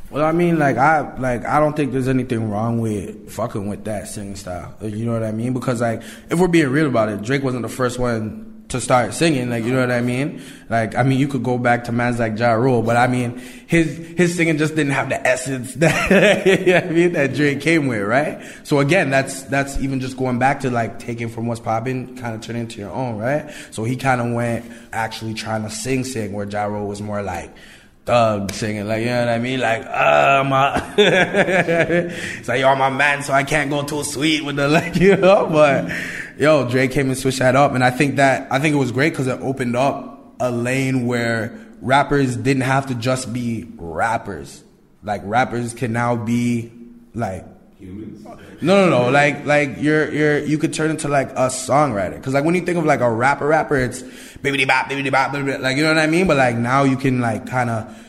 Well, 0.10 0.24
I 0.24 0.32
mean, 0.32 0.60
like 0.60 0.78
I 0.78 1.18
like 1.18 1.44
I 1.44 1.60
don't 1.60 1.76
think 1.76 1.92
there's 1.92 2.08
anything 2.08 2.50
wrong 2.50 2.80
with 2.80 3.32
fucking 3.32 3.68
with 3.68 3.84
that 3.86 4.08
singing 4.08 4.36
style. 4.36 4.76
You 4.82 5.06
know 5.06 5.14
what 5.14 5.24
I 5.24 5.32
mean? 5.32 5.54
Because 5.54 5.82
like 5.82 6.04
if 6.30 6.40
we're 6.40 6.48
being 6.48 6.70
real 6.70 6.88
about 6.88 7.10
it, 7.10 7.24
Drake 7.24 7.44
wasn't 7.44 7.64
the 7.64 7.70
first 7.70 8.00
one 8.00 8.53
to 8.74 8.82
start 8.82 9.14
singing. 9.14 9.50
Like, 9.50 9.64
you 9.64 9.74
know 9.74 9.80
what 9.80 9.92
I 9.92 10.02
mean? 10.02 10.42
Like, 10.70 10.96
I 10.96 11.04
mean, 11.04 11.18
you 11.18 11.28
could 11.28 11.44
go 11.44 11.58
back 11.58 11.86
to 11.86 11.92
man's 11.92 12.20
like 12.20 12.38
Ja 12.38 12.52
Rule, 12.52 12.82
but 12.82 12.98
I 12.98 13.08
mean, 13.08 13.38
his, 13.68 13.98
his 14.18 14.36
singing 14.36 14.58
just 14.58 14.76
didn't 14.76 14.92
have 14.92 15.10
the 15.10 15.26
essence 15.26 15.74
that, 15.76 16.46
you 16.46 16.74
know 16.74 16.78
I 16.78 16.90
mean, 16.90 17.14
that 17.14 17.34
Drake 17.34 17.62
came 17.62 17.88
with, 17.88 18.02
right? 18.02 18.44
So 18.64 18.80
again, 18.80 19.10
that's, 19.10 19.44
that's 19.44 19.80
even 19.80 20.00
just 20.00 20.18
going 20.18 20.40
back 20.40 20.60
to 20.62 20.70
like 20.70 21.00
taking 21.00 21.30
from 21.30 21.48
what's 21.48 21.62
popping, 21.62 22.18
kind 22.18 22.36
of 22.36 22.42
turning 22.42 22.64
into 22.64 22.80
your 22.80 22.92
own, 22.92 23.18
right? 23.18 23.50
So 23.72 23.84
he 23.84 23.96
kind 23.96 24.20
of 24.20 24.34
went 24.34 24.70
actually 24.92 25.34
trying 25.34 25.64
to 25.64 25.70
sing, 25.70 26.04
sing, 26.04 26.34
where 26.34 26.48
Ja 26.48 26.66
Rule 26.66 26.88
was 26.88 27.02
more 27.02 27.24
like, 27.24 27.56
thug 28.06 28.52
singing, 28.52 28.86
like 28.86 29.00
you 29.00 29.06
know 29.06 29.20
what 29.20 29.30
I 29.30 29.40
mean? 29.40 29.62
Like, 29.62 29.86
uh 29.86 30.44
my 30.46 30.94
it's 30.98 32.50
like 32.50 32.60
you're 32.60 32.76
my 32.76 32.90
man, 32.90 33.24
so 33.24 33.32
I 33.32 33.44
can't 33.44 33.70
go 33.70 33.84
too 33.84 34.04
sweet 34.04 34.44
with 34.44 34.58
the 34.58 34.68
like, 34.68 34.96
you 35.00 35.16
know, 35.16 35.48
but 35.50 35.90
yo, 36.38 36.70
Drake 36.70 36.92
came 36.92 37.10
and 37.10 37.18
switched 37.18 37.40
that 37.40 37.56
up, 37.56 37.74
and 37.74 37.84
I 37.84 37.92
think 37.92 38.18
that 38.18 38.52
I 38.52 38.60
think 38.60 38.76
it 38.76 38.80
was 38.80 38.92
great 38.92 39.12
because 39.12 39.28
it 39.28 39.40
opened 39.42 39.76
up 39.76 40.36
a 40.40 40.52
lane 40.52 41.06
where 41.06 41.58
rappers 41.82 42.36
didn't 42.36 42.64
have 42.64 42.88
to 42.88 42.96
just 42.96 43.34
be 43.34 43.68
rappers. 43.76 44.64
Like 45.04 45.22
rappers 45.26 45.74
can 45.74 45.94
now 45.94 46.16
be 46.16 46.72
like 47.14 47.46
Humans. 47.84 48.24
no, 48.62 48.90
no, 48.90 48.90
no. 48.90 49.12
Like, 49.12 49.46
like 49.46 49.76
you're, 49.80 50.10
you're, 50.12 50.40
you 50.40 50.58
could 50.58 50.74
turn 50.74 50.90
into 50.90 51.10
like 51.10 51.32
a 51.32 51.48
songwriter. 51.48 52.22
Cause 52.24 52.34
like 52.34 52.46
when 52.46 52.56
you 52.56 52.62
think 52.62 52.78
of 52.78 52.86
like 52.86 53.02
a 53.02 53.12
rapper, 53.12 53.46
rapper, 53.48 53.76
it's 53.76 54.02
bibbity 54.02 54.66
bop, 54.66 54.90
bibbity 54.90 55.12
bop, 55.12 55.34
bibbity, 55.34 55.60
like 55.60 55.76
you 55.76 55.84
know 55.84 55.90
what 55.90 55.98
I 55.98 56.08
mean. 56.08 56.28
But 56.28 56.38
like 56.38 56.56
now 56.56 56.84
you 56.84 56.96
can 56.96 57.20
like 57.20 57.46
kind 57.46 57.70
of, 57.70 58.00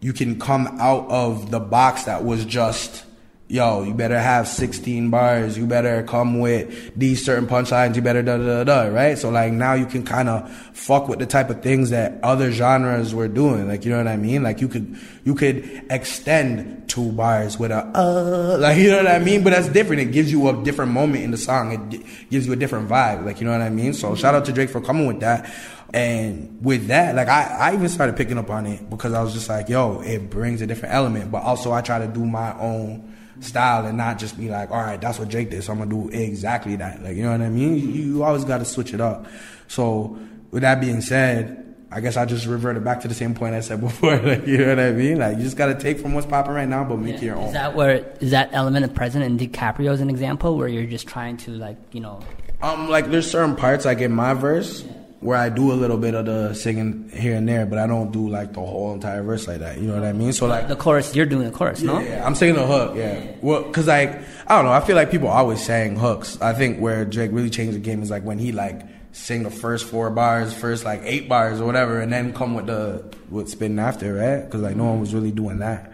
you 0.00 0.14
can 0.14 0.40
come 0.40 0.66
out 0.80 1.10
of 1.10 1.50
the 1.50 1.60
box 1.60 2.04
that 2.04 2.24
was 2.24 2.44
just, 2.46 3.04
yo, 3.52 3.82
you 3.82 3.92
better 3.92 4.18
have 4.18 4.48
16 4.48 5.10
bars. 5.10 5.58
You 5.58 5.66
better 5.66 6.02
come 6.02 6.40
with 6.40 6.98
these 6.98 7.22
certain 7.22 7.46
punchlines. 7.46 7.94
You 7.94 8.00
better 8.00 8.22
da 8.22 8.38
da 8.38 8.64
da 8.64 8.64
da. 8.64 8.82
Right. 8.88 9.18
So 9.18 9.28
like 9.28 9.52
now 9.52 9.74
you 9.74 9.84
can 9.84 10.04
kind 10.04 10.30
of 10.30 10.50
fuck 10.72 11.06
with 11.06 11.18
the 11.18 11.26
type 11.26 11.50
of 11.50 11.62
things 11.62 11.90
that 11.90 12.18
other 12.22 12.50
genres 12.50 13.14
were 13.14 13.28
doing. 13.28 13.68
Like 13.68 13.84
you 13.84 13.90
know 13.90 13.98
what 13.98 14.08
I 14.08 14.16
mean. 14.16 14.42
Like 14.42 14.62
you 14.62 14.68
could, 14.68 14.98
you 15.24 15.34
could 15.34 15.84
extend 15.90 16.88
two 16.88 17.12
bars 17.12 17.58
with 17.58 17.72
a 17.72 17.84
uh, 17.94 18.56
like 18.58 18.78
you 18.78 18.90
know 18.90 18.96
what 18.96 19.06
I 19.06 19.18
mean. 19.18 19.44
But 19.44 19.50
that's 19.50 19.68
different. 19.68 20.00
It 20.00 20.12
gives 20.12 20.32
you 20.32 20.48
a 20.48 20.64
different 20.64 20.92
moment 20.92 21.22
in 21.22 21.30
the 21.30 21.36
song. 21.36 21.72
It 21.92 22.30
gives 22.30 22.46
you 22.46 22.54
a 22.54 22.56
different 22.56 22.88
vibe. 22.88 23.26
Like 23.26 23.38
you 23.38 23.46
know 23.46 23.52
what 23.52 23.60
I 23.60 23.70
mean. 23.70 23.92
So 23.92 24.14
shout 24.14 24.34
out 24.34 24.46
to 24.46 24.52
Drake 24.52 24.70
for 24.70 24.80
coming 24.80 25.06
with 25.06 25.20
that. 25.20 25.52
And 25.92 26.64
with 26.64 26.86
that, 26.86 27.14
like 27.14 27.28
I, 27.28 27.42
I 27.44 27.74
even 27.74 27.90
started 27.90 28.16
picking 28.16 28.38
up 28.38 28.48
on 28.48 28.64
it 28.64 28.88
because 28.88 29.12
I 29.12 29.22
was 29.22 29.34
just 29.34 29.50
like, 29.50 29.68
yo, 29.68 30.00
it 30.00 30.30
brings 30.30 30.62
a 30.62 30.66
different 30.66 30.94
element. 30.94 31.30
But 31.30 31.42
also 31.42 31.70
I 31.70 31.82
try 31.82 31.98
to 31.98 32.06
do 32.06 32.24
my 32.24 32.58
own 32.58 33.11
style 33.44 33.86
and 33.86 33.96
not 33.98 34.18
just 34.18 34.38
be 34.38 34.48
like, 34.48 34.70
all 34.70 34.80
right, 34.80 35.00
that's 35.00 35.18
what 35.18 35.28
Drake 35.28 35.50
did, 35.50 35.62
so 35.64 35.72
I'm 35.72 35.78
gonna 35.78 35.90
do 35.90 36.08
exactly 36.10 36.76
that. 36.76 37.02
Like 37.02 37.16
you 37.16 37.22
know 37.22 37.32
what 37.32 37.40
I 37.40 37.48
mean? 37.48 37.76
You, 37.76 37.88
you 37.88 38.22
always 38.22 38.44
got 38.44 38.58
to 38.58 38.64
switch 38.64 38.94
it 38.94 39.00
up. 39.00 39.26
So 39.68 40.18
with 40.50 40.62
that 40.62 40.80
being 40.80 41.00
said. 41.00 41.58
I 41.94 42.00
guess 42.00 42.16
I 42.16 42.24
just 42.24 42.46
reverted 42.46 42.84
back 42.84 43.02
to 43.02 43.08
the 43.08 43.12
same 43.12 43.34
point 43.34 43.54
I 43.54 43.60
said 43.60 43.80
before. 43.88 44.16
Like, 44.16 44.46
you 44.46 44.56
know 44.56 44.68
what 44.68 44.80
I 44.80 44.92
mean? 44.92 45.18
Like, 45.18 45.36
you 45.36 45.42
just 45.42 45.58
gotta 45.58 45.74
take 45.74 45.98
from 45.98 46.14
what's 46.14 46.26
popping 46.26 46.54
right 46.54 46.66
now, 46.66 46.84
but 46.84 46.96
make 46.96 47.16
it 47.16 47.22
your 47.24 47.36
own. 47.36 47.48
Is 47.48 47.52
that 47.52 47.74
where 47.76 48.10
is 48.18 48.30
that 48.30 48.48
element 48.52 48.86
of 48.86 48.94
present 48.94 49.22
in 49.26 49.36
DiCaprio 49.36 49.92
as 49.92 50.00
an 50.00 50.08
example, 50.08 50.56
where 50.56 50.68
you're 50.68 50.86
just 50.86 51.06
trying 51.06 51.36
to 51.44 51.50
like 51.50 51.76
you 51.92 52.00
know 52.00 52.20
Um, 52.62 52.88
like 52.88 53.10
there's 53.10 53.30
certain 53.30 53.56
parts 53.56 53.84
like 53.84 53.98
in 53.98 54.10
my 54.10 54.32
verse 54.32 54.86
where 55.22 55.38
I 55.38 55.48
do 55.48 55.72
a 55.72 55.74
little 55.74 55.96
bit 55.96 56.14
of 56.14 56.26
the 56.26 56.52
singing 56.52 57.08
here 57.14 57.36
and 57.36 57.48
there, 57.48 57.64
but 57.64 57.78
I 57.78 57.86
don't 57.86 58.10
do 58.10 58.28
like 58.28 58.52
the 58.52 58.60
whole 58.60 58.92
entire 58.92 59.22
verse 59.22 59.46
like 59.46 59.60
that. 59.60 59.78
You 59.78 59.86
know 59.86 59.94
what 59.94 60.04
I 60.04 60.12
mean? 60.12 60.32
So 60.32 60.46
like, 60.46 60.66
the 60.66 60.76
chorus? 60.76 61.14
You're 61.14 61.26
doing 61.26 61.44
the 61.44 61.56
chorus, 61.56 61.80
no? 61.80 62.00
yeah, 62.00 62.26
I'm 62.26 62.34
singing 62.34 62.56
the 62.56 62.66
hook. 62.66 62.96
Yeah. 62.96 63.32
Well, 63.40 63.62
cause 63.70 63.86
like 63.86 64.20
I 64.48 64.56
don't 64.56 64.64
know. 64.64 64.72
I 64.72 64.80
feel 64.80 64.96
like 64.96 65.10
people 65.10 65.28
always 65.28 65.64
saying 65.64 65.96
hooks. 65.96 66.40
I 66.42 66.52
think 66.52 66.80
where 66.80 67.04
Drake 67.04 67.30
really 67.32 67.50
changed 67.50 67.74
the 67.74 67.80
game 67.80 68.02
is 68.02 68.10
like 68.10 68.24
when 68.24 68.38
he 68.38 68.50
like 68.52 68.82
sing 69.12 69.44
the 69.44 69.50
first 69.50 69.84
four 69.86 70.10
bars, 70.10 70.52
first 70.52 70.84
like 70.84 71.02
eight 71.04 71.28
bars 71.28 71.60
or 71.60 71.66
whatever, 71.66 72.00
and 72.00 72.12
then 72.12 72.32
come 72.32 72.54
with 72.54 72.66
the 72.66 73.04
with 73.30 73.48
spinning 73.48 73.78
after, 73.78 74.14
right? 74.14 74.50
Cause 74.50 74.60
like 74.60 74.76
no 74.76 74.84
one 74.84 75.00
was 75.00 75.14
really 75.14 75.32
doing 75.32 75.58
that. 75.60 75.92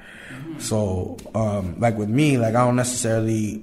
So 0.59 1.19
um, 1.35 1.79
like 1.79 1.97
with 1.97 2.09
me, 2.09 2.39
like 2.39 2.55
I 2.55 2.65
don't 2.65 2.77
necessarily 2.77 3.63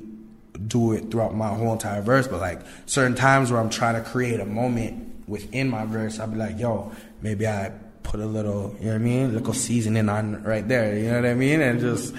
do 0.57 0.93
it 0.93 1.11
throughout 1.11 1.35
my 1.35 1.49
whole 1.49 1.73
entire 1.73 2.01
verse, 2.01 2.27
but 2.27 2.39
like 2.39 2.61
certain 2.85 3.15
times 3.15 3.51
where 3.51 3.59
I'm 3.59 3.69
trying 3.69 4.01
to 4.01 4.09
create 4.09 4.39
a 4.39 4.45
moment 4.45 5.27
within 5.27 5.69
my 5.69 5.85
verse, 5.85 6.19
I'll 6.19 6.27
be 6.27 6.37
like, 6.37 6.59
yo, 6.59 6.91
maybe 7.21 7.47
I 7.47 7.71
put 8.03 8.19
a 8.19 8.25
little, 8.25 8.75
you 8.79 8.85
know 8.85 8.91
what 8.91 8.95
I 8.95 8.99
mean, 8.99 9.33
little 9.33 9.53
seasoning 9.53 10.09
on 10.09 10.43
right 10.43 10.67
there, 10.67 10.97
you 10.97 11.09
know 11.09 11.21
what 11.21 11.29
I 11.29 11.33
mean, 11.33 11.61
and 11.61 11.79
just 11.79 12.13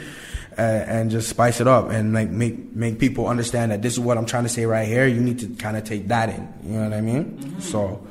uh, 0.59 0.63
and 0.63 1.11
just 1.11 1.29
spice 1.29 1.61
it 1.61 1.69
up 1.69 1.91
and 1.91 2.15
like 2.15 2.31
make 2.31 2.75
make 2.75 2.99
people 2.99 3.27
understand 3.29 3.73
that 3.73 3.83
this 3.83 3.93
is 3.93 4.01
what 4.01 4.17
I'm 4.17 4.27
trying 4.27 4.45
to 4.45 4.49
say 4.49 4.65
right 4.65 4.89
here. 4.89 5.07
You 5.07 5.21
need 5.21 5.39
to 5.41 5.49
kind 5.57 5.77
of 5.77 5.85
take 5.85 6.09
that 6.09 6.31
in, 6.31 6.53
you 6.65 6.79
know 6.79 6.85
what 6.85 6.93
I 6.93 7.01
mean? 7.01 7.61
So 7.61 8.07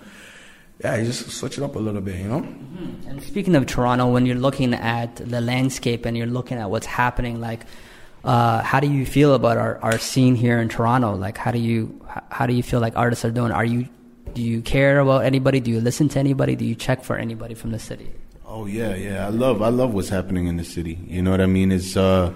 yeah, 0.84 0.98
you 0.98 1.06
just 1.06 1.32
switch 1.32 1.58
it 1.58 1.64
up 1.64 1.76
a 1.76 1.80
little 1.80 2.02
bit, 2.02 2.18
you 2.18 2.28
know. 2.28 2.48
And 3.08 3.24
speaking 3.24 3.56
of 3.56 3.66
Toronto, 3.66 4.08
when 4.12 4.26
you're 4.26 4.36
looking 4.36 4.74
at 4.74 5.16
the 5.16 5.40
landscape 5.42 6.06
and 6.06 6.18
you're 6.18 6.28
looking 6.28 6.58
at 6.58 6.70
what's 6.70 6.86
happening, 6.86 7.40
like, 7.40 7.66
uh, 8.26 8.64
how 8.64 8.80
do 8.80 8.88
you 8.92 9.06
feel 9.06 9.36
about 9.36 9.58
our, 9.58 9.78
our 9.84 10.00
scene 10.00 10.36
here 10.36 10.60
in 10.60 10.68
Toronto? 10.68 11.16
Like, 11.16 11.38
how 11.38 11.52
do 11.52 11.60
you 11.60 12.02
how 12.32 12.48
do 12.48 12.54
you 12.54 12.64
feel 12.64 12.80
like 12.80 12.98
artists 12.98 13.24
are 13.24 13.32
doing? 13.32 13.52
Are 13.52 13.66
you 13.66 13.88
do 14.34 14.42
you 14.42 14.62
care 14.62 15.00
about 15.00 15.24
anybody? 15.24 15.60
Do 15.60 15.70
you 15.70 15.80
listen 15.80 16.10
to 16.10 16.20
anybody? 16.20 16.56
Do 16.56 16.66
you 16.66 16.76
check 16.76 17.04
for 17.04 17.18
anybody 17.18 17.54
from 17.54 17.72
the 17.72 17.80
city? 17.80 18.12
Oh 18.46 18.66
yeah, 18.66 18.96
yeah. 18.96 19.26
I 19.26 19.30
love 19.30 19.62
I 19.62 19.70
love 19.70 19.94
what's 19.94 20.10
happening 20.10 20.48
in 20.48 20.58
the 20.58 20.64
city. 20.64 21.00
You 21.08 21.22
know 21.22 21.32
what 21.32 21.42
I 21.42 21.46
mean? 21.46 21.72
It's 21.72 21.96
uh 21.96 22.34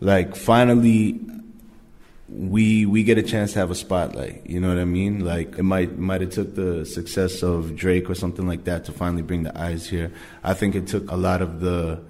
like 0.00 0.36
finally 0.36 1.18
we 2.28 2.84
we 2.84 3.02
get 3.02 3.16
a 3.16 3.22
chance 3.22 3.54
to 3.54 3.60
have 3.60 3.70
a 3.70 3.74
spotlight. 3.74 4.46
You 4.46 4.60
know 4.60 4.68
what 4.68 4.78
I 4.78 4.84
mean? 4.84 5.24
Like 5.24 5.58
it 5.58 5.62
might 5.62 5.98
might 5.98 6.20
have 6.20 6.30
took 6.30 6.54
the 6.54 6.84
success 6.84 7.42
of 7.42 7.74
Drake 7.76 8.10
or 8.10 8.14
something 8.14 8.46
like 8.46 8.64
that 8.64 8.84
to 8.84 8.92
finally 8.92 9.22
bring 9.22 9.44
the 9.44 9.58
eyes 9.58 9.88
here. 9.88 10.12
I 10.44 10.52
think 10.52 10.74
it 10.74 10.86
took 10.86 11.10
a 11.10 11.16
lot 11.16 11.40
of 11.40 11.60
the 11.60 12.02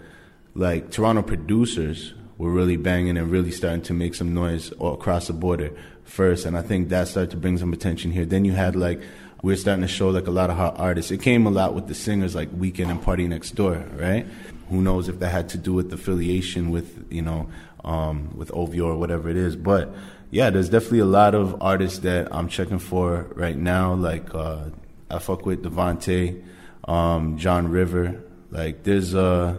like 0.54 0.90
Toronto 0.90 1.22
producers 1.22 2.12
were 2.40 2.50
really 2.50 2.78
banging 2.78 3.18
and 3.18 3.30
really 3.30 3.50
starting 3.50 3.82
to 3.82 3.92
make 3.92 4.14
some 4.14 4.32
noise 4.32 4.72
across 4.80 5.26
the 5.26 5.32
border 5.34 5.70
first, 6.04 6.46
and 6.46 6.56
I 6.56 6.62
think 6.62 6.88
that 6.88 7.06
started 7.06 7.30
to 7.32 7.36
bring 7.36 7.58
some 7.58 7.74
attention 7.74 8.12
here. 8.12 8.24
Then 8.24 8.46
you 8.46 8.52
had 8.52 8.74
like 8.74 9.02
we're 9.42 9.56
starting 9.56 9.82
to 9.82 9.88
show 9.88 10.08
like 10.08 10.26
a 10.26 10.30
lot 10.30 10.48
of 10.48 10.56
hot 10.56 10.78
artists. 10.78 11.10
It 11.10 11.20
came 11.20 11.46
a 11.46 11.50
lot 11.50 11.74
with 11.74 11.86
the 11.86 11.94
singers 11.94 12.34
like 12.34 12.50
Weeknd 12.50 12.90
and 12.90 13.02
PartyNextDoor, 13.02 14.00
right? 14.00 14.26
Who 14.70 14.80
knows 14.80 15.06
if 15.10 15.18
that 15.18 15.28
had 15.28 15.50
to 15.50 15.58
do 15.58 15.74
with 15.74 15.92
affiliation 15.92 16.70
with 16.70 17.06
you 17.12 17.20
know 17.20 17.50
um, 17.84 18.34
with 18.34 18.50
OVO 18.54 18.86
or 18.86 18.96
whatever 18.96 19.28
it 19.28 19.36
is, 19.36 19.54
but 19.54 19.94
yeah, 20.30 20.48
there's 20.48 20.70
definitely 20.70 21.00
a 21.00 21.12
lot 21.20 21.34
of 21.34 21.60
artists 21.60 21.98
that 22.00 22.34
I'm 22.34 22.48
checking 22.48 22.78
for 22.78 23.26
right 23.34 23.56
now. 23.56 23.92
Like 23.92 24.34
uh, 24.34 24.70
I 25.10 25.18
fuck 25.18 25.44
with 25.44 25.62
Devontée, 25.62 26.42
um, 26.88 27.36
John 27.36 27.68
River. 27.68 28.22
Like 28.50 28.84
there's 28.84 29.14
uh 29.14 29.58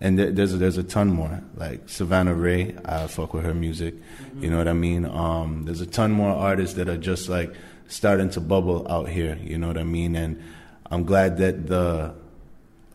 and 0.00 0.18
there, 0.18 0.30
there's 0.30 0.52
a, 0.52 0.56
there's 0.56 0.78
a 0.78 0.82
ton 0.82 1.08
more. 1.08 1.42
Like 1.56 1.88
Savannah 1.88 2.34
Ré, 2.34 2.78
I 2.84 3.06
fuck 3.06 3.34
with 3.34 3.44
her 3.44 3.54
music. 3.54 3.94
You 4.40 4.50
know 4.50 4.58
what 4.58 4.68
I 4.68 4.74
mean? 4.74 5.06
Um, 5.06 5.64
there's 5.64 5.80
a 5.80 5.86
ton 5.86 6.12
more 6.12 6.30
artists 6.30 6.76
that 6.76 6.88
are 6.88 6.98
just 6.98 7.28
like 7.28 7.54
starting 7.88 8.30
to 8.30 8.40
bubble 8.40 8.86
out 8.90 9.08
here. 9.08 9.38
You 9.42 9.58
know 9.58 9.68
what 9.68 9.78
I 9.78 9.84
mean? 9.84 10.16
And 10.16 10.42
I'm 10.90 11.04
glad 11.04 11.38
that 11.38 11.66
the 11.66 12.14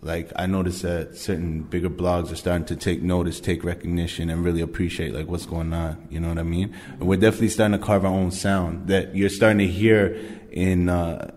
like 0.03 0.31
I 0.35 0.47
noticed 0.47 0.81
that 0.81 1.15
certain 1.15 1.61
bigger 1.61 1.89
blogs 1.89 2.31
are 2.31 2.35
starting 2.35 2.65
to 2.65 2.75
take 2.75 3.01
notice, 3.03 3.39
take 3.39 3.63
recognition, 3.63 4.29
and 4.29 4.43
really 4.43 4.61
appreciate 4.61 5.13
like 5.13 5.27
what's 5.27 5.45
going 5.45 5.73
on. 5.73 6.07
You 6.09 6.19
know 6.19 6.29
what 6.29 6.39
I 6.39 6.43
mean? 6.43 6.75
And 6.99 7.07
we're 7.07 7.19
definitely 7.19 7.49
starting 7.49 7.79
to 7.79 7.85
carve 7.85 8.05
our 8.05 8.11
own 8.11 8.31
sound 8.31 8.87
that 8.87 9.15
you're 9.15 9.29
starting 9.29 9.59
to 9.59 9.67
hear 9.67 10.19
in 10.51 10.89
uh, 10.89 11.31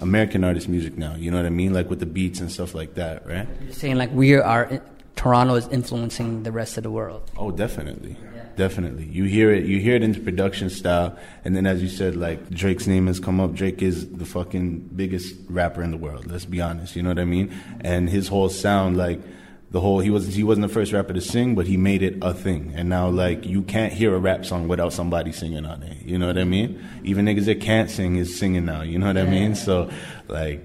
American 0.00 0.44
artist 0.44 0.68
music 0.68 0.96
now. 0.96 1.14
You 1.14 1.30
know 1.30 1.36
what 1.36 1.46
I 1.46 1.50
mean? 1.50 1.74
Like 1.74 1.90
with 1.90 2.00
the 2.00 2.06
beats 2.06 2.40
and 2.40 2.50
stuff 2.50 2.74
like 2.74 2.94
that, 2.94 3.26
right? 3.26 3.48
You're 3.62 3.72
saying 3.72 3.96
like 3.96 4.12
we 4.12 4.34
are 4.34 4.82
Toronto 5.26 5.56
is 5.56 5.66
influencing 5.66 6.44
the 6.44 6.52
rest 6.52 6.76
of 6.76 6.84
the 6.84 6.90
world. 6.90 7.28
Oh, 7.36 7.50
definitely. 7.50 8.16
Definitely. 8.54 9.06
You 9.06 9.24
hear 9.24 9.52
it 9.52 9.66
you 9.66 9.80
hear 9.80 9.96
it 9.96 10.04
in 10.04 10.12
the 10.12 10.20
production 10.20 10.70
style 10.70 11.18
and 11.44 11.56
then 11.56 11.66
as 11.66 11.82
you 11.82 11.88
said, 11.88 12.14
like 12.14 12.48
Drake's 12.48 12.86
name 12.86 13.08
has 13.08 13.18
come 13.18 13.40
up. 13.40 13.52
Drake 13.52 13.82
is 13.82 14.08
the 14.08 14.24
fucking 14.24 14.90
biggest 14.94 15.34
rapper 15.48 15.82
in 15.82 15.90
the 15.90 15.96
world, 15.96 16.30
let's 16.30 16.44
be 16.44 16.60
honest. 16.60 16.94
You 16.94 17.02
know 17.02 17.08
what 17.08 17.18
I 17.18 17.24
mean? 17.24 17.52
And 17.80 18.08
his 18.08 18.28
whole 18.28 18.48
sound, 18.48 18.96
like 18.96 19.20
the 19.72 19.80
whole 19.80 19.98
he 19.98 20.10
wasn't 20.10 20.36
he 20.36 20.44
wasn't 20.44 20.68
the 20.68 20.72
first 20.72 20.92
rapper 20.92 21.12
to 21.12 21.20
sing, 21.20 21.56
but 21.56 21.66
he 21.66 21.76
made 21.76 22.04
it 22.04 22.18
a 22.22 22.32
thing. 22.32 22.72
And 22.76 22.88
now 22.88 23.08
like 23.08 23.44
you 23.44 23.62
can't 23.62 23.92
hear 23.92 24.14
a 24.14 24.20
rap 24.20 24.46
song 24.46 24.68
without 24.68 24.92
somebody 24.92 25.32
singing 25.32 25.66
on 25.66 25.82
it. 25.82 26.06
You 26.06 26.18
know 26.18 26.28
what 26.28 26.38
I 26.38 26.44
mean? 26.44 26.80
Even 27.02 27.26
niggas 27.26 27.46
that 27.46 27.60
can't 27.60 27.90
sing 27.90 28.14
is 28.14 28.38
singing 28.38 28.64
now, 28.64 28.82
you 28.82 29.00
know 29.00 29.08
what 29.08 29.18
I 29.18 29.24
mean? 29.24 29.56
So 29.56 29.90
like 30.28 30.62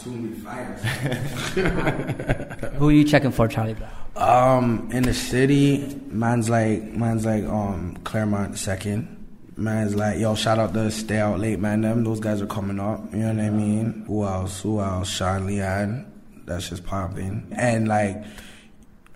Who 2.74 2.88
are 2.88 2.92
you 2.92 3.04
checking 3.04 3.30
for, 3.30 3.46
Charlie 3.46 3.74
Brown? 3.74 3.99
Um, 4.20 4.90
in 4.92 5.04
the 5.04 5.14
city, 5.14 5.78
man's 6.08 6.50
like 6.50 6.82
man's 6.82 7.24
like 7.24 7.44
um 7.44 7.96
Clairmont 8.04 8.58
second. 8.58 9.16
Man's 9.56 9.94
like, 9.94 10.18
yo, 10.18 10.34
shout 10.34 10.58
out 10.58 10.74
to 10.74 10.90
Stay 10.90 11.18
Out 11.18 11.38
Late, 11.40 11.58
man. 11.58 11.80
Them 11.80 12.04
those 12.04 12.20
guys 12.20 12.42
are 12.42 12.46
coming 12.46 12.78
up. 12.78 13.00
You 13.12 13.20
know 13.20 13.34
what 13.34 13.44
I 13.44 13.50
mean? 13.50 14.04
Who 14.06 14.24
else? 14.24 14.60
Who 14.60 14.80
else? 14.80 15.08
Sean 15.08 15.46
Leon. 15.46 16.10
That's 16.44 16.68
just 16.68 16.84
popping. 16.84 17.46
And 17.56 17.88
like, 17.88 18.22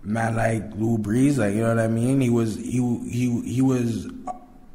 man, 0.02 0.36
like 0.36 0.62
Lou 0.76 0.96
Breeze, 0.96 1.38
like 1.38 1.54
you 1.54 1.60
know 1.60 1.74
what 1.74 1.84
I 1.84 1.88
mean? 1.88 2.22
He 2.22 2.30
was 2.30 2.56
he 2.56 2.80
he 3.10 3.42
he 3.42 3.60
was 3.60 4.08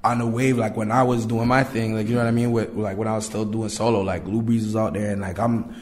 on 0.03 0.19
the 0.19 0.27
wave, 0.27 0.59
like 0.59 0.77
when 0.77 0.91
I 0.91 1.01
was 1.01 1.25
doing 1.25 1.47
my 1.47 1.63
thing, 1.63 1.95
like 1.95 2.07
you 2.07 2.13
know 2.13 2.21
what 2.21 2.27
I 2.27 2.31
mean, 2.31 2.51
with 2.51 2.75
like 2.75 2.97
when 2.97 3.07
I 3.07 3.15
was 3.15 3.25
still 3.25 3.45
doing 3.45 3.69
solo, 3.69 4.01
like 4.01 4.25
Lou 4.25 4.43
Breeze 4.43 4.65
was 4.65 4.75
out 4.75 4.93
there, 4.93 5.11
and 5.11 5.21
like 5.21 5.39
I'm 5.39 5.73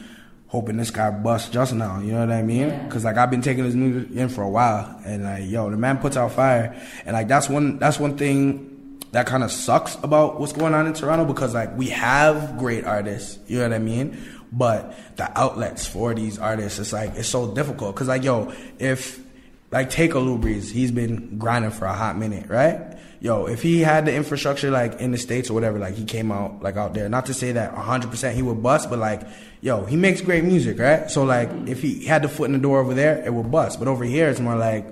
hoping 0.48 0.78
this 0.78 0.90
guy 0.90 1.10
busts 1.10 1.50
just 1.50 1.74
now. 1.74 2.00
You 2.00 2.12
know 2.12 2.20
what 2.20 2.30
I 2.30 2.42
mean? 2.42 2.84
Because 2.84 3.04
like 3.04 3.16
I've 3.16 3.30
been 3.30 3.42
taking 3.42 3.64
his 3.64 3.76
music 3.76 4.10
in 4.16 4.28
for 4.28 4.42
a 4.42 4.48
while, 4.48 5.00
and 5.04 5.24
like 5.24 5.48
yo, 5.48 5.70
the 5.70 5.76
man 5.76 5.98
puts 5.98 6.16
out 6.16 6.32
fire, 6.32 6.74
and 7.04 7.14
like 7.14 7.28
that's 7.28 7.48
one 7.48 7.78
that's 7.78 7.98
one 7.98 8.16
thing 8.16 8.98
that 9.12 9.26
kind 9.26 9.42
of 9.42 9.50
sucks 9.50 9.96
about 10.02 10.38
what's 10.38 10.52
going 10.52 10.74
on 10.74 10.86
in 10.86 10.92
Toronto 10.92 11.24
because 11.24 11.54
like 11.54 11.76
we 11.76 11.88
have 11.88 12.58
great 12.58 12.84
artists. 12.84 13.38
You 13.46 13.58
know 13.58 13.68
what 13.68 13.74
I 13.74 13.78
mean? 13.78 14.18
But 14.50 14.94
the 15.16 15.38
outlets 15.38 15.86
for 15.86 16.14
these 16.14 16.38
artists, 16.38 16.78
it's 16.78 16.92
like 16.92 17.14
it's 17.14 17.28
so 17.28 17.54
difficult 17.54 17.94
because 17.94 18.08
like 18.08 18.24
yo, 18.24 18.52
if 18.78 19.22
like 19.70 19.90
take 19.90 20.14
a 20.14 20.18
Lou 20.18 20.38
Breeze, 20.38 20.70
he's 20.70 20.90
been 20.90 21.38
grinding 21.38 21.70
for 21.70 21.84
a 21.84 21.92
hot 21.92 22.16
minute, 22.16 22.48
right? 22.48 22.87
Yo, 23.20 23.46
if 23.46 23.62
he 23.62 23.80
had 23.80 24.06
the 24.06 24.14
infrastructure 24.14 24.70
like 24.70 25.00
in 25.00 25.10
the 25.10 25.18
states 25.18 25.50
or 25.50 25.54
whatever, 25.54 25.78
like 25.78 25.94
he 25.94 26.04
came 26.04 26.30
out 26.30 26.62
like 26.62 26.76
out 26.76 26.94
there. 26.94 27.08
Not 27.08 27.26
to 27.26 27.34
say 27.34 27.50
that 27.52 27.74
100% 27.74 28.34
he 28.34 28.42
would 28.42 28.62
bust, 28.62 28.88
but 28.88 29.00
like 29.00 29.22
yo, 29.60 29.84
he 29.86 29.96
makes 29.96 30.20
great 30.20 30.44
music, 30.44 30.78
right? 30.78 31.10
So 31.10 31.24
like 31.24 31.50
if 31.66 31.82
he 31.82 32.04
had 32.04 32.22
the 32.22 32.28
foot 32.28 32.44
in 32.44 32.52
the 32.52 32.58
door 32.58 32.78
over 32.78 32.94
there, 32.94 33.24
it 33.24 33.32
would 33.32 33.50
bust. 33.50 33.80
But 33.80 33.88
over 33.88 34.04
here, 34.04 34.28
it's 34.28 34.38
more 34.38 34.56
like, 34.56 34.86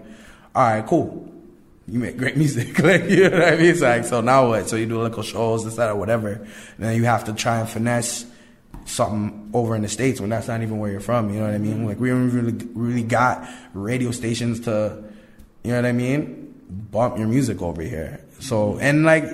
all 0.55 0.63
right, 0.63 0.85
cool. 0.87 1.33
You 1.87 2.01
make 2.01 2.17
great 2.17 2.37
music, 2.43 2.77
like 2.83 3.05
you 3.05 3.31
know 3.31 3.39
what 3.39 3.49
I 3.49 3.57
mean? 3.57 3.67
It's 3.67 3.81
like 3.81 4.05
so 4.05 4.21
now 4.21 4.49
what? 4.49 4.69
So 4.69 4.75
you 4.75 4.87
do 4.87 5.01
local 5.01 5.23
shows, 5.23 5.65
this 5.65 5.77
that 5.77 5.91
or 5.91 5.97
whatever, 5.97 6.33
and 6.33 6.49
then 6.79 6.97
you 6.97 7.05
have 7.05 7.25
to 7.25 7.33
try 7.33 7.61
and 7.61 7.69
finesse 7.69 8.27
something 8.87 9.51
over 9.53 9.75
in 9.77 9.83
the 9.83 9.89
states 9.89 10.21
when 10.21 10.31
that's 10.31 10.49
not 10.49 10.63
even 10.63 10.79
where 10.79 10.91
you're 10.91 11.01
from. 11.01 11.31
You 11.31 11.41
know 11.41 11.47
what 11.47 11.55
I 11.55 11.59
mean? 11.59 11.87
Like 11.87 12.01
we 12.01 12.09
haven't 12.09 12.33
really 12.33 12.67
really 12.75 13.03
got 13.05 13.49
radio 13.73 14.11
stations 14.11 14.61
to, 14.61 15.05
you 15.63 15.71
know 15.71 15.77
what 15.77 15.87
I 15.87 15.93
mean? 15.93 16.46
Bump 16.91 17.19
your 17.19 17.29
music 17.29 17.63
over 17.63 17.83
here. 17.83 18.21
So 18.41 18.79
and 18.79 19.05
like 19.05 19.25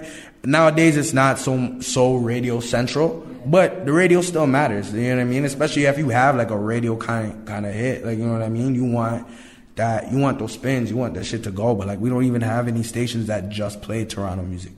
nowadays 0.44 0.96
it's 0.96 1.12
not 1.12 1.38
so 1.38 1.81
so 1.81 2.16
radio 2.16 2.61
central, 2.61 3.26
but 3.46 3.85
the 3.87 3.92
radio 3.92 4.20
still 4.20 4.46
matters. 4.46 4.92
You 4.92 5.09
know 5.09 5.16
what 5.16 5.22
I 5.22 5.24
mean? 5.24 5.44
Especially 5.44 5.85
if 5.85 5.98
you 5.98 6.11
have 6.11 6.37
like 6.37 6.50
a 6.50 6.59
radio 6.59 6.96
kind 6.96 7.46
kind 7.46 7.66
of 7.66 7.74
hit. 7.74 8.05
Like 8.05 8.18
you 8.18 8.26
know 8.26 8.33
what 8.33 8.42
I 8.42 8.48
mean? 8.48 8.74
You 8.74 8.85
want 8.85 9.26
that 9.76 10.12
you 10.12 10.18
want 10.18 10.38
those 10.38 10.52
spins, 10.52 10.90
you 10.90 10.96
want 10.96 11.14
that 11.14 11.24
shit 11.24 11.44
to 11.44 11.50
go. 11.50 11.74
But 11.74 11.87
like 11.87 11.98
we 11.98 12.11
don't 12.11 12.24
even 12.24 12.42
have 12.42 12.68
any 12.68 12.83
stations 12.83 13.26
that 13.26 13.48
just 13.48 13.83
play 13.83 14.05
Toronto 14.05 14.42
music 14.42 14.72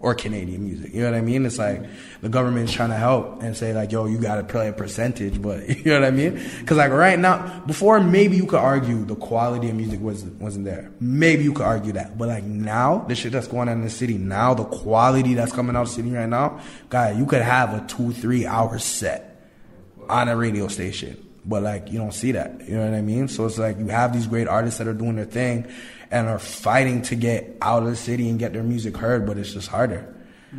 or 0.00 0.14
Canadian 0.14 0.64
music. 0.64 0.94
You 0.94 1.02
know 1.02 1.10
what 1.10 1.18
I 1.18 1.20
mean? 1.20 1.44
It's 1.44 1.58
like 1.58 1.82
the 2.22 2.30
government's 2.30 2.72
trying 2.72 2.88
to 2.88 2.96
help 2.96 3.42
and 3.42 3.54
say 3.54 3.74
like, 3.74 3.92
yo, 3.92 4.06
you 4.06 4.18
got 4.18 4.36
to 4.36 4.44
play 4.44 4.68
a 4.68 4.72
percentage, 4.72 5.40
but 5.40 5.68
you 5.84 5.84
know 5.84 6.00
what 6.00 6.08
I 6.08 6.10
mean? 6.10 6.40
Because 6.60 6.78
like 6.78 6.90
right 6.90 7.18
now, 7.18 7.62
before 7.66 8.00
maybe 8.00 8.36
you 8.36 8.46
could 8.46 8.60
argue 8.60 9.04
the 9.04 9.14
quality 9.14 9.68
of 9.68 9.76
music 9.76 10.00
wasn't 10.00 10.40
wasn't 10.40 10.64
there. 10.64 10.90
Maybe 11.00 11.44
you 11.44 11.52
could 11.52 11.66
argue 11.66 11.92
that, 11.92 12.16
but 12.16 12.28
like 12.28 12.44
now, 12.44 13.04
the 13.08 13.14
shit 13.14 13.32
that's 13.32 13.46
going 13.46 13.68
on 13.68 13.78
in 13.78 13.84
the 13.84 13.90
city 13.90 14.16
now, 14.16 14.54
the 14.54 14.64
quality 14.64 15.34
that's 15.34 15.52
coming 15.52 15.76
out 15.76 15.82
of 15.82 15.88
the 15.88 15.94
city 15.94 16.10
right 16.10 16.28
now, 16.28 16.60
guy, 16.88 17.10
you 17.12 17.26
could 17.26 17.42
have 17.42 17.74
a 17.74 17.86
two 17.86 18.12
three 18.12 18.46
hour 18.46 18.78
set 18.78 19.26
on 20.08 20.28
a 20.28 20.36
radio 20.36 20.68
station. 20.68 21.26
But 21.44 21.62
like 21.62 21.90
you 21.90 21.98
don't 21.98 22.12
see 22.12 22.32
that, 22.32 22.66
you 22.66 22.76
know 22.76 22.84
what 22.84 22.94
I 22.94 23.02
mean? 23.02 23.28
So 23.28 23.46
it's 23.46 23.58
like 23.58 23.78
you 23.78 23.88
have 23.88 24.12
these 24.12 24.26
great 24.26 24.46
artists 24.48 24.78
that 24.78 24.86
are 24.86 24.94
doing 24.94 25.16
their 25.16 25.24
thing, 25.24 25.70
and 26.10 26.28
are 26.28 26.38
fighting 26.38 27.02
to 27.02 27.14
get 27.14 27.56
out 27.62 27.82
of 27.82 27.88
the 27.88 27.96
city 27.96 28.28
and 28.28 28.38
get 28.38 28.52
their 28.52 28.62
music 28.62 28.96
heard, 28.96 29.26
but 29.26 29.38
it's 29.38 29.52
just 29.52 29.68
harder. 29.68 30.14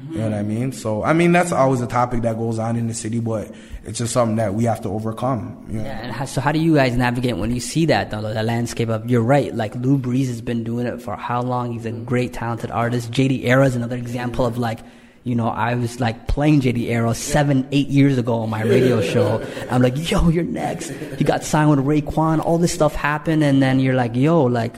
You 0.09 0.19
know 0.19 0.29
what 0.29 0.33
I 0.33 0.43
mean? 0.43 0.71
So 0.71 1.03
I 1.03 1.11
mean 1.11 1.33
that's 1.33 1.51
always 1.51 1.81
a 1.81 1.87
topic 1.87 2.21
that 2.21 2.37
goes 2.37 2.59
on 2.59 2.77
in 2.77 2.87
the 2.87 2.93
city, 2.93 3.19
but 3.19 3.53
it's 3.83 3.97
just 3.99 4.13
something 4.13 4.37
that 4.37 4.53
we 4.53 4.63
have 4.63 4.79
to 4.83 4.89
overcome. 4.89 5.65
You 5.69 5.79
know? 5.79 5.83
Yeah, 5.83 5.99
and 5.99 6.11
how, 6.13 6.23
so 6.23 6.39
how 6.39 6.53
do 6.53 6.59
you 6.59 6.75
guys 6.75 6.95
navigate 6.95 7.35
when 7.35 7.53
you 7.53 7.59
see 7.59 7.85
that 7.87 8.09
though, 8.09 8.21
the 8.21 8.41
landscape 8.41 8.87
of? 8.87 9.09
You're 9.09 9.21
right. 9.21 9.53
Like 9.53 9.75
Lou 9.75 9.97
Breeze 9.97 10.29
has 10.29 10.39
been 10.39 10.63
doing 10.63 10.87
it 10.87 11.01
for 11.01 11.17
how 11.17 11.41
long? 11.41 11.73
He's 11.73 11.85
a 11.85 11.91
great, 11.91 12.31
talented 12.31 12.71
artist. 12.71 13.11
JD 13.11 13.43
Era 13.43 13.65
is 13.65 13.75
another 13.75 13.97
example 13.97 14.45
of 14.45 14.57
like. 14.57 14.79
You 15.23 15.35
know, 15.35 15.49
I 15.49 15.75
was 15.75 15.99
like 15.99 16.27
playing 16.27 16.61
JD 16.61 16.87
Era 16.87 17.13
seven, 17.13 17.67
eight 17.71 17.89
years 17.89 18.17
ago 18.17 18.39
on 18.39 18.49
my 18.49 18.63
radio 18.63 19.03
show. 19.03 19.45
I'm 19.69 19.83
like, 19.83 20.09
yo, 20.09 20.29
you're 20.29 20.43
next. 20.43 20.89
He 20.89 21.23
got 21.23 21.43
signed 21.43 21.69
with 21.69 21.77
Raekwon. 21.85 22.43
All 22.43 22.57
this 22.57 22.73
stuff 22.73 22.95
happened, 22.95 23.43
and 23.43 23.61
then 23.61 23.79
you're 23.79 23.93
like, 23.93 24.15
yo, 24.15 24.41
like, 24.45 24.77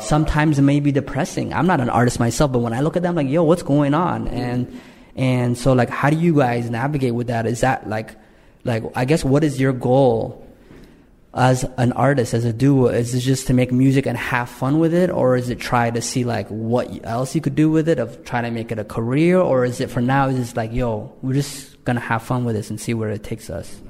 sometimes 0.00 0.58
it 0.58 0.62
may 0.62 0.80
be 0.80 0.92
depressing. 0.92 1.52
I'm 1.52 1.66
not 1.66 1.80
an 1.80 1.90
artist 1.90 2.18
myself, 2.20 2.52
but 2.52 2.60
when 2.60 2.72
I 2.72 2.80
look 2.80 2.96
at 2.96 3.02
them, 3.02 3.14
like, 3.14 3.28
yo, 3.28 3.42
what's 3.42 3.62
going 3.62 3.94
on? 3.94 4.28
And 4.28 4.80
and 5.16 5.58
so, 5.58 5.72
like, 5.72 5.90
how 5.90 6.10
do 6.10 6.16
you 6.16 6.36
guys 6.36 6.70
navigate 6.70 7.14
with 7.14 7.26
that? 7.26 7.46
Is 7.46 7.60
that 7.62 7.88
like, 7.88 8.14
like, 8.64 8.84
I 8.94 9.04
guess, 9.04 9.24
what 9.24 9.42
is 9.42 9.60
your 9.60 9.72
goal 9.72 10.44
as 11.34 11.64
an 11.76 11.92
artist, 11.92 12.34
as 12.34 12.44
a 12.44 12.52
duo? 12.52 12.86
Is 12.86 13.14
it 13.14 13.20
just 13.20 13.46
to 13.48 13.54
make 13.54 13.72
music 13.72 14.06
and 14.06 14.16
have 14.16 14.48
fun 14.48 14.78
with 14.78 14.94
it, 14.94 15.10
or 15.10 15.36
is 15.36 15.50
it 15.50 15.58
try 15.58 15.90
to 15.90 16.00
see 16.00 16.24
like 16.24 16.48
what 16.48 16.88
else 17.04 17.34
you 17.34 17.40
could 17.40 17.54
do 17.54 17.70
with 17.70 17.88
it, 17.88 17.98
of 17.98 18.24
trying 18.24 18.44
to 18.44 18.50
make 18.50 18.70
it 18.72 18.78
a 18.78 18.84
career, 18.84 19.38
or 19.38 19.64
is 19.64 19.80
it 19.80 19.90
for 19.90 20.00
now? 20.00 20.28
Is 20.28 20.52
it 20.52 20.56
like, 20.56 20.72
yo, 20.72 21.12
we're 21.22 21.34
just 21.34 21.84
gonna 21.84 22.00
have 22.00 22.22
fun 22.22 22.44
with 22.44 22.54
this 22.54 22.70
and 22.70 22.80
see 22.80 22.94
where 22.94 23.10
it 23.10 23.24
takes 23.24 23.50
us? 23.50 23.80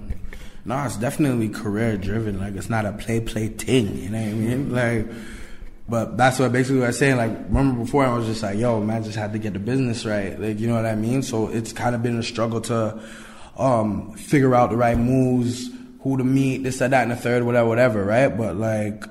No, 0.64 0.85
it's 0.85 0.97
definitely 0.97 1.49
career 1.49 1.97
driven. 1.97 2.38
Like 2.38 2.55
it's 2.55 2.68
not 2.68 2.85
a 2.85 2.92
play 2.92 3.21
play 3.21 3.49
thing. 3.49 3.97
You 3.97 4.11
know 4.11 4.18
what 4.18 4.29
I 4.29 4.33
mean? 4.33 4.73
Like, 4.73 5.07
but 5.88 6.16
that's 6.16 6.38
what 6.38 6.53
basically 6.53 6.81
what 6.81 6.85
I 6.85 6.88
was 6.88 6.98
saying. 6.98 7.16
Like, 7.16 7.31
remember 7.31 7.85
before 7.85 8.05
I 8.05 8.14
was 8.14 8.27
just 8.27 8.42
like, 8.42 8.59
yo, 8.59 8.81
man, 8.81 9.01
I 9.01 9.05
just 9.05 9.16
had 9.16 9.33
to 9.33 9.38
get 9.38 9.55
the 9.55 9.59
business 9.59 10.05
right. 10.05 10.38
Like, 10.38 10.61
you 10.61 10.68
know 10.68 10.74
what 10.74 10.87
I 10.87 10.94
mean? 10.94 11.22
So 11.22 11.48
it's 11.48 11.72
kind 11.72 11.94
of 11.94 12.03
been 12.03 12.18
a 12.18 12.22
struggle 12.22 12.61
to 12.62 13.01
um, 13.57 14.12
figure 14.12 14.55
out 14.55 14.70
the 14.70 14.77
right 14.77 14.98
moves, 14.98 15.70
who 16.03 16.16
to 16.18 16.24
meet, 16.24 16.62
this, 16.62 16.79
that, 16.79 16.90
that, 16.90 17.03
and 17.03 17.11
the 17.11 17.16
third, 17.16 17.42
whatever, 17.42 17.68
whatever, 17.68 18.05
right? 18.05 18.29
But 18.29 18.57
like, 18.57 19.05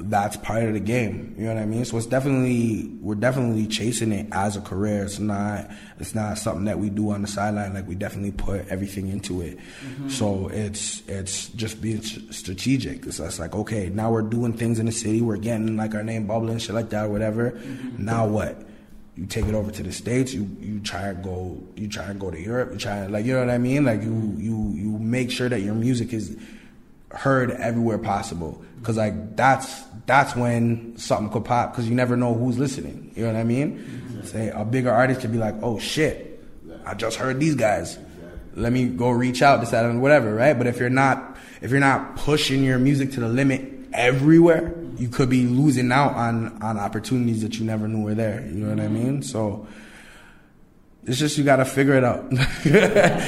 that's 0.00 0.36
part 0.36 0.62
of 0.62 0.74
the 0.74 0.80
game. 0.80 1.34
You 1.36 1.46
know 1.46 1.54
what 1.54 1.62
I 1.62 1.66
mean? 1.66 1.84
So 1.84 1.96
it's 1.96 2.06
definitely 2.06 2.88
we're 3.00 3.16
definitely 3.16 3.66
chasing 3.66 4.12
it 4.12 4.28
as 4.32 4.56
a 4.56 4.60
career. 4.60 5.04
It's 5.04 5.18
not 5.18 5.70
it's 5.98 6.14
not 6.14 6.38
something 6.38 6.64
that 6.66 6.78
we 6.78 6.88
do 6.88 7.10
on 7.10 7.22
the 7.22 7.28
sideline. 7.28 7.74
Like 7.74 7.88
we 7.88 7.94
definitely 7.94 8.32
put 8.32 8.68
everything 8.68 9.08
into 9.08 9.40
it. 9.42 9.58
Mm-hmm. 9.58 10.08
So 10.08 10.48
it's 10.48 11.02
it's 11.08 11.48
just 11.48 11.80
being 11.80 12.02
strategic. 12.02 13.06
It's 13.06 13.38
like 13.38 13.54
okay, 13.54 13.88
now 13.88 14.12
we're 14.12 14.22
doing 14.22 14.52
things 14.52 14.78
in 14.78 14.86
the 14.86 14.92
city. 14.92 15.20
We're 15.20 15.36
getting 15.36 15.76
like 15.76 15.94
our 15.94 16.04
name 16.04 16.26
bubbling, 16.26 16.58
shit 16.58 16.74
like 16.74 16.90
that, 16.90 17.06
or 17.06 17.08
whatever. 17.08 17.52
Mm-hmm. 17.52 18.04
Now 18.04 18.26
what? 18.26 18.64
You 19.16 19.26
take 19.26 19.46
it 19.46 19.54
over 19.54 19.72
to 19.72 19.82
the 19.82 19.92
states. 19.92 20.32
You 20.32 20.48
you 20.60 20.78
try 20.80 21.08
and 21.08 21.24
go. 21.24 21.60
You 21.74 21.88
try 21.88 22.04
and 22.04 22.20
go 22.20 22.30
to 22.30 22.40
Europe. 22.40 22.70
You 22.72 22.78
try 22.78 22.98
and 22.98 23.12
like 23.12 23.24
you 23.24 23.32
know 23.32 23.40
what 23.40 23.50
I 23.50 23.58
mean. 23.58 23.84
Like 23.84 24.02
you 24.02 24.34
you 24.38 24.72
you 24.76 24.98
make 24.98 25.32
sure 25.32 25.48
that 25.48 25.60
your 25.62 25.74
music 25.74 26.12
is 26.12 26.36
heard 27.10 27.50
everywhere 27.52 27.98
possible 27.98 28.62
because 28.78 28.96
like 28.96 29.36
that's 29.36 29.82
that's 30.08 30.34
when 30.34 30.96
something 30.96 31.30
could 31.30 31.44
pop 31.44 31.70
because 31.70 31.86
you 31.88 31.94
never 31.94 32.16
know 32.16 32.34
who's 32.34 32.58
listening. 32.58 33.12
You 33.14 33.26
know 33.26 33.34
what 33.34 33.38
i 33.38 33.44
mean? 33.44 34.24
Say 34.24 34.48
a 34.48 34.64
bigger 34.64 34.90
artist 34.90 35.20
could 35.20 35.30
be 35.30 35.38
like 35.38 35.54
oh 35.62 35.78
shit. 35.78 36.42
I 36.84 36.94
just 36.94 37.16
heard 37.16 37.38
these 37.38 37.54
guys. 37.54 37.98
Let 38.54 38.72
me 38.72 38.86
go 38.86 39.10
reach 39.10 39.42
out 39.42 39.60
this 39.60 39.70
that 39.70 39.84
and 39.84 40.02
whatever 40.02 40.34
right? 40.34 40.56
But 40.56 40.66
if 40.66 40.78
you're 40.78 40.90
not 40.90 41.36
if 41.60 41.70
you're 41.70 41.78
not 41.78 42.16
pushing 42.16 42.64
your 42.64 42.78
music 42.78 43.12
to 43.12 43.20
the 43.20 43.28
limit 43.28 43.74
everywhere 43.92 44.74
you 44.98 45.08
could 45.08 45.30
be 45.30 45.46
losing 45.46 45.92
out 45.92 46.14
on 46.14 46.60
on 46.62 46.78
opportunities 46.78 47.42
that 47.42 47.58
you 47.58 47.64
never 47.64 47.86
knew 47.86 48.02
were 48.02 48.14
there. 48.14 48.40
You 48.40 48.64
know 48.64 48.70
what 48.70 48.80
i 48.80 48.88
mean? 48.88 49.22
So 49.22 49.66
it's 51.08 51.18
just 51.18 51.38
you 51.38 51.44
gotta 51.44 51.64
figure 51.64 51.94
it 51.94 52.04
out. 52.04 52.24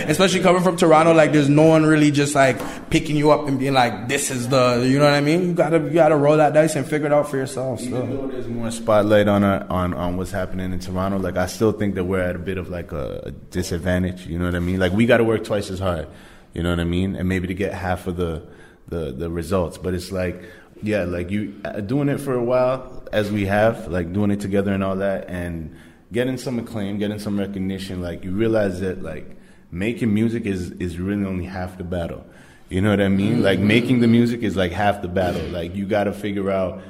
Especially 0.08 0.40
coming 0.40 0.62
from 0.62 0.76
Toronto, 0.76 1.12
like 1.12 1.32
there's 1.32 1.48
no 1.48 1.64
one 1.64 1.84
really 1.84 2.10
just 2.10 2.34
like 2.34 2.58
picking 2.90 3.16
you 3.16 3.30
up 3.30 3.48
and 3.48 3.58
being 3.58 3.72
like, 3.72 4.08
"This 4.08 4.30
is 4.30 4.48
the," 4.48 4.86
you 4.88 4.98
know 4.98 5.04
what 5.06 5.14
I 5.14 5.20
mean? 5.20 5.48
You 5.48 5.54
gotta 5.54 5.78
you 5.78 5.90
gotta 5.94 6.16
roll 6.16 6.36
that 6.36 6.52
dice 6.52 6.76
and 6.76 6.86
figure 6.86 7.06
it 7.06 7.12
out 7.12 7.28
for 7.30 7.36
yourself. 7.36 7.80
Even 7.80 7.92
So. 8.10 8.16
though 8.16 8.26
there's 8.28 8.48
more 8.48 8.70
spotlight 8.70 9.28
on 9.28 9.42
our, 9.44 9.66
on 9.70 9.94
on 9.94 10.16
what's 10.16 10.30
happening 10.30 10.72
in 10.72 10.78
Toronto, 10.78 11.18
like 11.18 11.36
I 11.36 11.46
still 11.46 11.72
think 11.72 11.94
that 11.94 12.04
we're 12.04 12.20
at 12.20 12.36
a 12.36 12.40
bit 12.40 12.58
of 12.58 12.68
like 12.68 12.92
a, 12.92 13.22
a 13.26 13.30
disadvantage. 13.30 14.26
You 14.26 14.38
know 14.38 14.44
what 14.44 14.54
I 14.54 14.60
mean? 14.60 14.78
Like 14.78 14.92
we 14.92 15.06
got 15.06 15.18
to 15.18 15.24
work 15.24 15.44
twice 15.44 15.70
as 15.70 15.78
hard. 15.78 16.06
You 16.54 16.62
know 16.62 16.70
what 16.70 16.80
I 16.80 16.84
mean? 16.84 17.16
And 17.16 17.28
maybe 17.28 17.46
to 17.46 17.54
get 17.54 17.72
half 17.72 18.06
of 18.06 18.16
the 18.16 18.42
the 18.88 19.12
the 19.12 19.30
results. 19.30 19.78
But 19.78 19.94
it's 19.94 20.10
like, 20.12 20.42
yeah, 20.82 21.04
like 21.04 21.30
you 21.30 21.60
uh, 21.64 21.80
doing 21.80 22.08
it 22.08 22.18
for 22.18 22.34
a 22.34 22.42
while 22.42 23.04
as 23.12 23.30
we 23.30 23.46
have, 23.46 23.88
like 23.88 24.12
doing 24.12 24.30
it 24.30 24.40
together 24.40 24.72
and 24.72 24.82
all 24.84 24.96
that, 24.96 25.28
and 25.28 25.76
getting 26.12 26.36
some 26.36 26.58
acclaim, 26.58 26.98
getting 26.98 27.18
some 27.18 27.38
recognition. 27.38 28.00
Like 28.00 28.24
you 28.24 28.32
realize 28.32 28.80
that 28.80 29.02
like 29.02 29.36
making 29.70 30.12
music 30.12 30.46
is 30.46 30.72
is 30.72 30.98
really 30.98 31.24
only 31.24 31.44
half 31.44 31.78
the 31.78 31.84
battle. 31.84 32.24
You 32.68 32.80
know 32.80 32.90
what 32.90 33.00
I 33.00 33.08
mean? 33.08 33.42
Like 33.42 33.58
making 33.58 34.00
the 34.00 34.06
music 34.06 34.42
is 34.42 34.56
like 34.56 34.72
half 34.72 35.02
the 35.02 35.08
battle. 35.08 35.46
Like 35.48 35.74
you 35.74 35.86
got 35.86 36.04
to 36.04 36.12
figure 36.12 36.50
out 36.50 36.80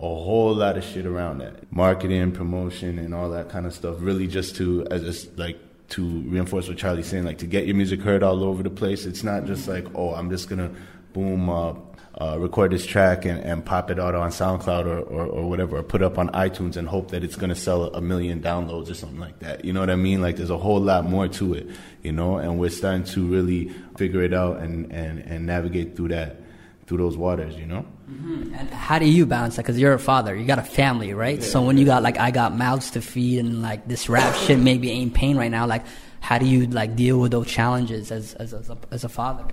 a 0.00 0.02
whole 0.02 0.54
lot 0.54 0.76
of 0.76 0.84
shit 0.84 1.06
around 1.06 1.38
that 1.38 1.72
marketing 1.72 2.32
promotion 2.32 2.98
and 2.98 3.14
all 3.14 3.30
that 3.30 3.48
kind 3.48 3.64
of 3.64 3.72
stuff 3.72 3.96
really 4.00 4.26
just 4.26 4.56
to 4.56 4.86
as 4.90 5.02
just 5.02 5.38
like 5.38 5.58
to 5.88 6.20
reinforce 6.22 6.68
what 6.68 6.76
charlie's 6.76 7.06
saying 7.06 7.24
like 7.24 7.38
to 7.38 7.46
get 7.46 7.64
your 7.64 7.76
music 7.76 8.00
heard 8.00 8.22
all 8.22 8.42
over 8.42 8.62
the 8.62 8.70
place 8.70 9.06
it's 9.06 9.22
not 9.22 9.44
just 9.44 9.68
like 9.68 9.86
oh 9.94 10.12
i'm 10.14 10.28
just 10.30 10.48
gonna 10.48 10.70
boom 11.12 11.48
uh, 11.48 11.72
uh, 12.20 12.36
record 12.38 12.70
this 12.70 12.86
track 12.86 13.24
and, 13.24 13.40
and 13.40 13.64
pop 13.64 13.90
it 13.90 13.98
out 13.98 14.14
on 14.14 14.30
soundcloud 14.30 14.86
or, 14.86 15.00
or, 15.00 15.26
or 15.26 15.48
whatever 15.48 15.78
or 15.78 15.82
put 15.82 16.00
it 16.00 16.04
up 16.04 16.16
on 16.16 16.28
itunes 16.28 16.76
and 16.76 16.86
hope 16.86 17.10
that 17.10 17.24
it's 17.24 17.34
gonna 17.34 17.54
sell 17.54 17.84
a 17.94 18.00
million 18.00 18.40
downloads 18.40 18.88
or 18.90 18.94
something 18.94 19.18
like 19.18 19.38
that 19.40 19.64
you 19.64 19.72
know 19.72 19.80
what 19.80 19.90
i 19.90 19.96
mean 19.96 20.22
like 20.22 20.36
there's 20.36 20.50
a 20.50 20.58
whole 20.58 20.80
lot 20.80 21.04
more 21.04 21.26
to 21.26 21.54
it 21.54 21.68
you 22.02 22.12
know 22.12 22.36
and 22.36 22.58
we're 22.58 22.70
starting 22.70 23.02
to 23.02 23.26
really 23.26 23.68
figure 23.96 24.22
it 24.22 24.32
out 24.32 24.58
and, 24.58 24.92
and, 24.92 25.18
and 25.20 25.44
navigate 25.44 25.96
through 25.96 26.08
that 26.08 26.40
through 26.86 26.98
those 26.98 27.16
waters 27.16 27.56
you 27.56 27.66
know 27.66 27.84
And 28.54 28.70
how 28.70 28.98
do 28.98 29.06
you 29.06 29.24
balance 29.24 29.56
that? 29.56 29.62
Because 29.62 29.78
you're 29.78 29.94
a 29.94 29.98
father, 29.98 30.36
you 30.36 30.44
got 30.44 30.58
a 30.58 30.62
family, 30.62 31.14
right? 31.14 31.42
So 31.42 31.62
when 31.62 31.78
you 31.78 31.86
got 31.86 32.02
like, 32.02 32.18
I 32.18 32.30
got 32.30 32.54
mouths 32.54 32.90
to 32.92 33.00
feed, 33.00 33.38
and 33.38 33.62
like 33.62 33.88
this 33.88 34.10
rap 34.10 34.34
shit 34.44 34.58
maybe 34.58 34.90
ain't 34.90 35.14
paying 35.14 35.38
right 35.38 35.50
now. 35.50 35.66
Like, 35.66 35.86
how 36.20 36.38
do 36.38 36.44
you 36.46 36.66
like 36.66 36.96
deal 36.96 37.18
with 37.18 37.32
those 37.32 37.46
challenges 37.46 38.12
as 38.12 38.34
as 38.34 38.52
as 38.52 38.68
a, 38.68 38.76
as 38.90 39.04
a 39.04 39.08
father? 39.08 39.46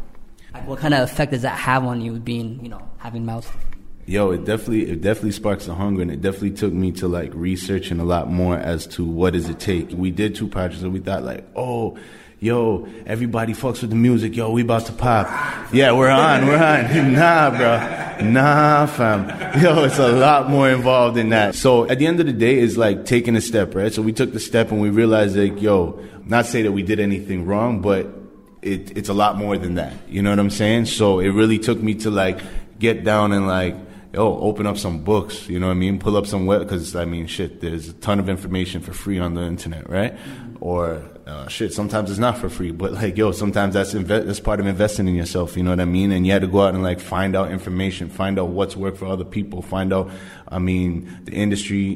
Like, 0.54 0.68
what 0.68 0.80
kind 0.80 0.94
of 0.94 1.10
effect 1.10 1.32
does 1.32 1.44
that 1.44 1.58
have 1.58 1.86
on 1.86 2.02
you, 2.02 2.20
being 2.20 2.60
you 2.64 2.70
know 2.70 2.82
having 2.98 3.26
feed? 3.28 3.72
Yo, 4.06 4.32
it 4.32 4.46
definitely 4.46 4.90
it 4.90 5.02
definitely 5.02 5.32
sparks 5.32 5.66
the 5.66 5.76
hunger, 5.76 6.02
and 6.02 6.12
it 6.12 6.22
definitely 6.22 6.52
took 6.52 6.74
me 6.74 6.92
to 6.92 7.08
like 7.08 7.32
researching 7.34 8.00
a 8.00 8.04
lot 8.04 8.30
more 8.30 8.58
as 8.58 8.88
to 8.88 9.06
what 9.06 9.34
does 9.34 9.48
it 9.48 9.60
take. 9.60 9.92
We 9.92 10.12
did 10.12 10.36
two 10.36 10.48
projects, 10.48 10.82
and 10.82 10.92
we 10.92 11.00
thought 11.00 11.24
like, 11.24 11.46
oh, 11.56 11.98
yo, 12.40 12.88
everybody 13.06 13.54
fucks 13.54 13.82
with 13.82 13.92
the 13.92 13.96
music. 13.96 14.36
Yo, 14.36 14.52
we 14.52 14.64
about 14.64 14.88
to 14.88 14.92
pop. 14.92 15.28
Yeah, 15.72 15.94
we're 15.94 16.10
on, 16.10 16.48
we're 16.48 16.58
on. 16.58 17.14
nah, 17.14 17.52
bro, 17.52 18.28
nah, 18.28 18.86
fam. 18.88 19.30
Yo, 19.62 19.84
it's 19.86 20.00
a 20.00 20.12
lot 20.12 20.50
more 20.50 20.70
involved 20.70 21.16
than 21.16 21.30
that. 21.30 21.56
So 21.56 21.88
at 21.88 22.00
the 22.00 22.08
end 22.08 22.20
of 22.20 22.26
the 22.26 22.34
day, 22.34 22.60
it's 22.60 22.76
like 22.76 23.06
taking 23.06 23.36
a 23.36 23.42
step, 23.42 23.76
right? 23.76 23.94
So 23.94 24.02
we 24.02 24.12
took 24.12 24.34
the 24.34 24.40
step, 24.40 24.72
and 24.72 24.82
we 24.82 24.90
realized 24.90 25.38
like, 25.38 25.62
yo, 25.62 26.04
not 26.26 26.48
say 26.48 26.64
that 26.64 26.72
we 26.72 26.84
did 26.84 27.00
anything 27.00 27.46
wrong, 27.46 27.82
but 27.82 28.21
it, 28.62 28.96
it's 28.98 29.10
a 29.10 29.14
lot 29.14 29.38
more 29.38 29.58
than 29.58 29.76
that. 29.76 29.94
You 30.08 30.22
know 30.22 30.30
what 30.30 30.40
I'm 30.40 30.50
saying? 30.50 30.86
So 30.86 31.20
it 31.20 31.30
really 31.30 31.60
took 31.60 31.82
me 31.82 31.96
to 31.96 32.12
like 32.12 32.40
get 32.80 33.04
down 33.04 33.32
and 33.32 33.48
like, 33.48 33.76
yo, 34.14 34.40
open 34.40 34.68
up 34.68 34.78
some 34.78 35.04
books. 35.04 35.48
You 35.50 35.60
know 35.60 35.68
what 35.68 35.74
I 35.74 35.76
mean? 35.76 36.00
Pull 36.00 36.18
up 36.18 36.28
some 36.28 36.46
web 36.46 36.62
because 36.62 36.96
I 36.96 37.06
mean, 37.06 37.28
shit, 37.28 37.62
there's 37.62 37.90
a 37.90 37.94
ton 37.94 38.20
of 38.20 38.30
information 38.30 38.82
for 38.82 38.94
free 38.94 39.20
on 39.20 39.34
the 39.34 39.42
internet, 39.42 39.90
right? 39.90 40.16
Or 40.60 41.02
uh, 41.26 41.48
shit, 41.48 41.74
sometimes 41.74 42.12
it's 42.12 42.20
not 42.20 42.38
for 42.38 42.50
free, 42.50 42.72
but 42.72 42.94
like, 42.94 43.18
yo, 43.18 43.32
sometimes 43.32 43.74
that's 43.74 43.94
inve- 43.94 44.26
that's 44.26 44.40
part 44.40 44.60
of 44.60 44.68
investing 44.68 45.08
in 45.08 45.16
yourself. 45.16 45.58
You 45.58 45.64
know 45.64 45.72
what 45.72 45.80
I 45.80 45.86
mean? 45.86 46.12
And 46.12 46.26
you 46.26 46.34
had 46.34 46.42
to 46.42 46.48
go 46.48 46.62
out 46.62 46.74
and 46.74 46.84
like 46.84 47.00
find 47.00 47.36
out 47.36 47.52
information, 47.52 48.10
find 48.10 48.38
out 48.38 48.50
what's 48.50 48.76
worked 48.76 48.98
for 48.98 49.06
other 49.06 49.26
people, 49.26 49.62
find 49.62 49.92
out. 49.94 50.12
I 50.48 50.60
mean, 50.60 51.22
the 51.24 51.32
industry 51.32 51.96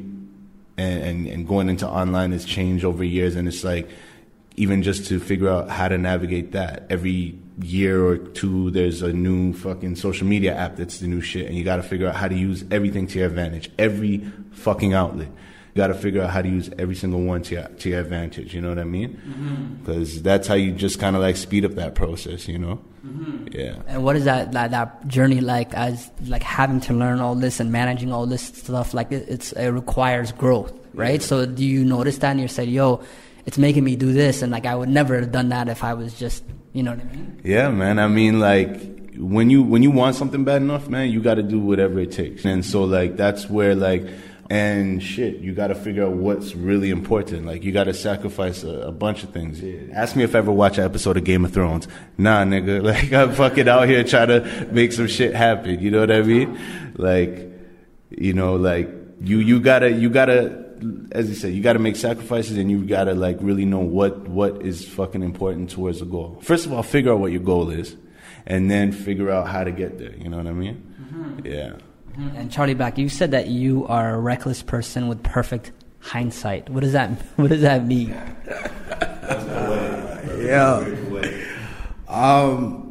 and, 0.78 1.04
and, 1.04 1.28
and 1.28 1.48
going 1.48 1.70
into 1.70 1.88
online 1.88 2.32
has 2.32 2.46
changed 2.46 2.86
over 2.86 3.04
years, 3.04 3.36
and 3.36 3.48
it's 3.48 3.64
like 3.64 3.90
even 4.56 4.84
just 4.84 5.08
to 5.08 5.20
figure 5.20 5.50
out 5.50 5.70
how 5.70 5.88
to 5.88 5.98
navigate 5.98 6.54
that. 6.54 6.86
Every 6.90 7.38
year 7.62 8.06
or 8.06 8.18
two, 8.18 8.72
there's 8.72 9.02
a 9.02 9.14
new 9.14 9.54
fucking 9.54 9.96
social 9.96 10.28
media 10.28 10.56
app 10.56 10.76
that's 10.76 11.00
the 11.00 11.08
new 11.08 11.22
shit, 11.22 11.48
and 11.48 11.56
you 11.56 11.64
got 11.64 11.78
to 11.78 11.84
figure 11.84 12.08
out 12.08 12.16
how 12.16 12.28
to 12.28 12.36
use 12.36 12.64
everything 12.72 13.08
to 13.08 13.20
your 13.20 13.28
advantage. 13.28 13.70
Every 13.78 14.20
fucking 14.52 14.94
outlet. 14.94 15.28
You 15.74 15.80
got 15.80 15.88
to 15.88 15.94
figure 15.94 16.22
out 16.22 16.30
how 16.30 16.42
to 16.42 16.48
use 16.48 16.70
every 16.80 16.96
single 16.96 17.22
one 17.22 17.44
to 17.44 17.56
your, 17.56 17.68
to 17.68 17.90
your 17.90 18.00
advantage. 18.00 18.54
You 18.54 18.62
know 18.62 18.70
what 18.70 18.80
I 18.80 18.86
mean? 18.86 19.10
Mm-hmm. 19.10 19.74
Because 19.84 20.22
that's 20.22 20.48
how 20.48 20.54
you 20.54 20.72
just 20.72 21.00
kind 21.00 21.18
of 21.18 21.22
like 21.22 21.36
speed 21.36 21.66
up 21.66 21.74
that 21.74 21.96
process. 21.96 22.48
You 22.48 22.60
know? 22.60 22.80
Mm-hmm. 23.06 23.48
Yeah. 23.52 23.82
And 23.88 24.02
what 24.02 24.16
is 24.16 24.24
that, 24.24 24.54
that 24.54 24.72
that 24.72 25.06
journey 25.08 25.42
like 25.42 25.74
as 25.74 26.10
like 26.28 26.44
having 26.44 26.80
to 26.82 26.94
learn 26.94 27.20
all 27.20 27.36
this 27.36 27.60
and 27.60 27.74
managing 27.74 28.14
all 28.14 28.26
this 28.26 28.44
stuff? 28.44 28.94
Like 28.94 29.12
it, 29.12 29.26
it's 29.28 29.52
it 29.52 29.68
requires 29.68 30.32
growth, 30.32 30.74
right? 30.94 31.22
So 31.22 31.46
do 31.46 31.66
you 31.66 31.84
notice 31.84 32.20
that 32.20 32.32
and 32.32 32.40
you 32.40 32.48
say, 32.48 32.64
"Yo, 32.64 33.04
it's 33.46 33.58
making 33.58 33.84
me 33.84 33.96
do 33.96 34.14
this," 34.14 34.42
and 34.42 34.52
like 34.52 34.66
I 34.66 34.76
would 34.76 34.90
never 34.90 35.20
have 35.20 35.32
done 35.32 35.50
that 35.50 35.68
if 35.68 35.84
I 35.84 35.94
was 35.94 36.14
just, 36.14 36.44
you 36.74 36.84
know 36.84 36.92
what 36.92 37.02
I 37.02 37.04
mean? 37.06 37.42
Yeah, 37.44 37.70
man. 37.70 38.00
I 38.00 38.08
mean, 38.08 38.40
like 38.40 39.16
when 39.18 39.50
you 39.50 39.64
when 39.64 39.84
you 39.84 39.92
want 39.92 40.16
something 40.16 40.44
bad 40.44 40.62
enough, 40.62 40.88
man, 40.90 41.10
you 41.10 41.22
got 41.22 41.36
to 41.36 41.44
do 41.44 41.60
whatever 41.60 42.00
it 42.00 42.12
takes. 42.12 42.46
And 42.46 42.66
so, 42.66 42.84
like 42.84 43.18
that's 43.18 43.50
where 43.50 43.76
like 43.76 44.08
and 44.50 45.02
shit, 45.02 45.38
you 45.38 45.56
got 45.56 45.68
to 45.68 45.76
figure 45.76 46.06
out 46.06 46.12
what's 46.12 46.54
really 46.54 46.92
important. 46.92 47.48
Like 47.48 47.64
you 47.64 47.72
got 47.72 47.86
to 47.86 47.96
sacrifice 47.96 48.64
a, 48.64 48.82
a 48.82 48.92
bunch 48.92 49.24
of 49.24 49.32
things. 49.32 49.64
Ask 49.92 50.16
me 50.16 50.24
if 50.24 50.36
I 50.36 50.40
ever 50.40 50.52
watch 50.52 50.78
an 50.78 50.84
episode 50.84 51.18
of 51.18 51.24
Game 51.24 51.46
of 51.46 51.54
Thrones. 51.54 51.88
Nah, 52.18 52.44
nigga. 52.44 52.76
Like 52.86 53.12
I'm 53.12 53.34
fucking 53.34 53.68
out 53.68 53.88
here 53.88 54.04
trying 54.04 54.28
to 54.28 54.68
make 54.72 54.92
some 54.92 55.08
shit 55.08 55.34
happen. 55.34 55.80
You 55.80 55.90
know 55.90 56.02
what 56.02 56.12
I 56.12 56.22
mean? 56.22 56.60
Like, 56.96 57.50
you 58.12 58.34
know, 58.34 58.56
like 58.56 58.90
you 59.22 59.40
you 59.40 59.60
gotta 59.60 59.92
you 59.92 60.10
gotta 60.10 60.65
as 61.12 61.30
you 61.30 61.36
said, 61.36 61.54
you 61.54 61.62
got 61.62 61.74
to 61.74 61.80
make 61.80 61.96
sacrifices 61.96 62.58
and 62.58 62.70
you 62.70 62.86
got 62.86 63.06
to 63.06 63.14
like 63.14 63.38
really 63.42 63.66
know 63.66 63.80
what 63.80 64.28
what 64.28 64.62
is 64.62 64.88
fucking 64.88 65.24
important 65.24 65.70
towards 65.70 66.00
the 66.00 66.06
goal. 66.06 66.40
First 66.42 66.66
of 66.66 66.74
all, 66.74 66.84
figure 66.84 67.12
out 67.12 67.20
what 67.20 67.32
your 67.32 67.42
goal 67.42 67.70
is, 67.70 67.96
and 68.46 68.70
then 68.70 68.92
figure 68.92 69.30
out 69.32 69.48
how 69.48 69.64
to 69.64 69.72
get 69.72 69.98
there. 69.98 70.16
You 70.16 70.30
know 70.30 70.38
what 70.38 70.48
I 70.48 70.54
mean? 70.54 71.42
Yeah. 71.44 71.78
And 72.18 72.52
Charlie 72.52 72.74
Black, 72.74 72.98
you 72.98 73.10
said 73.10 73.32
that 73.32 73.48
you 73.48 73.86
are 73.88 74.16
a 74.16 74.20
reckless 74.20 74.64
person 74.64 75.08
with 75.08 75.22
perfect 75.24 75.72
hindsight. 76.00 76.70
What 76.70 76.82
does 76.82 76.94
that 76.94 77.10
What 77.36 77.50
does 77.50 77.62
that 77.62 77.86
mean? 77.86 78.16
Yeah. 80.46 80.86
Um, 82.08 82.85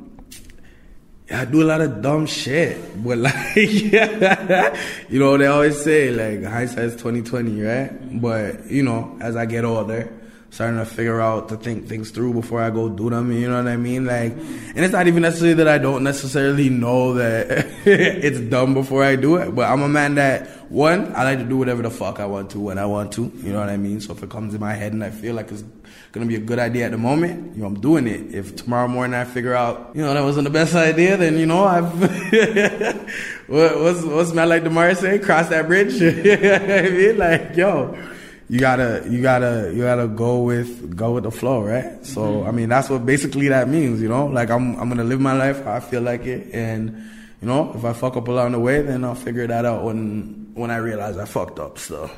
I 1.35 1.45
do 1.45 1.63
a 1.63 1.65
lot 1.65 1.81
of 1.81 2.03
dumb 2.03 2.27
shit, 2.27 3.03
but 3.03 3.19
like, 3.27 3.57
you 3.57 5.19
know, 5.19 5.37
they 5.37 5.47
always 5.47 5.83
say 5.83 6.11
like 6.11 6.45
hindsight's 6.51 6.97
twenty 6.97 7.23
twenty, 7.23 7.61
right? 7.63 8.21
But 8.21 8.71
you 8.71 8.83
know, 8.83 9.17
as 9.21 9.37
I 9.37 9.47
get 9.47 9.65
older, 9.65 10.11
starting 10.55 10.79
to 10.79 10.87
figure 10.87 11.21
out 11.21 11.49
to 11.49 11.57
think 11.57 11.89
things 11.89 12.13
through 12.13 12.33
before 12.33 12.63
I 12.63 12.71
go 12.71 12.89
do 12.89 13.11
them. 13.11 13.33
You 13.33 13.51
know 13.51 13.57
what 13.57 13.67
I 13.67 13.77
mean? 13.77 14.07
Like, 14.07 14.31
and 14.31 14.79
it's 14.79 14.93
not 14.93 15.09
even 15.09 15.23
necessarily 15.23 15.55
that 15.55 15.67
I 15.67 15.79
don't 15.79 16.05
necessarily 16.05 16.69
know 16.69 17.15
that 17.15 17.51
it's 17.85 18.39
dumb 18.39 18.73
before 18.73 19.03
I 19.03 19.17
do 19.17 19.35
it, 19.35 19.53
but 19.53 19.69
I'm 19.69 19.83
a 19.83 19.89
man 19.89 20.15
that 20.15 20.49
one, 20.71 21.13
I 21.17 21.25
like 21.25 21.39
to 21.41 21.45
do 21.45 21.57
whatever 21.57 21.83
the 21.83 21.91
fuck 21.91 22.21
I 22.21 22.27
want 22.27 22.51
to 22.51 22.61
when 22.61 22.79
I 22.79 22.87
want 22.87 23.13
to. 23.15 23.33
You 23.43 23.53
know 23.53 23.59
what 23.59 23.69
I 23.69 23.77
mean? 23.77 24.01
So 24.01 24.13
if 24.13 24.23
it 24.23 24.31
comes 24.31 24.55
in 24.55 24.61
my 24.61 24.75
head 24.75 24.93
and 24.93 25.03
I 25.03 25.11
feel 25.11 25.35
like 25.35 25.51
it's 25.51 25.65
gonna 26.13 26.27
be 26.27 26.37
a 26.37 26.41
good 26.41 26.61
idea 26.61 26.85
at 26.87 26.93
the 26.93 26.99
moment, 26.99 27.57
you 27.57 27.63
know, 27.63 27.67
I'm 27.67 27.81
doing 27.81 28.07
it. 28.07 28.33
If 28.33 28.55
tomorrow 28.55 28.87
morning 28.87 29.15
I 29.15 29.25
figure 29.25 29.55
out, 29.55 29.91
you 29.95 30.03
know, 30.03 30.15
that 30.15 30.23
wasn't 30.23 30.45
the 30.45 30.51
best 30.51 30.77
idea, 30.77 31.17
then 31.17 31.37
you 31.37 31.47
know, 31.47 31.65
I've 31.65 31.93
what, 33.49 33.81
what's 33.81 34.05
what's 34.05 34.33
my 34.33 34.45
like 34.45 34.63
Demar 34.63 34.95
say? 34.95 35.19
Cross 35.19 35.49
that 35.49 35.67
bridge. 35.67 35.95
you 36.01 36.13
know 36.13 36.55
I 36.55 36.91
mean? 36.91 37.19
Like, 37.19 37.57
yo, 37.57 37.97
you 38.49 38.61
gotta 38.61 39.05
you 39.09 39.23
gotta 39.23 39.73
you 39.75 39.83
gotta 39.83 40.07
go 40.07 40.41
with 40.43 40.97
go 40.97 41.13
with 41.13 41.25
the 41.25 41.31
flow, 41.31 41.63
right? 41.63 42.05
So 42.05 42.21
mm-hmm. 42.21 42.49
I 42.49 42.51
mean 42.53 42.69
that's 42.69 42.91
what 42.91 43.07
basically 43.07 43.49
that 43.49 43.69
means, 43.69 44.03
you 44.03 44.09
know. 44.09 44.27
Like 44.27 44.51
I'm 44.51 44.79
I'm 44.79 44.89
gonna 44.89 45.05
live 45.05 45.21
my 45.21 45.33
life 45.33 45.65
how 45.65 45.75
I 45.75 45.81
feel 45.81 46.03
like 46.03 46.27
it, 46.27 46.53
and 46.53 46.91
you 47.41 47.49
know 47.49 47.73
if 47.75 47.85
I 47.85 47.93
fuck 47.93 48.17
up 48.17 48.29
along 48.29 48.53
the 48.53 48.61
way, 48.61 48.83
then 48.83 49.05
I'll 49.05 49.15
figure 49.15 49.47
that 49.47 49.65
out 49.65 49.85
when 49.85 50.51
when 50.55 50.71
I 50.71 50.77
realize 50.77 51.17
I 51.17 51.25
fucked 51.25 51.59
up. 51.59 51.79
So. 51.79 52.11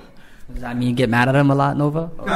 Does 0.52 0.62
that 0.62 0.76
mean 0.76 0.90
you 0.90 0.94
get 0.94 1.10
mad 1.10 1.28
at 1.28 1.34
him 1.34 1.50
a 1.50 1.56
lot, 1.56 1.76
Nova? 1.76 2.08
There's 2.18 2.28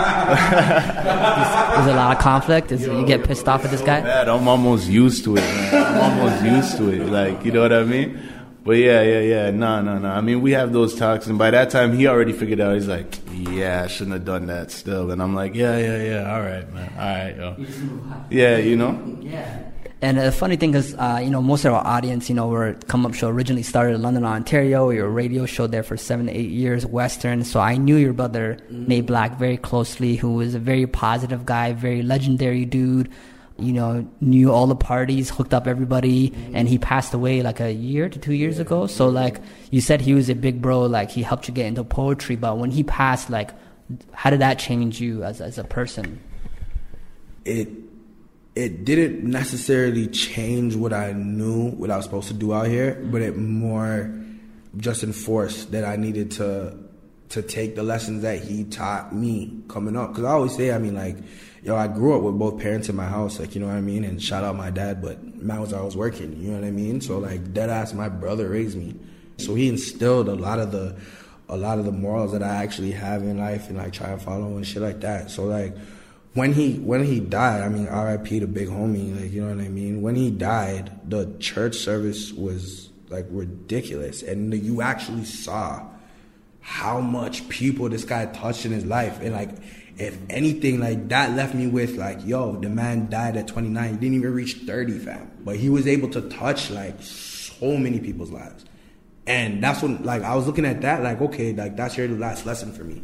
a 1.87 1.94
lot 1.94 2.16
of 2.16 2.20
conflict? 2.20 2.72
Is 2.72 2.85
you 2.85 3.07
get 3.07 3.22
pissed 3.22 3.46
off 3.46 3.64
at 3.64 3.70
this 3.70 3.83
guy? 3.83 4.00
Bad. 4.00 4.29
I'm 4.29 4.48
almost 4.48 4.88
used 4.88 5.22
to 5.24 5.37
it, 5.37 5.42
man. 5.42 5.74
I'm 5.74 6.18
almost 6.18 6.42
used 6.44 6.76
to 6.79 6.90
it. 6.90 7.07
Like, 7.07 7.44
you 7.44 7.53
know 7.53 7.62
what 7.62 7.72
I 7.72 7.85
mean? 7.85 8.18
But 8.62 8.73
yeah, 8.73 9.03
yeah, 9.03 9.20
yeah. 9.20 9.51
No, 9.51 9.81
no, 9.81 9.99
no. 9.99 10.09
I 10.09 10.20
mean, 10.20 10.42
we 10.42 10.53
have 10.53 10.73
those 10.73 10.94
talks, 10.94 11.27
and 11.27 11.38
by 11.38 11.51
that 11.51 11.70
time, 11.70 11.96
he 11.96 12.07
already 12.07 12.33
figured 12.33 12.61
out. 12.61 12.75
He's 12.75 12.88
like, 12.88 13.18
yeah, 13.33 13.83
I 13.85 13.87
shouldn't 13.87 14.12
have 14.12 14.25
done 14.25 14.46
that 14.46 14.70
still. 14.70 15.11
And 15.11 15.23
I'm 15.23 15.35
like, 15.35 15.55
yeah, 15.55 15.79
yeah, 15.79 16.03
yeah. 16.03 16.35
All 16.35 16.40
right, 16.40 16.73
man. 16.73 16.92
All 16.99 16.99
right, 16.99 17.37
yo. 17.37 18.27
Yeah, 18.31 18.59
you 18.59 18.77
know? 18.77 19.18
Yeah. 19.20 19.70
And 20.03 20.16
the 20.16 20.33
funny 20.33 20.57
thing 20.57 20.75
is, 20.75 20.94
uh, 20.94 21.20
you 21.23 21.29
know, 21.29 21.42
most 21.42 21.66
of 21.66 21.75
our 21.75 21.87
audience, 21.87 22.31
you 22.31 22.35
know, 22.35 22.49
we're 22.49 22.73
Come 22.88 23.05
Up 23.05 23.12
Show 23.12 23.29
originally 23.29 23.62
started 23.62 23.96
in 23.96 24.03
London, 24.03 24.25
Ontario. 24.25 24.90
A 24.90 25.07
radio 25.07 25.44
show 25.44 25.66
there 25.66 25.83
for 25.83 25.99
seven 25.99 26.29
eight 26.31 26.49
years, 26.49 26.87
Western. 26.87 27.44
So 27.44 27.61
I 27.61 27.77
knew 27.77 27.96
your 27.96 28.14
brother, 28.14 28.57
Nate 28.70 29.05
Black, 29.05 29.38
very 29.38 29.59
closely, 29.59 30.16
who 30.16 30.35
was 30.35 30.55
a 30.55 30.59
very 30.59 30.87
positive 30.87 31.44
guy, 31.44 31.75
very 31.75 32.03
legendary 32.03 32.64
dude. 32.64 33.11
You 33.61 33.73
know, 33.73 34.09
knew 34.20 34.53
all 34.53 34.66
the 34.66 34.77
parties, 34.77 35.31
hooked 35.31 35.55
up 35.55 35.66
everybody, 35.66 36.33
and 36.53 36.68
he 36.68 36.79
passed 36.79 37.14
away 37.14 37.42
like 37.42 37.61
a 37.61 37.73
year 37.73 38.09
to 38.09 38.18
two 38.18 38.35
years 38.35 38.59
ago. 38.59 38.87
So, 38.87 39.09
like, 39.09 39.40
you 39.70 39.81
said 39.81 40.01
he 40.01 40.14
was 40.14 40.29
a 40.29 40.35
big 40.35 40.61
bro, 40.62 40.83
like, 40.83 41.11
he 41.11 41.23
helped 41.23 41.49
you 41.49 41.55
get 41.55 41.66
into 41.66 41.85
poetry, 41.85 42.37
but 42.37 42.59
when 42.59 42.70
he 42.70 42.83
passed, 42.83 43.31
like, 43.31 43.51
how 44.12 44.31
did 44.31 44.40
that 44.40 44.59
change 44.59 45.01
you 45.01 45.25
as, 45.25 45.40
as 45.40 45.59
a 45.59 45.64
person? 45.64 46.20
it 47.44 47.68
it 48.57 48.85
didn't 48.85 49.23
necessarily 49.23 50.09
change 50.09 50.75
what 50.75 50.92
I 50.92 51.12
knew 51.12 51.70
what 51.70 51.90
I 51.90 51.96
was 51.96 52.05
supposed 52.05 52.29
to 52.29 52.35
do 52.35 52.53
out 52.53 52.66
here, 52.66 53.01
but 53.11 53.23
it 53.23 53.37
more 53.37 54.12
just 54.77 55.03
enforced 55.03 55.73
that 55.73 55.85
I 55.85 55.96
needed 55.96 56.33
to 56.33 56.77
to 57.31 57.42
take 57.42 57.77
the 57.77 57.83
lessons 57.83 58.23
that 58.23 58.42
he 58.42 58.64
taught 58.64 59.14
me 59.14 59.62
coming 59.68 59.96
up. 59.96 60.11
Because 60.11 60.25
I 60.25 60.33
always 60.33 60.57
say, 60.57 60.73
I 60.73 60.79
mean, 60.79 60.96
like, 60.96 61.16
yo, 61.62 61.77
I 61.77 61.88
grew 61.88 62.16
up 62.16 62.23
with 62.23 62.38
both 62.38 62.59
parents 62.61 62.88
in 62.88 62.96
my 62.96 63.07
house, 63.07 63.38
like, 63.38 63.55
you 63.55 63.61
know 63.61 63.66
what 63.66 63.77
I 63.77 63.81
mean, 63.81 64.05
and 64.05 64.23
shout 64.23 64.44
out 64.44 64.57
my 64.57 64.70
dad, 64.70 65.03
but 65.03 65.23
man 65.42 65.61
was 65.61 65.73
I 65.73 65.83
was 65.83 65.96
working, 65.96 66.40
you 66.40 66.51
know 66.51 66.61
what 66.61 66.66
I 66.66 66.70
mean. 66.70 67.01
So 67.01 67.18
like, 67.18 67.53
dead 67.53 67.70
ass, 67.70 67.92
my 67.92 68.09
brother 68.09 68.49
raised 68.49 68.77
me, 68.77 68.94
so 69.38 69.55
he 69.55 69.68
instilled 69.68 70.29
a 70.29 70.35
lot 70.35 70.59
of 70.59 70.73
the 70.73 70.96
a 71.49 71.57
lot 71.57 71.81
of 71.81 71.85
the 71.85 71.92
morals 71.92 72.31
that 72.31 72.44
I 72.44 72.62
actually 72.62 72.92
have 72.92 73.23
in 73.23 73.37
life 73.37 73.68
and 73.68 73.77
like 73.77 73.92
try 73.92 74.11
to 74.11 74.18
follow 74.18 74.57
and 74.57 74.64
shit 74.64 74.83
like 74.83 75.01
that. 75.01 75.33
So 75.33 75.44
like 75.44 75.77
when 76.35 76.53
he 76.53 76.75
when 76.75 77.05
he 77.05 77.18
died, 77.18 77.62
I 77.62 77.68
mean 77.68 77.88
R.I.P. 77.88 78.38
the 78.38 78.46
big 78.46 78.68
homie, 78.68 79.20
like 79.20 79.33
you 79.33 79.42
know 79.42 79.55
what 79.55 79.64
I 79.64 79.68
mean. 79.68 80.01
When 80.01 80.14
he 80.14 80.31
died, 80.31 80.92
the 81.09 81.35
church 81.40 81.77
service 81.77 82.33
was 82.33 82.90
like 83.09 83.27
ridiculous, 83.31 84.23
and 84.23 84.55
you 84.55 84.81
actually 84.81 85.25
saw 85.25 85.85
how 86.61 87.01
much 87.01 87.49
people 87.49 87.88
this 87.88 88.05
guy 88.05 88.27
touched 88.27 88.64
in 88.64 88.70
his 88.70 88.87
life, 88.87 89.20
and 89.20 89.33
like 89.33 89.51
if 90.01 90.19
anything, 90.31 90.81
like 90.81 91.09
that 91.09 91.33
left 91.33 91.55
me 91.55 91.67
with 91.67 91.97
like, 91.97 92.25
yo, 92.25 92.57
the 92.57 92.69
man 92.69 93.11
died 93.11 93.37
at 93.37 93.47
29, 93.49 93.91
he 93.91 93.97
didn't 93.99 94.15
even 94.15 94.33
reach 94.33 94.55
30, 94.55 94.99
fam, 94.99 95.31
but 95.45 95.57
he 95.57 95.69
was 95.69 95.87
able 95.87 96.09
to 96.11 96.23
touch 96.23 96.71
like 96.71 97.03
so 97.03 97.77
many 97.77 98.01
people's 98.01 98.31
lives, 98.31 98.65
And 99.27 99.63
that's 99.63 99.83
when 99.83 100.03
like 100.03 100.23
I 100.23 100.35
was 100.35 100.47
looking 100.47 100.65
at 100.65 100.81
that 100.81 101.03
like 101.03 101.21
okay 101.21 101.53
like 101.53 101.77
that's 101.77 101.97
your 101.97 102.09
last 102.09 102.47
lesson 102.47 102.73
for 102.73 102.85
me. 102.85 103.03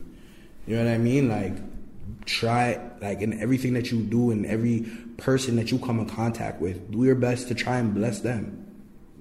You 0.67 0.77
know 0.77 0.85
what 0.85 0.93
I 0.93 0.99
mean? 0.99 1.29
Like 1.29 1.55
try 2.25 2.81
like 3.01 3.21
in 3.21 3.41
everything 3.41 3.75
that 3.75 3.93
you 3.93 4.01
do 4.01 4.31
and 4.31 4.47
every 4.47 4.87
person 5.19 5.57
that 5.57 5.71
you 5.71 5.79
come 5.79 6.01
in 6.01 6.07
contact 6.07 6.61
with, 6.61 6.91
do 6.91 7.05
your 7.05 7.15
best 7.15 7.49
to 7.49 7.55
try 7.55 7.79
and 7.79 7.95
bless 7.95 8.21
them 8.21 8.67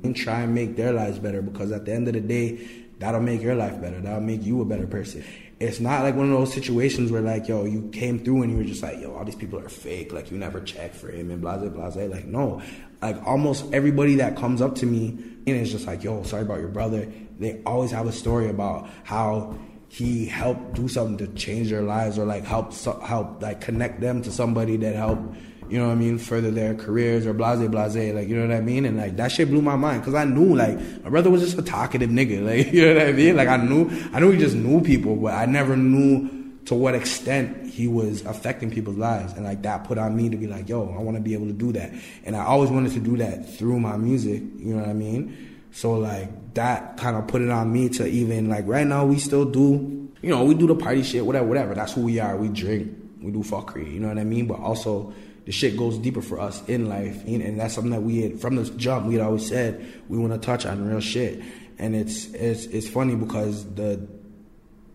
and 0.03 0.15
try 0.15 0.41
and 0.41 0.55
make 0.55 0.77
their 0.77 0.93
lives 0.93 1.19
better 1.19 1.41
because 1.41 1.71
at 1.71 1.85
the 1.85 1.93
end 1.93 2.07
of 2.07 2.13
the 2.13 2.21
day, 2.21 2.65
that'll 2.99 3.21
make 3.21 3.41
your 3.41 3.55
life 3.55 3.79
better. 3.81 3.99
That'll 3.99 4.21
make 4.21 4.43
you 4.43 4.61
a 4.61 4.65
better 4.65 4.87
person. 4.87 5.23
It's 5.59 5.79
not 5.79 6.03
like 6.03 6.15
one 6.15 6.25
of 6.25 6.37
those 6.37 6.53
situations 6.53 7.11
where 7.11 7.21
like, 7.21 7.47
yo, 7.47 7.63
you 7.63 7.89
came 7.91 8.19
through 8.19 8.43
and 8.43 8.51
you 8.51 8.57
were 8.57 8.63
just 8.65 8.83
like, 8.83 8.99
yo, 8.99 9.15
all 9.15 9.23
these 9.23 9.35
people 9.35 9.57
are 9.59 9.69
fake. 9.69 10.11
Like 10.11 10.29
you 10.29 10.37
never 10.37 10.59
check 10.59 10.93
for 10.93 11.09
him 11.09 11.31
and 11.31 11.41
blase 11.41 11.69
blah. 11.69 11.87
Like 11.87 12.25
no, 12.25 12.61
like 13.01 13.25
almost 13.25 13.71
everybody 13.73 14.15
that 14.15 14.35
comes 14.35 14.61
up 14.61 14.75
to 14.75 14.85
me 14.85 15.09
and 15.47 15.49
is 15.49 15.71
just 15.71 15.87
like, 15.87 16.03
yo, 16.03 16.23
sorry 16.23 16.41
about 16.41 16.59
your 16.59 16.69
brother. 16.69 17.11
They 17.39 17.61
always 17.65 17.91
have 17.91 18.07
a 18.07 18.11
story 18.11 18.49
about 18.49 18.89
how 19.03 19.55
he 19.87 20.25
helped 20.25 20.73
do 20.73 20.87
something 20.87 21.17
to 21.17 21.33
change 21.35 21.69
their 21.69 21.83
lives 21.83 22.17
or 22.17 22.25
like 22.25 22.43
help 22.43 22.73
help 23.03 23.41
like 23.41 23.61
connect 23.61 24.01
them 24.01 24.21
to 24.23 24.31
somebody 24.31 24.75
that 24.77 24.95
helped 24.95 25.35
you 25.69 25.79
know 25.79 25.87
what 25.87 25.93
I 25.93 25.95
mean, 25.95 26.17
further 26.17 26.51
their 26.51 26.75
careers 26.75 27.25
or 27.25 27.33
blase 27.33 27.67
blase, 27.67 28.13
like 28.13 28.27
you 28.27 28.35
know 28.35 28.47
what 28.47 28.55
I 28.55 28.61
mean, 28.61 28.85
and 28.85 28.97
like 28.97 29.15
that 29.17 29.31
shit 29.31 29.49
blew 29.49 29.61
my 29.61 29.75
mind 29.75 30.01
because 30.01 30.13
I 30.13 30.25
knew 30.25 30.55
like 30.55 30.77
my 31.03 31.09
brother 31.09 31.29
was 31.29 31.41
just 31.41 31.57
a 31.57 31.61
talkative 31.61 32.09
nigga, 32.09 32.45
like 32.65 32.73
you 32.73 32.85
know 32.85 32.95
what 32.95 33.07
I 33.07 33.11
mean, 33.11 33.35
like 33.35 33.47
I 33.47 33.57
knew 33.57 33.89
I 34.13 34.19
knew 34.19 34.31
he 34.31 34.37
just 34.37 34.55
knew 34.55 34.81
people, 34.81 35.15
but 35.15 35.33
I 35.33 35.45
never 35.45 35.75
knew 35.75 36.29
to 36.65 36.75
what 36.75 36.95
extent 36.95 37.69
he 37.69 37.87
was 37.87 38.25
affecting 38.25 38.71
people's 38.71 38.97
lives, 38.97 39.33
and 39.33 39.43
like 39.43 39.61
that 39.63 39.83
put 39.83 39.97
on 39.97 40.15
me 40.15 40.29
to 40.29 40.37
be 40.37 40.47
like, 40.47 40.67
yo, 40.69 40.93
I 40.97 41.01
want 41.01 41.17
to 41.17 41.21
be 41.21 41.33
able 41.33 41.47
to 41.47 41.53
do 41.53 41.71
that, 41.73 41.91
and 42.23 42.35
I 42.35 42.45
always 42.45 42.69
wanted 42.69 42.93
to 42.93 42.99
do 42.99 43.17
that 43.17 43.57
through 43.57 43.79
my 43.79 43.97
music, 43.97 44.41
you 44.57 44.73
know 44.73 44.79
what 44.79 44.89
I 44.89 44.93
mean. 44.93 45.55
So 45.71 45.93
like 45.95 46.53
that 46.53 46.95
kind 46.95 47.17
of 47.17 47.27
put 47.27 47.41
it 47.41 47.49
on 47.49 47.71
me 47.71 47.89
to 47.89 48.07
even 48.07 48.49
like 48.49 48.65
right 48.65 48.87
now 48.87 49.05
we 49.05 49.19
still 49.19 49.43
do, 49.43 50.09
you 50.21 50.29
know, 50.29 50.45
we 50.45 50.53
do 50.53 50.67
the 50.67 50.75
party 50.75 51.03
shit, 51.03 51.25
whatever, 51.25 51.45
whatever. 51.45 51.75
That's 51.75 51.91
who 51.91 52.01
we 52.01 52.17
are. 52.19 52.37
We 52.37 52.47
drink, 52.47 52.95
we 53.21 53.31
do 53.31 53.39
fuckery, 53.39 53.93
you 53.93 53.99
know 53.99 54.07
what 54.07 54.17
I 54.17 54.23
mean. 54.23 54.47
But 54.47 54.61
also 54.61 55.13
the 55.45 55.51
shit 55.51 55.77
goes 55.77 55.97
deeper 55.99 56.21
for 56.21 56.39
us 56.39 56.67
in 56.67 56.89
life, 56.89 57.23
and 57.25 57.59
that's 57.59 57.75
something 57.75 57.91
that 57.91 58.01
we 58.01 58.21
had 58.23 58.41
from 58.41 58.55
the 58.55 58.63
jump. 58.71 59.05
We 59.05 59.15
had 59.15 59.23
always 59.23 59.47
said 59.47 59.85
we 60.09 60.17
want 60.17 60.33
to 60.33 60.39
touch 60.39 60.65
on 60.65 60.87
real 60.87 60.99
shit, 60.99 61.41
and 61.77 61.95
it's 61.95 62.25
it's 62.33 62.65
it's 62.65 62.89
funny 62.89 63.15
because 63.15 63.71
the 63.75 64.07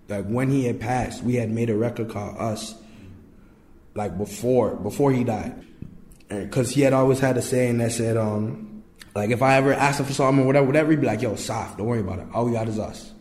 like 0.08 0.26
when 0.26 0.50
he 0.50 0.64
had 0.64 0.80
passed, 0.80 1.22
we 1.22 1.36
had 1.36 1.50
made 1.50 1.70
a 1.70 1.76
record 1.76 2.10
called 2.10 2.36
Us, 2.36 2.74
like 3.94 4.18
before 4.18 4.74
before 4.74 5.12
he 5.12 5.22
died, 5.22 5.64
because 6.28 6.70
he 6.70 6.80
had 6.80 6.92
always 6.92 7.20
had 7.20 7.36
a 7.36 7.42
saying 7.42 7.78
that 7.78 7.92
said, 7.92 8.16
um, 8.16 8.82
like 9.14 9.30
if 9.30 9.42
I 9.42 9.56
ever 9.56 9.72
asked 9.72 10.00
him 10.00 10.06
for 10.06 10.12
something 10.12 10.42
or 10.42 10.46
whatever, 10.46 10.66
whatever, 10.66 10.90
he'd 10.90 11.00
be 11.00 11.06
like, 11.06 11.22
"Yo, 11.22 11.36
soft, 11.36 11.78
don't 11.78 11.86
worry 11.86 12.00
about 12.00 12.18
it. 12.18 12.26
All 12.34 12.44
we 12.44 12.52
got 12.52 12.66
is 12.66 12.78
us," 12.78 13.12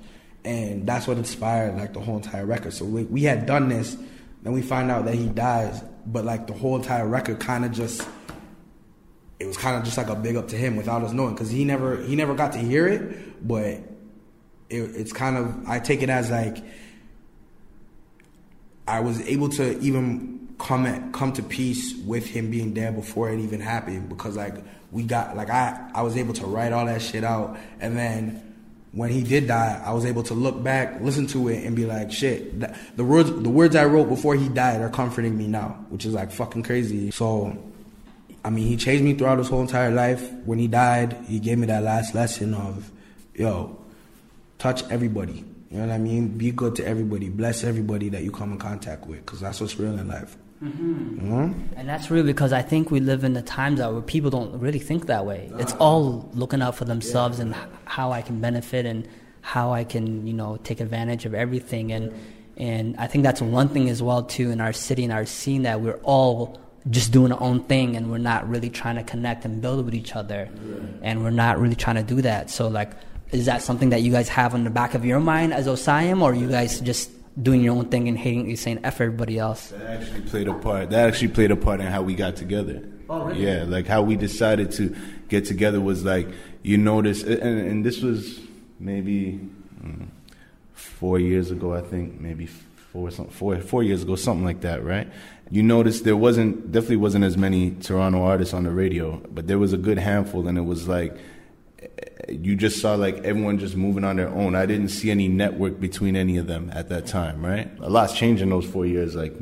and 0.44 0.88
that's 0.88 1.08
what 1.08 1.18
inspired 1.18 1.78
like 1.78 1.94
the 1.94 2.00
whole 2.00 2.18
entire 2.18 2.46
record. 2.46 2.74
So 2.74 2.86
we, 2.86 3.04
we 3.04 3.22
had 3.22 3.46
done 3.46 3.70
this, 3.70 3.96
then 4.44 4.54
we 4.54 4.62
find 4.62 4.90
out 4.90 5.06
that 5.06 5.16
he 5.16 5.28
dies, 5.28 5.84
but 6.06 6.26
like 6.26 6.48
the 6.48 6.54
whole 6.54 6.76
entire 6.76 7.08
record 7.08 7.40
kind 7.40 7.66
of 7.66 7.72
just 7.72 8.08
it 9.40 9.48
was 9.48 9.58
kind 9.58 9.78
of 9.78 9.84
just 9.84 9.98
like 9.98 10.08
a 10.08 10.16
big 10.16 10.36
up 10.36 10.50
to 10.50 10.58
him 10.58 10.76
without 10.76 11.02
us 11.02 11.14
knowing 11.14 11.34
because 11.34 11.50
he 11.50 11.64
never 11.64 12.02
he 12.04 12.16
never 12.16 12.36
got 12.36 12.52
to 12.54 12.60
hear 12.60 12.88
it 12.88 13.48
but 13.48 13.66
it, 14.70 14.82
it's 14.96 15.14
kind 15.14 15.38
of 15.38 15.68
i 15.68 15.80
take 15.80 16.02
it 16.02 16.10
as 16.10 16.30
like 16.30 16.58
i 18.88 19.00
was 19.00 19.22
able 19.22 19.50
to 19.50 19.80
even 19.80 20.36
come 20.58 20.86
at, 20.86 21.14
come 21.14 21.32
to 21.32 21.42
peace 21.42 21.96
with 22.06 22.28
him 22.28 22.52
being 22.52 22.74
dead 22.74 22.96
before 22.96 23.30
it 23.30 23.40
even 23.40 23.62
happened 23.62 24.10
because 24.10 24.36
like 24.36 24.56
we 24.92 25.04
got 25.04 25.38
like 25.38 25.50
i 25.50 25.90
i 25.96 26.02
was 26.02 26.18
able 26.18 26.34
to 26.34 26.46
write 26.46 26.74
all 26.74 26.86
that 26.86 27.02
shit 27.02 27.24
out 27.24 27.58
and 27.80 27.98
then 27.98 28.49
when 28.92 29.12
he 29.12 29.22
did 29.22 29.48
die, 29.48 29.82
I 29.86 29.94
was 29.94 30.06
able 30.06 30.24
to 30.24 30.34
look 30.34 30.64
back, 30.64 31.00
listen 31.02 31.28
to 31.28 31.48
it, 31.50 31.64
and 31.64 31.76
be 31.76 31.86
like, 31.86 32.12
"Shit, 32.12 32.60
the 32.98 33.04
words 33.04 33.30
the 33.30 33.50
words 33.50 33.76
I 33.76 33.86
wrote 33.86 34.10
before 34.10 34.36
he 34.36 34.50
died 34.50 34.82
are 34.82 34.90
comforting 34.90 35.38
me 35.38 35.48
now," 35.48 35.78
which 35.90 36.06
is 36.06 36.14
like 36.14 36.32
fucking 36.32 36.64
crazy. 36.64 37.12
So, 37.12 37.56
I 38.44 38.50
mean, 38.50 38.68
he 38.68 38.78
changed 38.78 39.04
me 39.04 39.14
throughout 39.14 39.38
his 39.38 39.48
whole 39.48 39.62
entire 39.62 39.92
life. 39.92 40.28
When 40.46 40.58
he 40.58 40.68
died, 40.68 41.16
he 41.28 41.40
gave 41.40 41.58
me 41.60 41.68
that 41.68 41.84
last 41.84 42.16
lesson 42.16 42.54
of, 42.54 42.90
"Yo, 43.36 43.78
touch 44.58 44.84
everybody." 44.90 45.46
You 45.70 45.78
know 45.78 45.86
what 45.86 45.94
I 45.94 46.00
mean? 46.00 46.30
Be 46.30 46.50
good 46.50 46.76
to 46.78 46.88
everybody. 46.88 47.30
Bless 47.30 47.64
everybody 47.64 48.10
that 48.10 48.24
you 48.24 48.32
come 48.32 48.54
in 48.54 48.58
contact 48.58 49.06
with, 49.06 49.24
because 49.24 49.40
that's 49.40 49.62
what's 49.62 49.78
real 49.78 50.00
in 50.00 50.08
life. 50.08 50.36
Mm-hmm. 50.64 51.32
Mm-hmm. 51.32 51.74
And 51.78 51.88
that's 51.88 52.12
really 52.12 52.34
because 52.34 52.52
I 52.52 52.62
think 52.62 52.92
we 52.92 53.00
live 53.00 53.24
in 53.24 53.34
the 53.34 53.42
times 53.42 53.80
where 53.80 54.02
people 54.02 54.30
don't 54.30 54.60
really 54.60 54.80
think 54.80 55.06
that 55.06 55.26
way. 55.26 55.50
It's 55.58 55.74
all 55.74 56.30
looking 56.34 56.62
out 56.62 56.76
for 56.76 56.86
themselves 56.86 57.40
yeah. 57.40 57.46
and 57.46 57.56
how 57.86 58.12
I 58.12 58.22
can 58.22 58.42
benefit 58.42 58.86
and 58.86 59.08
how 59.42 59.72
I 59.72 59.86
can, 59.86 60.28
you 60.28 60.34
know, 60.34 60.58
take 60.64 60.82
advantage 60.82 61.26
of 61.26 61.34
everything. 61.34 61.92
And 61.92 62.14
and 62.58 62.98
I 62.98 63.08
think 63.08 63.24
that's 63.24 63.42
one 63.42 63.70
thing 63.70 63.90
as 63.90 64.04
well 64.04 64.24
too 64.24 64.52
in 64.52 64.60
our 64.60 64.74
city 64.74 65.06
and 65.06 65.14
our 65.14 65.26
scene 65.26 65.62
that 65.64 65.80
we're 65.80 66.00
all 66.04 66.60
just 66.90 67.12
doing 67.14 67.32
our 67.32 67.42
own 67.42 67.64
thing 67.64 67.96
and 67.96 68.12
we're 68.12 68.18
not 68.18 68.50
really 68.50 68.70
trying 68.70 68.98
to 68.98 69.04
connect 69.04 69.46
and 69.46 69.62
build 69.62 69.86
with 69.86 69.96
each 69.96 70.16
other. 70.16 70.50
And 71.02 71.24
we're 71.24 71.30
not 71.30 71.58
really 71.58 71.76
trying 71.76 71.96
to 71.96 72.04
do 72.04 72.22
that. 72.22 72.50
So 72.50 72.68
like, 72.68 72.92
is 73.32 73.46
that 73.46 73.62
something 73.62 73.90
that 73.90 74.02
you 74.02 74.12
guys 74.12 74.28
have 74.30 74.54
on 74.54 74.66
the 74.66 74.70
back 74.70 74.94
of 74.94 75.06
your 75.06 75.20
mind 75.20 75.54
as 75.54 75.68
OSIYM, 75.68 76.22
or 76.22 76.34
you 76.34 76.50
guys 76.50 76.82
just 76.82 77.12
doing 77.42 77.62
your 77.62 77.76
own 77.76 77.90
thing 77.90 78.08
and 78.08 78.18
hating, 78.18 78.50
you 78.50 78.56
saying 78.56 78.80
F 78.84 79.02
everybody 79.02 79.38
else. 79.38 79.70
That 79.70 80.02
actually 80.02 80.22
played 80.22 80.48
a 80.48 80.54
part. 80.54 80.90
That 80.90 81.08
actually 81.08 81.30
played 81.30 81.52
a 81.52 81.56
part 81.56 81.80
in 81.80 81.88
how 81.88 82.02
we 82.02 82.16
got 82.16 82.36
together. 82.36 82.84
Oh, 83.10 83.26
really? 83.26 83.46
Yeah, 83.46 83.64
like 83.68 83.88
how 83.88 84.02
we 84.02 84.16
decided 84.16 84.72
to 84.74 84.96
get 85.30 85.46
together 85.46 85.82
was 85.82 86.06
like 86.06 86.28
you 86.62 86.78
notice, 86.78 87.24
and, 87.24 87.42
and 87.42 87.86
this 87.86 88.02
was 88.02 88.40
maybe 88.80 89.40
mm, 89.84 90.08
four 90.74 91.20
years 91.20 91.52
ago, 91.52 91.74
I 91.74 91.82
think, 91.82 92.20
maybe 92.20 92.48
four, 92.92 93.10
four, 93.12 93.58
four 93.62 93.84
years 93.84 94.04
ago, 94.04 94.16
something 94.16 94.46
like 94.46 94.62
that, 94.62 94.84
right? 94.84 95.08
You 95.50 95.64
noticed 95.64 96.04
there 96.04 96.18
wasn't 96.18 96.72
definitely 96.72 96.98
wasn't 96.98 97.26
as 97.26 97.38
many 97.38 97.72
Toronto 97.72 98.22
artists 98.24 98.54
on 98.54 98.64
the 98.64 98.72
radio, 98.72 99.18
but 99.32 99.48
there 99.48 99.58
was 99.58 99.74
a 99.74 99.78
good 99.78 99.98
handful, 99.98 100.48
and 100.48 100.58
it 100.58 100.66
was 100.66 100.88
like 100.88 101.18
you 102.30 102.56
just 102.56 102.82
saw 102.82 102.96
like 102.96 103.18
everyone 103.20 103.60
just 103.60 103.76
moving 103.76 104.04
on 104.04 104.16
their 104.18 104.30
own. 104.30 104.56
I 104.56 104.66
didn't 104.66 104.90
see 104.90 105.12
any 105.12 105.28
network 105.28 105.80
between 105.80 106.16
any 106.16 106.38
of 106.38 106.48
them 106.48 106.72
at 106.74 106.90
that 106.90 107.08
time, 107.08 107.46
right? 107.46 107.70
A 107.80 107.90
lot's 107.90 108.14
changed 108.14 108.42
in 108.42 108.50
those 108.50 108.66
four 108.66 108.86
years, 108.86 109.16
like 109.16 109.36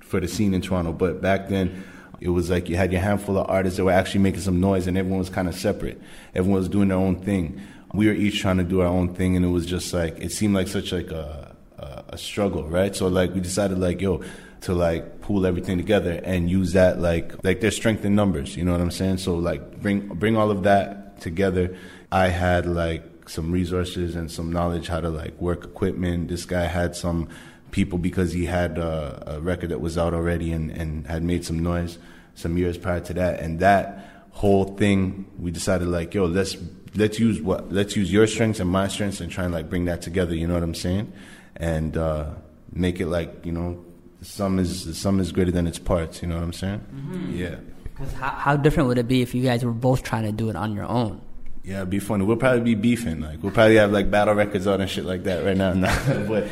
for 0.00 0.20
the 0.20 0.28
scene 0.28 0.54
in 0.54 0.60
Toronto. 0.60 0.92
But 0.92 1.20
back 1.20 1.48
then, 1.48 1.84
it 2.20 2.28
was 2.28 2.50
like 2.50 2.68
you 2.68 2.76
had 2.76 2.92
your 2.92 3.00
handful 3.00 3.38
of 3.38 3.48
artists 3.48 3.76
that 3.76 3.84
were 3.84 3.92
actually 3.92 4.20
making 4.20 4.40
some 4.40 4.60
noise, 4.60 4.86
and 4.86 4.96
everyone 4.96 5.18
was 5.18 5.30
kind 5.30 5.48
of 5.48 5.54
separate. 5.54 6.00
Everyone 6.34 6.58
was 6.58 6.68
doing 6.68 6.88
their 6.88 6.98
own 6.98 7.16
thing. 7.16 7.60
We 7.92 8.06
were 8.06 8.12
each 8.12 8.40
trying 8.40 8.58
to 8.58 8.64
do 8.64 8.80
our 8.80 8.86
own 8.86 9.14
thing, 9.14 9.36
and 9.36 9.44
it 9.44 9.48
was 9.48 9.66
just 9.66 9.92
like 9.92 10.18
it 10.18 10.32
seemed 10.32 10.54
like 10.54 10.68
such 10.68 10.92
like 10.92 11.10
a, 11.10 11.54
a, 11.78 12.04
a 12.10 12.18
struggle, 12.18 12.68
right? 12.68 12.94
So 12.94 13.08
like 13.08 13.34
we 13.34 13.40
decided 13.40 13.78
like 13.78 14.00
yo 14.00 14.22
to 14.62 14.74
like 14.74 15.22
pull 15.22 15.46
everything 15.46 15.78
together 15.78 16.20
and 16.22 16.50
use 16.50 16.74
that 16.74 17.00
like 17.00 17.42
like 17.44 17.60
their 17.60 17.70
strength 17.70 18.04
in 18.04 18.14
numbers. 18.14 18.56
You 18.56 18.64
know 18.64 18.72
what 18.72 18.80
I'm 18.80 18.90
saying? 18.90 19.18
So 19.18 19.36
like 19.36 19.80
bring 19.80 20.08
bring 20.08 20.36
all 20.36 20.50
of 20.50 20.62
that 20.64 21.09
together, 21.20 21.76
I 22.10 22.28
had 22.28 22.66
like 22.66 23.28
some 23.28 23.52
resources 23.52 24.16
and 24.16 24.30
some 24.30 24.52
knowledge 24.52 24.88
how 24.88 25.00
to 25.00 25.08
like 25.08 25.40
work 25.40 25.64
equipment. 25.64 26.28
This 26.28 26.44
guy 26.44 26.64
had 26.64 26.96
some 26.96 27.28
people 27.70 27.98
because 27.98 28.32
he 28.32 28.46
had 28.46 28.78
a, 28.78 29.34
a 29.36 29.40
record 29.40 29.70
that 29.70 29.80
was 29.80 29.96
out 29.96 30.14
already 30.14 30.52
and, 30.52 30.70
and 30.70 31.06
had 31.06 31.22
made 31.22 31.44
some 31.44 31.60
noise 31.60 31.98
some 32.34 32.58
years 32.58 32.76
prior 32.76 33.00
to 33.00 33.14
that. 33.14 33.40
And 33.40 33.60
that 33.60 34.08
whole 34.32 34.76
thing, 34.76 35.26
we 35.38 35.50
decided 35.50 35.88
like, 35.88 36.14
yo, 36.14 36.24
let's 36.24 36.56
let's 36.94 37.18
use 37.18 37.40
what 37.40 37.72
let's 37.72 37.96
use 37.96 38.12
your 38.12 38.26
strengths 38.26 38.60
and 38.60 38.68
my 38.68 38.88
strengths 38.88 39.20
and 39.20 39.30
try 39.30 39.44
and 39.44 39.54
like 39.54 39.68
bring 39.68 39.84
that 39.84 40.02
together. 40.02 40.34
You 40.34 40.46
know 40.46 40.54
what 40.54 40.62
I'm 40.62 40.74
saying? 40.74 41.12
And 41.56 41.96
uh, 41.96 42.30
make 42.72 43.00
it 43.00 43.06
like 43.06 43.44
you 43.44 43.52
know, 43.52 43.84
some 44.22 44.58
is 44.58 44.98
some 44.98 45.20
is 45.20 45.32
greater 45.32 45.52
than 45.52 45.66
its 45.66 45.78
parts. 45.78 46.22
You 46.22 46.28
know 46.28 46.36
what 46.36 46.44
I'm 46.44 46.52
saying? 46.52 46.80
Mm-hmm. 46.92 47.36
Yeah. 47.36 47.56
Because 48.00 48.14
how, 48.14 48.30
how 48.30 48.56
different 48.56 48.88
would 48.88 48.96
it 48.96 49.06
be 49.06 49.20
if 49.20 49.34
you 49.34 49.42
guys 49.42 49.62
were 49.62 49.72
both 49.72 50.02
trying 50.02 50.22
to 50.22 50.32
do 50.32 50.48
it 50.48 50.56
on 50.56 50.74
your 50.74 50.86
own? 50.86 51.20
Yeah, 51.62 51.78
it'd 51.78 51.90
be 51.90 51.98
funny. 51.98 52.24
We'll 52.24 52.38
probably 52.38 52.62
be 52.62 52.74
beefing. 52.74 53.20
Like 53.20 53.42
we'll 53.42 53.52
probably 53.52 53.76
have 53.76 53.92
like 53.92 54.10
battle 54.10 54.34
records 54.34 54.66
on 54.66 54.80
and 54.80 54.88
shit 54.88 55.04
like 55.04 55.24
that 55.24 55.44
right 55.44 55.56
now. 55.56 55.74
but 56.26 56.50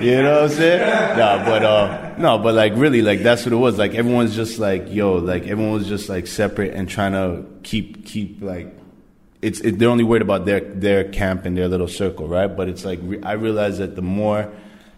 you 0.00 0.22
know 0.22 0.34
what 0.34 0.42
I'm 0.44 0.48
saying? 0.50 1.18
No, 1.18 1.42
but 1.44 1.64
uh, 1.64 2.14
no, 2.18 2.38
but 2.38 2.54
like 2.54 2.74
really, 2.76 3.02
like 3.02 3.24
that's 3.24 3.44
what 3.44 3.52
it 3.52 3.56
was. 3.56 3.76
Like 3.76 3.94
everyone's 3.94 4.36
just 4.36 4.60
like 4.60 4.92
yo, 4.92 5.14
like 5.14 5.48
everyone 5.48 5.72
was 5.72 5.88
just 5.88 6.08
like 6.08 6.28
separate 6.28 6.74
and 6.74 6.88
trying 6.88 7.12
to 7.12 7.44
keep 7.64 8.06
keep 8.06 8.40
like 8.40 8.72
it's 9.42 9.58
it, 9.60 9.80
they're 9.80 9.90
only 9.90 10.04
worried 10.04 10.22
about 10.22 10.44
their 10.44 10.60
their 10.60 11.10
camp 11.10 11.44
and 11.44 11.58
their 11.58 11.66
little 11.66 11.88
circle, 11.88 12.28
right? 12.28 12.46
But 12.46 12.68
it's 12.68 12.84
like 12.84 13.00
I 13.24 13.32
realize 13.32 13.78
that 13.78 13.96
the 13.96 14.02
more 14.02 14.52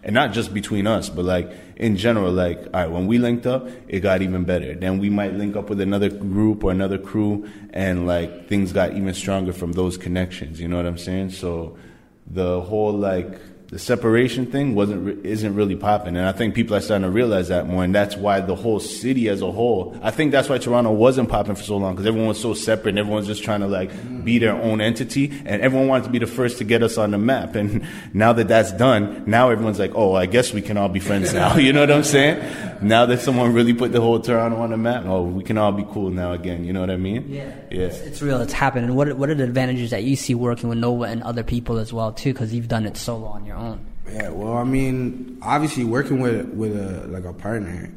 and 0.07 0.13
not 0.13 0.31
just 0.31 0.53
between 0.53 0.87
us, 0.87 1.09
but 1.09 1.25
like 1.25 1.51
in 1.75 1.97
general, 1.97 2.31
like, 2.31 2.59
all 2.73 2.81
right, 2.81 2.89
when 2.89 3.07
we 3.07 3.17
linked 3.17 3.45
up, 3.45 3.67
it 3.89 3.99
got 3.99 4.21
even 4.21 4.45
better. 4.45 4.73
Then 4.73 4.99
we 4.99 5.09
might 5.09 5.33
link 5.33 5.57
up 5.57 5.69
with 5.69 5.81
another 5.81 6.07
group 6.07 6.63
or 6.63 6.71
another 6.71 6.97
crew, 6.97 7.47
and 7.73 8.07
like 8.07 8.47
things 8.47 8.71
got 8.71 8.93
even 8.93 9.13
stronger 9.13 9.51
from 9.51 9.73
those 9.73 9.97
connections. 9.97 10.61
You 10.61 10.69
know 10.69 10.77
what 10.77 10.85
I'm 10.85 10.97
saying? 10.97 11.31
So 11.31 11.77
the 12.25 12.61
whole 12.61 12.93
like 12.93 13.37
the 13.69 13.77
separation 13.77 14.45
thing 14.45 14.75
wasn't 14.75 15.25
isn't 15.25 15.53
really 15.53 15.75
popping, 15.75 16.15
and 16.15 16.25
I 16.25 16.31
think 16.31 16.55
people 16.55 16.77
are 16.77 16.79
starting 16.79 17.03
to 17.03 17.11
realize 17.11 17.49
that 17.49 17.67
more, 17.67 17.83
and 17.83 17.93
that's 17.93 18.15
why 18.15 18.39
the 18.39 18.55
whole 18.55 18.79
city 18.79 19.27
as 19.27 19.41
a 19.41 19.51
whole. 19.51 19.97
I 20.01 20.09
think 20.09 20.31
that's 20.31 20.47
why 20.47 20.57
Toronto 20.57 20.91
wasn't 20.91 21.27
popping 21.27 21.55
for 21.55 21.63
so 21.63 21.75
long 21.75 21.93
because 21.93 22.05
everyone 22.05 22.29
was 22.29 22.39
so 22.39 22.53
separate, 22.53 22.91
and 22.91 22.99
everyone's 22.99 23.27
just 23.27 23.43
trying 23.43 23.59
to 23.59 23.67
like 23.67 23.91
be 24.23 24.39
their 24.39 24.53
own 24.53 24.79
entity, 24.79 25.33
and 25.45 25.61
everyone 25.61 25.89
wanted 25.89 26.05
to 26.05 26.09
be 26.11 26.19
the 26.19 26.27
first 26.27 26.59
to 26.59 26.63
get 26.63 26.81
us 26.81 26.97
on 26.97 27.11
the 27.11 27.17
map. 27.17 27.55
And 27.55 27.85
now 28.13 28.31
that 28.33 28.47
that's 28.47 28.71
done, 28.71 29.23
now 29.27 29.49
everyone's 29.49 29.79
like, 29.79 29.91
oh, 29.95 30.13
I 30.13 30.27
guess 30.27 30.53
we 30.53 30.61
can 30.61 30.77
all 30.77 30.89
be 30.89 31.01
friends 31.01 31.33
now. 31.33 31.57
you 31.57 31.73
know 31.73 31.81
what 31.81 31.91
I'm 31.91 32.03
saying? 32.03 32.39
Now 32.81 33.05
that 33.07 33.19
someone 33.19 33.53
really 33.53 33.73
put 33.73 33.91
the 33.91 33.99
whole 33.99 34.19
Toronto 34.21 34.57
on 34.59 34.69
the 34.69 34.77
map, 34.77 35.03
oh, 35.05 35.23
we 35.23 35.43
can 35.43 35.57
all 35.57 35.73
be 35.73 35.83
cool 35.91 36.09
now 36.09 36.31
again. 36.31 36.63
You 36.63 36.71
know 36.71 36.79
what 36.79 36.91
I 36.91 36.97
mean? 36.97 37.25
Yeah, 37.27 37.53
Yeah. 37.69 37.85
It's, 37.87 37.99
it's 37.99 38.21
real. 38.21 38.39
It's 38.39 38.53
happening. 38.53 38.95
What 38.95 39.09
are, 39.09 39.15
what 39.15 39.29
are 39.29 39.35
the 39.35 39.43
advantages 39.43 39.89
that 39.89 40.03
you 40.03 40.15
see 40.15 40.35
working 40.35 40.69
with 40.69 40.77
Nova 40.77 41.03
and 41.03 41.21
other 41.23 41.43
people 41.43 41.79
as 41.79 41.91
well 41.91 42.13
too? 42.13 42.31
Because 42.31 42.53
you've 42.53 42.69
done 42.69 42.85
it 42.85 42.95
solo 42.95 43.27
on 43.27 43.45
your 43.45 43.56
own. 43.57 43.85
Yeah, 44.11 44.29
well, 44.29 44.53
I 44.53 44.63
mean, 44.63 45.39
obviously 45.41 45.83
working 45.83 46.19
with 46.19 46.47
with 46.49 46.77
a 46.77 47.07
like 47.07 47.25
a 47.25 47.33
partner, 47.33 47.91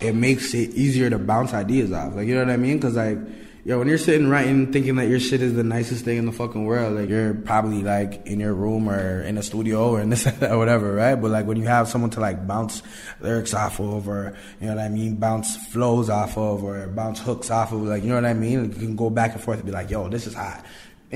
it 0.00 0.14
makes 0.14 0.54
it 0.54 0.70
easier 0.70 1.10
to 1.10 1.18
bounce 1.18 1.52
ideas 1.52 1.92
off. 1.92 2.14
Like 2.14 2.26
you 2.26 2.34
know 2.34 2.44
what 2.44 2.50
I 2.50 2.56
mean? 2.56 2.78
Because 2.78 2.96
like, 2.96 3.18
yo, 3.64 3.78
when 3.78 3.86
you're 3.86 3.98
sitting 3.98 4.28
writing, 4.28 4.72
thinking 4.72 4.96
that 4.96 5.08
your 5.08 5.20
shit 5.20 5.42
is 5.42 5.52
the 5.52 5.62
nicest 5.62 6.06
thing 6.06 6.16
in 6.16 6.24
the 6.24 6.32
fucking 6.32 6.64
world, 6.64 6.94
like 6.94 7.10
you're 7.10 7.34
probably 7.34 7.82
like 7.82 8.26
in 8.26 8.40
your 8.40 8.54
room 8.54 8.88
or 8.88 9.20
in 9.22 9.36
a 9.36 9.42
studio 9.42 9.90
or 9.90 10.00
in 10.00 10.08
this 10.08 10.26
or 10.42 10.56
whatever, 10.56 10.94
right? 10.94 11.16
But 11.16 11.30
like 11.30 11.44
when 11.44 11.58
you 11.58 11.66
have 11.66 11.86
someone 11.88 12.10
to 12.12 12.20
like 12.20 12.46
bounce 12.46 12.82
lyrics 13.20 13.52
off 13.52 13.78
of, 13.78 14.08
or 14.08 14.34
you 14.58 14.68
know 14.68 14.76
what 14.76 14.84
I 14.84 14.88
mean, 14.88 15.16
bounce 15.16 15.54
flows 15.66 16.08
off 16.08 16.38
of, 16.38 16.64
or 16.64 16.86
bounce 16.88 17.20
hooks 17.20 17.50
off 17.50 17.72
of, 17.72 17.82
like 17.82 18.02
you 18.02 18.08
know 18.08 18.14
what 18.14 18.24
I 18.24 18.32
mean, 18.32 18.64
you 18.64 18.68
can 18.70 18.96
go 18.96 19.10
back 19.10 19.34
and 19.34 19.42
forth 19.42 19.58
and 19.58 19.66
be 19.66 19.72
like, 19.72 19.90
yo, 19.90 20.08
this 20.08 20.26
is 20.26 20.32
hot 20.32 20.64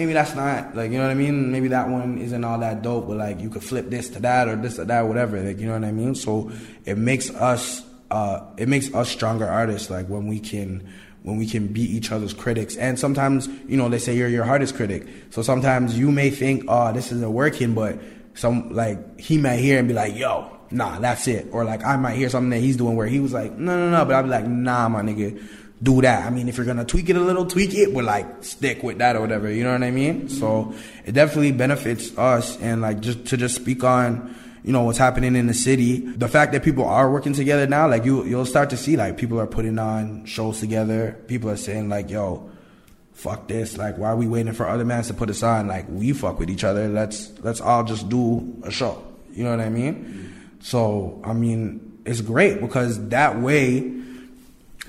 maybe 0.00 0.14
that's 0.14 0.34
not 0.34 0.74
like 0.74 0.90
you 0.90 0.96
know 0.96 1.04
what 1.04 1.10
I 1.10 1.14
mean. 1.14 1.52
Maybe 1.52 1.68
that 1.68 1.86
one 1.90 2.16
isn't 2.16 2.42
all 2.42 2.58
that 2.60 2.80
dope, 2.80 3.06
but 3.06 3.18
like 3.18 3.38
you 3.38 3.50
could 3.50 3.62
flip 3.62 3.90
this 3.90 4.08
to 4.10 4.20
that 4.20 4.48
or 4.48 4.56
this 4.56 4.76
to 4.76 4.86
that, 4.86 5.02
whatever. 5.06 5.38
Like 5.38 5.58
you 5.58 5.66
know 5.66 5.74
what 5.74 5.84
I 5.84 5.92
mean. 5.92 6.14
So 6.14 6.50
it 6.86 6.96
makes 6.96 7.28
us 7.28 7.84
uh, 8.10 8.40
it 8.56 8.66
makes 8.66 8.94
us 8.94 9.10
stronger 9.10 9.46
artists. 9.46 9.90
Like 9.90 10.06
when 10.06 10.26
we 10.26 10.40
can 10.40 10.88
when 11.22 11.36
we 11.36 11.46
can 11.46 11.66
beat 11.66 11.90
each 11.90 12.12
other's 12.12 12.32
critics. 12.32 12.78
And 12.78 12.98
sometimes 12.98 13.46
you 13.68 13.76
know 13.76 13.90
they 13.90 13.98
say 13.98 14.16
you're 14.16 14.30
your 14.30 14.44
hardest 14.44 14.74
critic. 14.74 15.06
So 15.28 15.42
sometimes 15.42 15.98
you 15.98 16.10
may 16.10 16.30
think, 16.30 16.64
oh, 16.66 16.94
this 16.94 17.12
isn't 17.12 17.32
working, 17.34 17.74
but 17.74 17.98
some 18.32 18.72
like 18.72 19.20
he 19.20 19.36
might 19.36 19.58
hear 19.58 19.78
and 19.78 19.86
be 19.86 19.92
like, 19.92 20.16
yo. 20.16 20.56
Nah, 20.72 21.00
that's 21.00 21.26
it. 21.26 21.48
Or 21.50 21.64
like 21.64 21.84
I 21.84 21.96
might 21.96 22.14
hear 22.14 22.30
something 22.30 22.50
that 22.50 22.60
he's 22.60 22.76
doing 22.76 22.94
where 22.94 23.08
he 23.08 23.18
was 23.18 23.32
like, 23.32 23.52
no, 23.58 23.76
no, 23.76 23.90
no. 23.90 24.04
But 24.04 24.14
I'd 24.14 24.22
be 24.22 24.28
like, 24.28 24.46
nah, 24.46 24.88
my 24.88 25.02
nigga 25.02 25.44
do 25.82 26.02
that. 26.02 26.26
I 26.26 26.30
mean, 26.30 26.48
if 26.48 26.56
you're 26.56 26.66
gonna 26.66 26.84
tweak 26.84 27.08
it 27.08 27.16
a 27.16 27.20
little, 27.20 27.46
tweak 27.46 27.74
it, 27.74 27.94
but 27.94 28.04
like 28.04 28.44
stick 28.44 28.82
with 28.82 28.98
that 28.98 29.16
or 29.16 29.20
whatever. 29.20 29.50
You 29.50 29.64
know 29.64 29.72
what 29.72 29.82
I 29.82 29.90
mean? 29.90 30.28
So 30.28 30.74
it 31.04 31.12
definitely 31.12 31.52
benefits 31.52 32.16
us, 32.18 32.58
and 32.60 32.82
like 32.82 33.00
just 33.00 33.26
to 33.26 33.36
just 33.36 33.56
speak 33.56 33.82
on, 33.82 34.34
you 34.62 34.72
know, 34.72 34.82
what's 34.82 34.98
happening 34.98 35.36
in 35.36 35.46
the 35.46 35.54
city. 35.54 36.00
The 36.00 36.28
fact 36.28 36.52
that 36.52 36.62
people 36.62 36.84
are 36.84 37.10
working 37.10 37.32
together 37.32 37.66
now, 37.66 37.88
like 37.88 38.04
you, 38.04 38.24
you'll 38.24 38.46
start 38.46 38.70
to 38.70 38.76
see 38.76 38.96
like 38.96 39.16
people 39.16 39.40
are 39.40 39.46
putting 39.46 39.78
on 39.78 40.26
shows 40.26 40.60
together. 40.60 41.16
People 41.26 41.50
are 41.50 41.56
saying 41.56 41.88
like, 41.88 42.10
yo. 42.10 42.48
Fuck 43.12 43.48
this! 43.48 43.76
Like, 43.76 43.98
why 43.98 44.08
are 44.08 44.16
we 44.16 44.26
waiting 44.26 44.54
for 44.54 44.66
other 44.66 44.86
mans 44.86 45.08
to 45.08 45.14
put 45.14 45.28
us 45.28 45.42
on? 45.42 45.66
Like, 45.66 45.84
we 45.90 46.14
fuck 46.14 46.38
with 46.38 46.48
each 46.48 46.64
other. 46.64 46.88
Let's 46.88 47.30
let's 47.40 47.60
all 47.60 47.84
just 47.84 48.08
do 48.08 48.56
a 48.62 48.70
show. 48.70 49.04
You 49.32 49.44
know 49.44 49.50
what 49.50 49.60
I 49.60 49.68
mean? 49.68 50.34
So, 50.60 51.20
I 51.22 51.34
mean, 51.34 52.00
it's 52.06 52.22
great 52.22 52.62
because 52.62 53.08
that 53.08 53.38
way, 53.38 53.80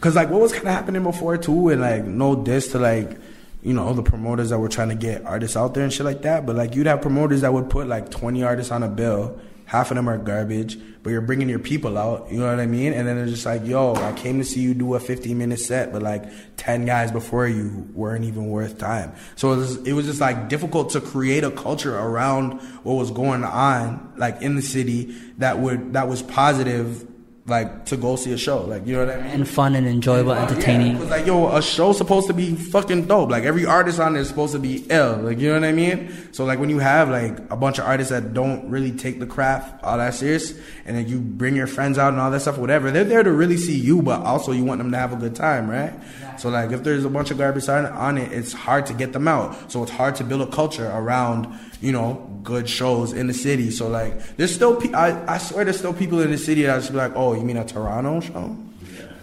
Cause 0.02 0.16
like 0.16 0.32
what 0.32 0.42
was 0.42 0.52
kind 0.52 0.68
of 0.68 0.74
happening 0.74 1.04
before 1.04 1.38
too, 1.38 1.70
and 1.70 1.80
like 1.80 2.04
no 2.04 2.36
diss 2.36 2.72
to 2.72 2.80
like, 2.80 3.20
you 3.62 3.72
know, 3.72 3.94
the 3.94 4.02
promoters 4.02 4.50
that 4.50 4.58
were 4.58 4.68
trying 4.68 4.90
to 4.90 4.96
get 4.96 5.24
artists 5.26 5.56
out 5.56 5.76
there 5.76 5.84
and 5.84 5.94
shit 5.94 6.06
like 6.08 6.24
that. 6.24 6.44
But 6.44 6.56
like 6.56 6.76
you'd 6.76 6.88
have 6.88 7.04
promoters 7.04 7.42
that 7.42 7.54
would 7.54 7.70
put 7.70 7.88
like 7.88 8.10
20 8.10 8.44
artists 8.44 8.72
on 8.72 8.82
a 8.82 8.88
bill. 8.88 9.40
Half 9.66 9.92
of 9.92 9.96
them 9.96 10.10
are 10.10 10.18
garbage, 10.18 10.78
but 11.04 11.12
you're 11.12 11.22
bringing 11.22 11.48
your 11.48 11.60
people 11.60 12.00
out. 12.00 12.30
You 12.32 12.40
know 12.40 12.48
what 12.48 12.60
I 12.60 12.66
mean? 12.66 12.94
And 12.94 13.08
then 13.08 13.18
it's 13.20 13.32
just 13.32 13.46
like, 13.46 13.66
yo, 13.66 13.94
I 13.94 14.12
came 14.14 14.40
to 14.40 14.44
see 14.44 14.60
you 14.60 14.74
do 14.74 14.96
a 14.96 15.00
15 15.00 15.38
minute 15.38 15.60
set, 15.60 15.94
but 15.94 16.02
like 16.02 16.26
10 16.58 16.86
guys 16.86 17.12
before 17.12 17.48
you 17.48 17.88
weren't 17.94 18.26
even 18.26 18.48
worth 18.48 18.80
time. 18.80 19.14
So 19.36 19.54
it 19.54 19.58
was, 19.58 19.78
it 19.88 19.94
was 19.94 20.08
just 20.08 20.20
like 20.20 20.50
difficult 20.50 20.90
to 20.90 21.00
create 21.00 21.44
a 21.44 21.52
culture 21.52 21.96
around 21.96 22.60
what 22.84 22.96
was 22.96 23.12
going 23.12 23.44
on, 23.44 24.14
like 24.18 24.42
in 24.42 24.56
the 24.56 24.62
city 24.64 25.16
that 25.38 25.60
would 25.60 25.94
that 25.94 26.10
was 26.10 26.24
positive 26.24 27.06
like 27.52 27.86
to 27.86 27.98
go 27.98 28.16
see 28.16 28.34
a 28.34 28.38
show. 28.38 28.64
Like 28.64 28.88
you 28.88 28.94
know 28.94 29.06
what 29.06 29.14
I 29.14 29.22
mean? 29.22 29.32
And 29.32 29.48
fun 29.48 29.76
and 29.76 29.88
enjoyable, 29.88 30.32
entertaining. 30.32 30.98
Yeah, 30.98 31.04
like 31.04 31.26
yo, 31.28 31.56
a 31.56 31.62
show's 31.62 31.98
supposed 31.98 32.26
to 32.28 32.34
be 32.34 32.56
fucking 32.56 33.06
dope. 33.06 33.30
Like 33.30 33.44
every 33.44 33.66
artist 33.66 34.00
on 34.00 34.14
there 34.14 34.22
is 34.24 34.30
supposed 34.30 34.54
to 34.54 34.60
be 34.60 34.86
ill. 34.90 35.18
Like 35.18 35.38
you 35.38 35.50
know 35.50 35.60
what 35.60 35.68
I 35.68 35.72
mean? 35.72 36.12
So 36.32 36.46
like 36.46 36.58
when 36.58 36.70
you 36.70 36.80
have 36.80 37.10
like 37.10 37.38
a 37.52 37.56
bunch 37.56 37.78
of 37.78 37.86
artists 37.86 38.10
that 38.12 38.34
don't 38.34 38.68
really 38.70 38.92
take 38.92 39.20
the 39.20 39.28
craft 39.28 39.84
all 39.84 39.98
that 40.00 40.16
serious, 40.16 40.58
and 40.86 40.98
then 40.98 41.08
you 41.08 41.20
bring 41.20 41.56
your 41.56 41.68
friends 41.68 42.00
out 42.00 42.14
and 42.14 42.20
all 42.20 42.32
that 42.32 42.40
stuff, 42.40 42.58
whatever, 42.58 42.90
they're 42.90 43.04
there 43.04 43.22
to 43.22 43.32
really 43.32 43.58
see 43.58 43.78
you, 43.78 44.02
but 44.02 44.22
also 44.22 44.52
you 44.52 44.64
want 44.64 44.80
them 44.80 44.92
to 44.92 44.98
have 44.98 45.14
a 45.14 45.18
good 45.18 45.36
time, 45.36 45.70
right? 45.70 45.94
So 46.42 46.50
like 46.50 46.72
if 46.72 46.84
there's 46.84 47.06
a 47.06 47.10
bunch 47.10 47.30
of 47.30 47.38
garbage 47.38 47.70
on, 47.70 48.18
it, 48.18 48.32
it's 48.32 48.52
hard 48.52 48.88
to 48.88 48.96
get 48.96 49.14
them 49.14 49.28
out. 49.28 49.72
So 49.72 49.84
it's 49.84 49.92
hard 49.92 50.16
to 50.16 50.24
build 50.24 50.42
a 50.42 50.48
culture 50.48 50.88
around 50.88 51.48
you 51.82 51.92
know 51.92 52.28
good 52.42 52.68
shows 52.68 53.14
in 53.14 53.28
the 53.28 53.34
city. 53.34 53.70
So 53.70 53.88
like 53.88 54.38
there's 54.38 54.54
still 54.54 54.82
pe- 54.82 54.92
I 54.92 55.36
I 55.36 55.38
swear 55.38 55.66
there's 55.66 55.78
still 55.78 55.94
people 55.94 56.20
in 56.20 56.32
the 56.32 56.40
city 56.40 56.64
that 56.64 56.78
just 56.78 56.92
be 56.92 56.98
like, 56.98 57.14
oh, 57.16 57.36
you 57.36 57.44
mean 57.44 57.58
a 57.58 57.64
Toronto 57.64 58.22
show? 58.22 58.58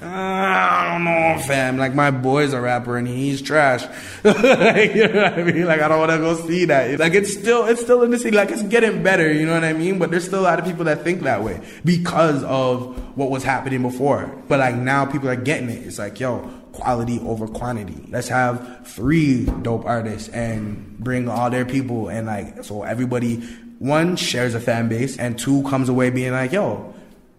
I 0.01 0.93
don't 0.93 1.05
know, 1.05 1.43
fam. 1.45 1.77
Like 1.77 1.93
my 1.93 2.13
boy's 2.13 2.53
a 2.53 2.61
rapper 2.61 2.97
and 2.97 3.09
he's 3.09 3.43
trash. 3.43 3.85
like, 4.25 4.95
you 4.95 5.09
know 5.09 5.23
what 5.25 5.33
I 5.33 5.43
mean? 5.43 5.65
Like 5.65 5.81
I 5.81 5.89
don't 5.89 5.99
want 5.99 6.13
to 6.13 6.19
go 6.19 6.37
see 6.47 6.67
that. 6.67 7.01
Like 7.01 7.15
it's 7.15 7.33
still 7.33 7.67
it's 7.67 7.81
still 7.81 8.03
in 8.03 8.13
the 8.13 8.19
city. 8.19 8.37
Like 8.37 8.51
it's 8.53 8.63
getting 8.63 9.03
better. 9.03 9.33
You 9.33 9.45
know 9.45 9.55
what 9.55 9.65
I 9.65 9.73
mean? 9.73 9.99
But 9.99 10.13
there's 10.13 10.25
still 10.25 10.41
a 10.41 10.47
lot 10.47 10.61
of 10.61 10.65
people 10.65 10.85
that 10.85 11.03
think 11.03 11.23
that 11.23 11.43
way 11.43 11.61
because 11.85 12.45
of 12.45 12.97
what 13.17 13.31
was 13.31 13.43
happening 13.43 13.83
before. 13.83 14.33
But 14.47 14.61
like 14.61 14.77
now 14.77 15.05
people 15.05 15.29
are 15.29 15.37
getting 15.37 15.69
it. 15.69 15.85
It's 15.85 15.99
like 15.99 16.21
yo, 16.21 16.49
quality 16.79 17.21
over 17.21 17.47
quantity. 17.47 18.07
Let's 18.09 18.29
have 18.29 18.87
three 18.87 19.45
dope 19.63 19.85
artists 19.85 20.29
and 20.29 20.99
bring 20.99 21.29
all 21.29 21.51
their 21.51 21.65
people 21.65 22.09
and 22.09 22.27
like 22.27 22.65
so 22.65 22.83
everybody 22.83 23.37
one 23.79 24.17
shares 24.17 24.55
a 24.55 24.61
fan 24.61 24.89
base 24.89 25.17
and 25.17 25.39
two 25.39 25.63
comes 25.65 25.89
away 25.89 26.11
being 26.11 26.33
like 26.33 26.53
yo 26.53 26.95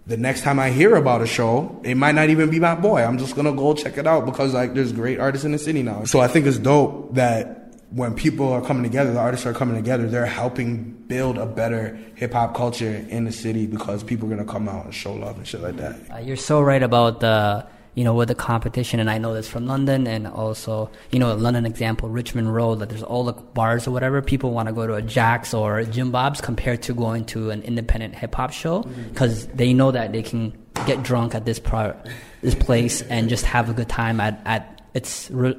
the 0.09 0.17
next 0.17 0.41
time 0.41 0.59
I 0.59 0.71
hear 0.71 0.95
about 0.95 1.21
a 1.21 1.27
show, 1.27 1.79
it 1.83 1.95
might 1.95 2.15
not 2.15 2.31
even 2.31 2.49
be 2.49 2.59
my 2.59 2.73
boy. 2.73 3.03
I'm 3.03 3.19
just 3.19 3.35
gonna 3.35 3.53
go 3.53 3.75
check 3.75 3.95
it 3.99 4.07
out 4.07 4.25
because 4.25 4.55
like 4.55 4.73
there's 4.73 4.91
great 4.91 5.19
artists 5.19 5.45
in 5.45 5.51
the 5.51 5.59
city 5.59 5.83
now. 5.83 6.03
So 6.05 6.19
I 6.19 6.27
think 6.27 6.47
it's 6.47 6.57
dope 6.57 7.13
that 7.13 7.75
when 7.91 8.15
people 8.15 8.51
are 8.51 8.61
coming 8.61 8.81
together, 8.81 9.13
the 9.13 9.19
artists 9.19 9.45
are 9.45 9.53
coming 9.53 9.75
together, 9.75 10.07
they're 10.07 10.25
helping 10.25 10.93
build 11.07 11.37
a 11.37 11.45
better 11.45 11.99
hip 12.15 12.33
hop 12.33 12.55
culture 12.55 13.05
in 13.09 13.25
the 13.25 13.31
city 13.31 13.67
because 13.67 14.03
people 14.03 14.27
are 14.27 14.35
gonna 14.35 14.51
come 14.51 14.67
out 14.67 14.85
and 14.85 14.95
show 14.95 15.13
love 15.13 15.37
and 15.37 15.47
shit 15.47 15.61
like 15.61 15.77
that. 15.77 15.99
Uh, 16.11 16.17
you're 16.17 16.35
so 16.35 16.59
right 16.59 16.81
about 16.81 17.19
the 17.19 17.67
you 17.95 18.03
know 18.03 18.13
with 18.13 18.27
the 18.27 18.35
competition, 18.35 18.99
and 18.99 19.09
I 19.09 19.17
know 19.17 19.33
this 19.33 19.47
from 19.47 19.65
London, 19.65 20.07
and 20.07 20.27
also 20.27 20.89
you 21.11 21.19
know 21.19 21.33
London 21.35 21.65
example, 21.65 22.09
Richmond 22.09 22.53
Road, 22.53 22.79
that 22.79 22.89
there's 22.89 23.03
all 23.03 23.23
the 23.23 23.33
bars 23.33 23.87
or 23.87 23.91
whatever. 23.91 24.21
People 24.21 24.51
want 24.51 24.67
to 24.67 24.73
go 24.73 24.87
to 24.87 24.95
a 24.95 25.01
Jack's 25.01 25.53
or 25.53 25.83
Jim 25.83 26.11
Bob's 26.11 26.41
compared 26.41 26.81
to 26.83 26.93
going 26.93 27.25
to 27.25 27.49
an 27.51 27.61
independent 27.63 28.15
hip 28.15 28.35
hop 28.35 28.51
show 28.51 28.83
mm-hmm. 28.83 29.09
because 29.09 29.47
they 29.47 29.73
know 29.73 29.91
that 29.91 30.11
they 30.11 30.23
can 30.23 30.53
get 30.85 31.03
drunk 31.03 31.35
at 31.35 31.45
this 31.45 31.59
pro- 31.59 31.95
this 32.41 32.55
place 32.55 33.01
and 33.03 33.29
just 33.29 33.45
have 33.45 33.69
a 33.69 33.73
good 33.73 33.89
time 33.89 34.19
at 34.19 34.41
at 34.45 34.81
it's. 34.93 35.29
Re- 35.31 35.57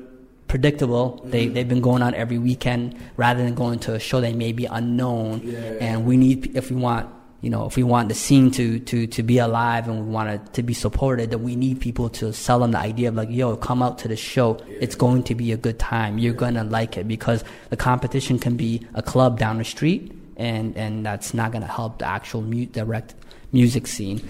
predictable 0.49 1.23
they 1.27 1.45
mm-hmm. 1.45 1.55
they've 1.55 1.69
been 1.69 1.81
going 1.81 2.03
out 2.03 2.13
every 2.15 2.37
weekend 2.37 2.99
rather 3.17 3.41
than 3.41 3.55
going 3.55 3.79
to 3.79 3.95
a 3.95 4.01
show 4.01 4.21
that 4.21 4.35
may 4.35 4.51
be 4.51 4.65
unknown 4.65 5.49
and 5.81 6.05
we 6.05 6.17
need 6.17 6.57
if 6.57 6.73
we 6.73 6.77
want 6.77 7.09
you 7.41 7.49
know, 7.49 7.67
if 7.67 7.77
we 7.77 7.83
want 7.83 8.09
the 8.09 8.15
scene 8.15 8.51
to, 8.53 8.79
to, 8.81 9.07
to 9.07 9.23
be 9.23 9.39
alive 9.39 9.89
and 9.89 10.07
we 10.07 10.13
want 10.13 10.29
it 10.29 10.53
to 10.55 10.63
be 10.63 10.75
supported, 10.75 11.31
then 11.31 11.43
we 11.43 11.57
need 11.57 11.81
people 11.81 12.11
to 12.11 12.33
sell 12.33 12.59
them 12.59 12.73
the 12.73 12.79
idea 12.79 13.09
of 13.09 13.15
like, 13.15 13.31
yo, 13.31 13.57
come 13.57 13.83
out 13.83 13.99
to 14.01 14.09
the 14.09 14.17
show. 14.17 14.59
It's 14.69 14.95
going 14.95 15.23
to 15.25 15.35
be 15.35 15.53
a 15.53 15.57
good 15.57 15.79
time. 15.79 16.19
You're 16.19 16.35
going 16.35 16.55
to 16.55 16.65
like 16.65 16.99
it 16.99 17.09
because 17.09 17.43
the 17.71 17.77
competition 17.77 18.39
can 18.39 18.57
be 18.57 18.87
a 18.95 19.03
club 19.03 19.39
down 19.39 19.59
the 19.59 19.65
street 19.65 20.13
and, 20.37 20.77
and 20.77 21.05
that's 21.05 21.33
not 21.33 21.53
going 21.53 21.63
to 21.63 21.69
help 21.69 21.99
the 21.99 22.07
actual 22.07 22.43
mu- 22.43 22.67
direct 22.67 23.15
music 23.53 23.87
scene. 23.87 24.23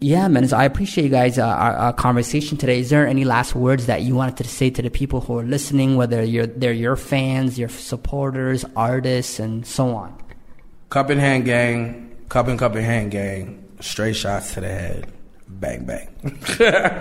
Yeah, 0.00 0.28
man. 0.28 0.46
So 0.46 0.56
I 0.56 0.64
appreciate 0.64 1.04
you 1.04 1.10
guys' 1.10 1.38
uh, 1.38 1.46
our, 1.46 1.72
our 1.72 1.92
conversation 1.92 2.56
today. 2.56 2.78
Is 2.78 2.90
there 2.90 3.06
any 3.06 3.24
last 3.24 3.54
words 3.54 3.86
that 3.86 4.02
you 4.02 4.14
wanted 4.14 4.36
to 4.36 4.44
say 4.44 4.70
to 4.70 4.82
the 4.82 4.90
people 4.90 5.20
who 5.20 5.38
are 5.38 5.42
listening, 5.42 5.96
whether 5.96 6.22
you're, 6.22 6.46
they're 6.46 6.72
your 6.72 6.94
fans, 6.94 7.58
your 7.58 7.68
supporters, 7.68 8.64
artists, 8.76 9.40
and 9.40 9.66
so 9.66 9.88
on? 9.88 10.16
Cup 10.88 11.10
in 11.10 11.18
hand 11.18 11.44
gang, 11.44 12.07
cup 12.28 12.48
and 12.48 12.58
cup 12.58 12.76
in 12.76 12.84
hand 12.84 13.10
gang, 13.10 13.64
straight 13.80 14.16
shots 14.16 14.54
to 14.54 14.60
the 14.60 14.68
head. 14.68 15.12
Bang 15.50 15.86
bang. 15.86 16.08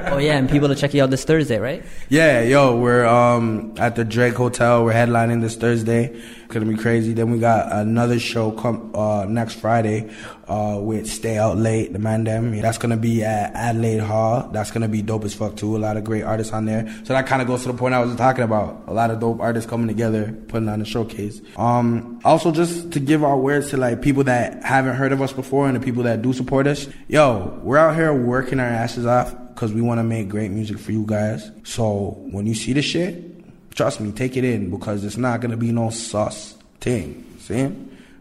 oh 0.09 0.17
yeah, 0.17 0.37
and 0.37 0.49
people 0.49 0.69
to 0.69 0.75
check 0.75 0.93
you 0.93 1.03
out 1.03 1.09
this 1.09 1.25
Thursday, 1.25 1.59
right? 1.59 1.83
Yeah, 2.07 2.41
yo, 2.41 2.77
we're 2.77 3.05
um 3.05 3.75
at 3.77 3.97
the 3.97 4.05
Drake 4.05 4.35
Hotel. 4.35 4.85
We're 4.85 4.93
headlining 4.93 5.41
this 5.41 5.57
Thursday. 5.57 6.19
Gonna 6.47 6.65
be 6.65 6.77
crazy. 6.77 7.11
Then 7.11 7.29
we 7.29 7.39
got 7.39 7.71
another 7.71 8.19
show 8.19 8.51
come 8.51 8.95
uh 8.95 9.25
next 9.25 9.55
Friday 9.55 10.09
uh 10.47 10.79
with 10.81 11.09
Stay 11.09 11.37
Out 11.37 11.57
Late, 11.57 11.93
the 11.93 11.99
man 11.99 12.23
them. 12.23 12.59
That's 12.59 12.77
gonna 12.77 12.97
be 12.97 13.23
at 13.23 13.53
Adelaide 13.53 13.99
Hall. 13.99 14.49
That's 14.51 14.71
gonna 14.71 14.87
be 14.87 15.01
dope 15.01 15.23
as 15.25 15.33
fuck 15.33 15.55
too. 15.55 15.75
A 15.75 15.79
lot 15.79 15.97
of 15.97 16.03
great 16.03 16.23
artists 16.23 16.53
on 16.53 16.65
there. 16.65 16.87
So 17.03 17.13
that 17.13 17.27
kind 17.27 17.41
of 17.41 17.47
goes 17.47 17.63
to 17.63 17.71
the 17.71 17.77
point 17.77 17.93
I 17.93 18.03
was 18.03 18.15
talking 18.15 18.43
about. 18.43 18.83
A 18.87 18.93
lot 18.93 19.11
of 19.11 19.19
dope 19.19 19.39
artists 19.39 19.69
coming 19.69 19.87
together, 19.87 20.31
putting 20.47 20.69
on 20.69 20.81
a 20.81 20.85
showcase. 20.85 21.41
Um, 21.57 22.19
also 22.23 22.51
just 22.51 22.91
to 22.91 22.99
give 22.99 23.23
our 23.23 23.37
words 23.37 23.69
to 23.71 23.77
like 23.77 24.01
people 24.01 24.23
that 24.25 24.63
haven't 24.63 24.95
heard 24.95 25.11
of 25.11 25.21
us 25.21 25.33
before 25.33 25.67
and 25.67 25.75
the 25.75 25.81
people 25.81 26.03
that 26.03 26.21
do 26.21 26.33
support 26.33 26.67
us. 26.67 26.87
Yo, 27.07 27.59
we're 27.63 27.77
out 27.77 27.95
here 27.95 28.13
working 28.13 28.59
our 28.59 28.65
asses 28.65 29.05
off 29.05 29.35
because 29.53 29.73
we 29.73 29.81
want 29.81 29.99
to 29.99 30.03
make 30.03 30.29
great 30.29 30.51
music 30.51 30.79
for 30.79 30.91
you 30.91 31.05
guys. 31.05 31.51
So 31.63 32.17
when 32.31 32.45
you 32.45 32.53
see 32.53 32.73
the 32.73 32.81
shit, 32.81 33.37
Trust 33.77 34.01
me, 34.01 34.11
take 34.11 34.35
it 34.35 34.43
in 34.43 34.71
because 34.71 35.03
it's 35.03 35.17
not 35.17 35.39
gonna 35.39 35.55
be 35.55 35.71
no 35.71 35.91
sus 35.91 36.55
thing. 36.81 37.23
See? 37.41 37.71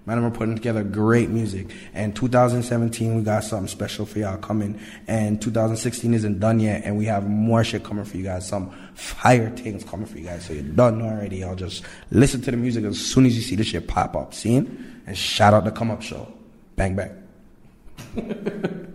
Man, 0.06 0.22
we're 0.22 0.30
putting 0.30 0.54
together 0.54 0.84
great 0.84 1.30
music. 1.30 1.66
And 1.92 2.14
2017, 2.14 3.16
we 3.16 3.22
got 3.22 3.42
something 3.42 3.66
special 3.66 4.06
for 4.06 4.20
y'all 4.20 4.38
coming. 4.38 4.78
And 5.08 5.42
2016 5.42 6.14
isn't 6.14 6.38
done 6.38 6.60
yet, 6.60 6.82
and 6.84 6.96
we 6.96 7.06
have 7.06 7.28
more 7.28 7.64
shit 7.64 7.82
coming 7.82 8.04
for 8.04 8.16
you 8.16 8.22
guys. 8.22 8.46
Some 8.46 8.70
fire 8.94 9.50
things 9.50 9.82
coming 9.82 10.06
for 10.06 10.16
you 10.18 10.26
guys. 10.26 10.44
So 10.44 10.52
you're 10.52 10.62
done 10.62 11.02
already. 11.02 11.38
Y'all 11.38 11.56
just 11.56 11.82
listen 12.12 12.40
to 12.42 12.52
the 12.52 12.56
music 12.56 12.84
as 12.84 13.04
soon 13.04 13.26
as 13.26 13.34
you 13.34 13.42
see 13.42 13.56
the 13.56 13.64
shit 13.64 13.88
pop 13.88 14.14
up. 14.14 14.32
See? 14.32 14.54
And 14.54 15.18
shout 15.18 15.52
out 15.52 15.64
the 15.64 15.72
Come 15.72 15.90
Up 15.90 16.02
Show. 16.02 16.32
Bang, 16.76 16.94
bang. 16.94 17.10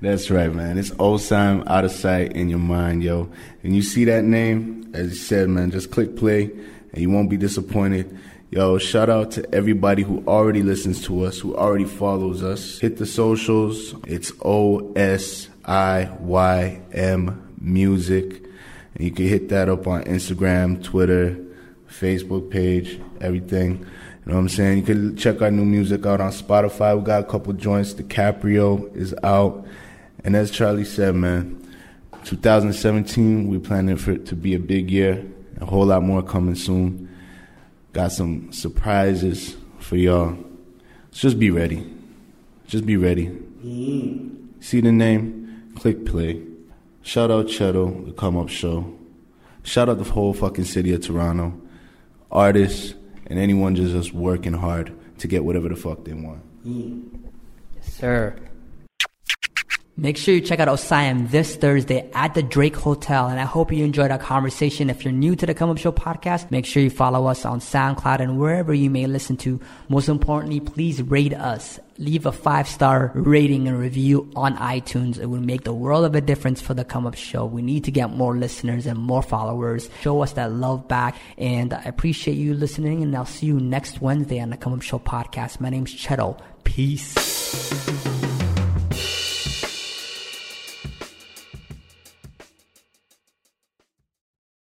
That's 0.00 0.30
right, 0.30 0.54
man. 0.54 0.78
It's 0.78 0.90
OSIYM 0.90 1.66
out 1.66 1.84
of 1.84 1.90
sight 1.90 2.34
in 2.34 2.48
your 2.48 2.60
mind, 2.60 3.02
yo. 3.02 3.32
And 3.64 3.74
you 3.74 3.82
see 3.82 4.04
that 4.04 4.22
name, 4.22 4.92
as 4.94 5.10
you 5.10 5.16
said, 5.16 5.48
man, 5.48 5.72
just 5.72 5.90
click 5.90 6.14
play 6.14 6.52
and 6.92 7.02
you 7.02 7.10
won't 7.10 7.28
be 7.28 7.36
disappointed. 7.36 8.16
Yo, 8.50 8.78
shout 8.78 9.10
out 9.10 9.30
to 9.30 9.54
everybody 9.54 10.02
who 10.02 10.24
already 10.26 10.62
listens 10.62 11.02
to 11.02 11.22
us, 11.22 11.38
who 11.38 11.54
already 11.54 11.84
follows 11.84 12.42
us. 12.42 12.78
Hit 12.78 12.96
the 12.96 13.04
socials. 13.04 13.94
It's 14.06 14.32
O 14.42 14.90
S 14.94 15.50
I 15.66 16.10
Y 16.18 16.80
M 16.92 17.54
Music. 17.60 18.42
And 18.94 19.04
you 19.04 19.10
can 19.10 19.28
hit 19.28 19.50
that 19.50 19.68
up 19.68 19.86
on 19.86 20.02
Instagram, 20.04 20.82
Twitter, 20.82 21.38
Facebook 21.90 22.50
page, 22.50 22.98
everything. 23.20 23.80
You 23.80 23.84
know 24.24 24.36
what 24.36 24.40
I'm 24.40 24.48
saying? 24.48 24.78
You 24.78 24.84
can 24.84 25.16
check 25.18 25.42
our 25.42 25.50
new 25.50 25.66
music 25.66 26.06
out 26.06 26.22
on 26.22 26.30
Spotify. 26.30 26.96
We 26.96 27.04
got 27.04 27.24
a 27.24 27.26
couple 27.26 27.52
joints. 27.52 27.92
DiCaprio 27.92 28.96
is 28.96 29.14
out. 29.22 29.66
And 30.24 30.34
as 30.34 30.50
Charlie 30.50 30.86
said, 30.86 31.16
man, 31.16 31.62
2017, 32.24 33.46
we 33.48 33.58
planning 33.58 33.98
for 33.98 34.12
it 34.12 34.24
to 34.24 34.34
be 34.34 34.54
a 34.54 34.58
big 34.58 34.90
year. 34.90 35.22
A 35.60 35.66
whole 35.66 35.84
lot 35.84 36.02
more 36.02 36.22
coming 36.22 36.54
soon. 36.54 37.07
Got 37.92 38.12
some 38.12 38.52
surprises 38.52 39.56
for 39.78 39.96
y'all. 39.96 40.36
So 41.10 41.28
just 41.28 41.38
be 41.38 41.50
ready. 41.50 41.84
Just 42.66 42.84
be 42.84 42.96
ready. 42.96 43.26
Mm-hmm. 43.26 44.60
See 44.60 44.80
the 44.80 44.92
name? 44.92 45.72
Click 45.76 46.04
play. 46.04 46.42
Shout 47.02 47.30
out 47.30 47.46
Cheto, 47.46 48.04
the 48.04 48.12
Come 48.12 48.36
Up 48.36 48.48
Show. 48.48 48.94
Shout 49.62 49.88
out 49.88 49.98
the 49.98 50.04
whole 50.04 50.34
fucking 50.34 50.64
city 50.64 50.92
of 50.92 51.00
Toronto. 51.00 51.58
Artists 52.30 52.94
and 53.26 53.38
anyone 53.38 53.74
just, 53.74 53.92
just 53.92 54.12
working 54.12 54.52
hard 54.52 54.92
to 55.18 55.28
get 55.28 55.44
whatever 55.44 55.68
the 55.68 55.76
fuck 55.76 56.04
they 56.04 56.12
want. 56.12 56.42
Mm-hmm. 56.66 57.26
Yes, 57.76 57.94
sir. 57.94 58.36
Make 60.00 60.16
sure 60.16 60.32
you 60.32 60.40
check 60.40 60.60
out 60.60 60.68
OSIYM 60.68 61.28
this 61.32 61.56
Thursday 61.56 62.08
at 62.14 62.32
the 62.34 62.42
Drake 62.42 62.76
Hotel. 62.76 63.26
And 63.26 63.40
I 63.40 63.44
hope 63.44 63.72
you 63.72 63.84
enjoyed 63.84 64.12
our 64.12 64.18
conversation. 64.18 64.90
If 64.90 65.04
you're 65.04 65.10
new 65.10 65.34
to 65.34 65.44
the 65.44 65.54
Come 65.54 65.70
Up 65.70 65.78
Show 65.78 65.90
podcast, 65.90 66.52
make 66.52 66.66
sure 66.66 66.80
you 66.80 66.88
follow 66.88 67.26
us 67.26 67.44
on 67.44 67.58
SoundCloud 67.58 68.20
and 68.20 68.38
wherever 68.38 68.72
you 68.72 68.90
may 68.90 69.08
listen 69.08 69.36
to. 69.38 69.58
Most 69.88 70.08
importantly, 70.08 70.60
please 70.60 71.02
rate 71.02 71.34
us. 71.34 71.80
Leave 71.98 72.26
a 72.26 72.30
five 72.30 72.68
star 72.68 73.10
rating 73.16 73.66
and 73.66 73.76
review 73.76 74.30
on 74.36 74.56
iTunes. 74.58 75.18
It 75.18 75.26
will 75.26 75.40
make 75.40 75.64
the 75.64 75.72
world 75.72 76.04
of 76.04 76.14
a 76.14 76.20
difference 76.20 76.60
for 76.60 76.74
the 76.74 76.84
Come 76.84 77.04
Up 77.04 77.16
Show. 77.16 77.44
We 77.46 77.60
need 77.60 77.82
to 77.82 77.90
get 77.90 78.10
more 78.10 78.36
listeners 78.36 78.86
and 78.86 79.00
more 79.00 79.22
followers. 79.22 79.90
Show 80.02 80.22
us 80.22 80.34
that 80.34 80.52
love 80.52 80.86
back. 80.86 81.16
And 81.38 81.74
I 81.74 81.82
appreciate 81.82 82.36
you 82.36 82.54
listening. 82.54 83.02
And 83.02 83.16
I'll 83.16 83.26
see 83.26 83.46
you 83.46 83.58
next 83.58 84.00
Wednesday 84.00 84.38
on 84.38 84.50
the 84.50 84.56
Come 84.56 84.74
Up 84.74 84.82
Show 84.82 85.00
podcast. 85.00 85.58
My 85.58 85.70
name's 85.70 85.92
Cheto. 85.92 86.40
Peace. 86.62 88.17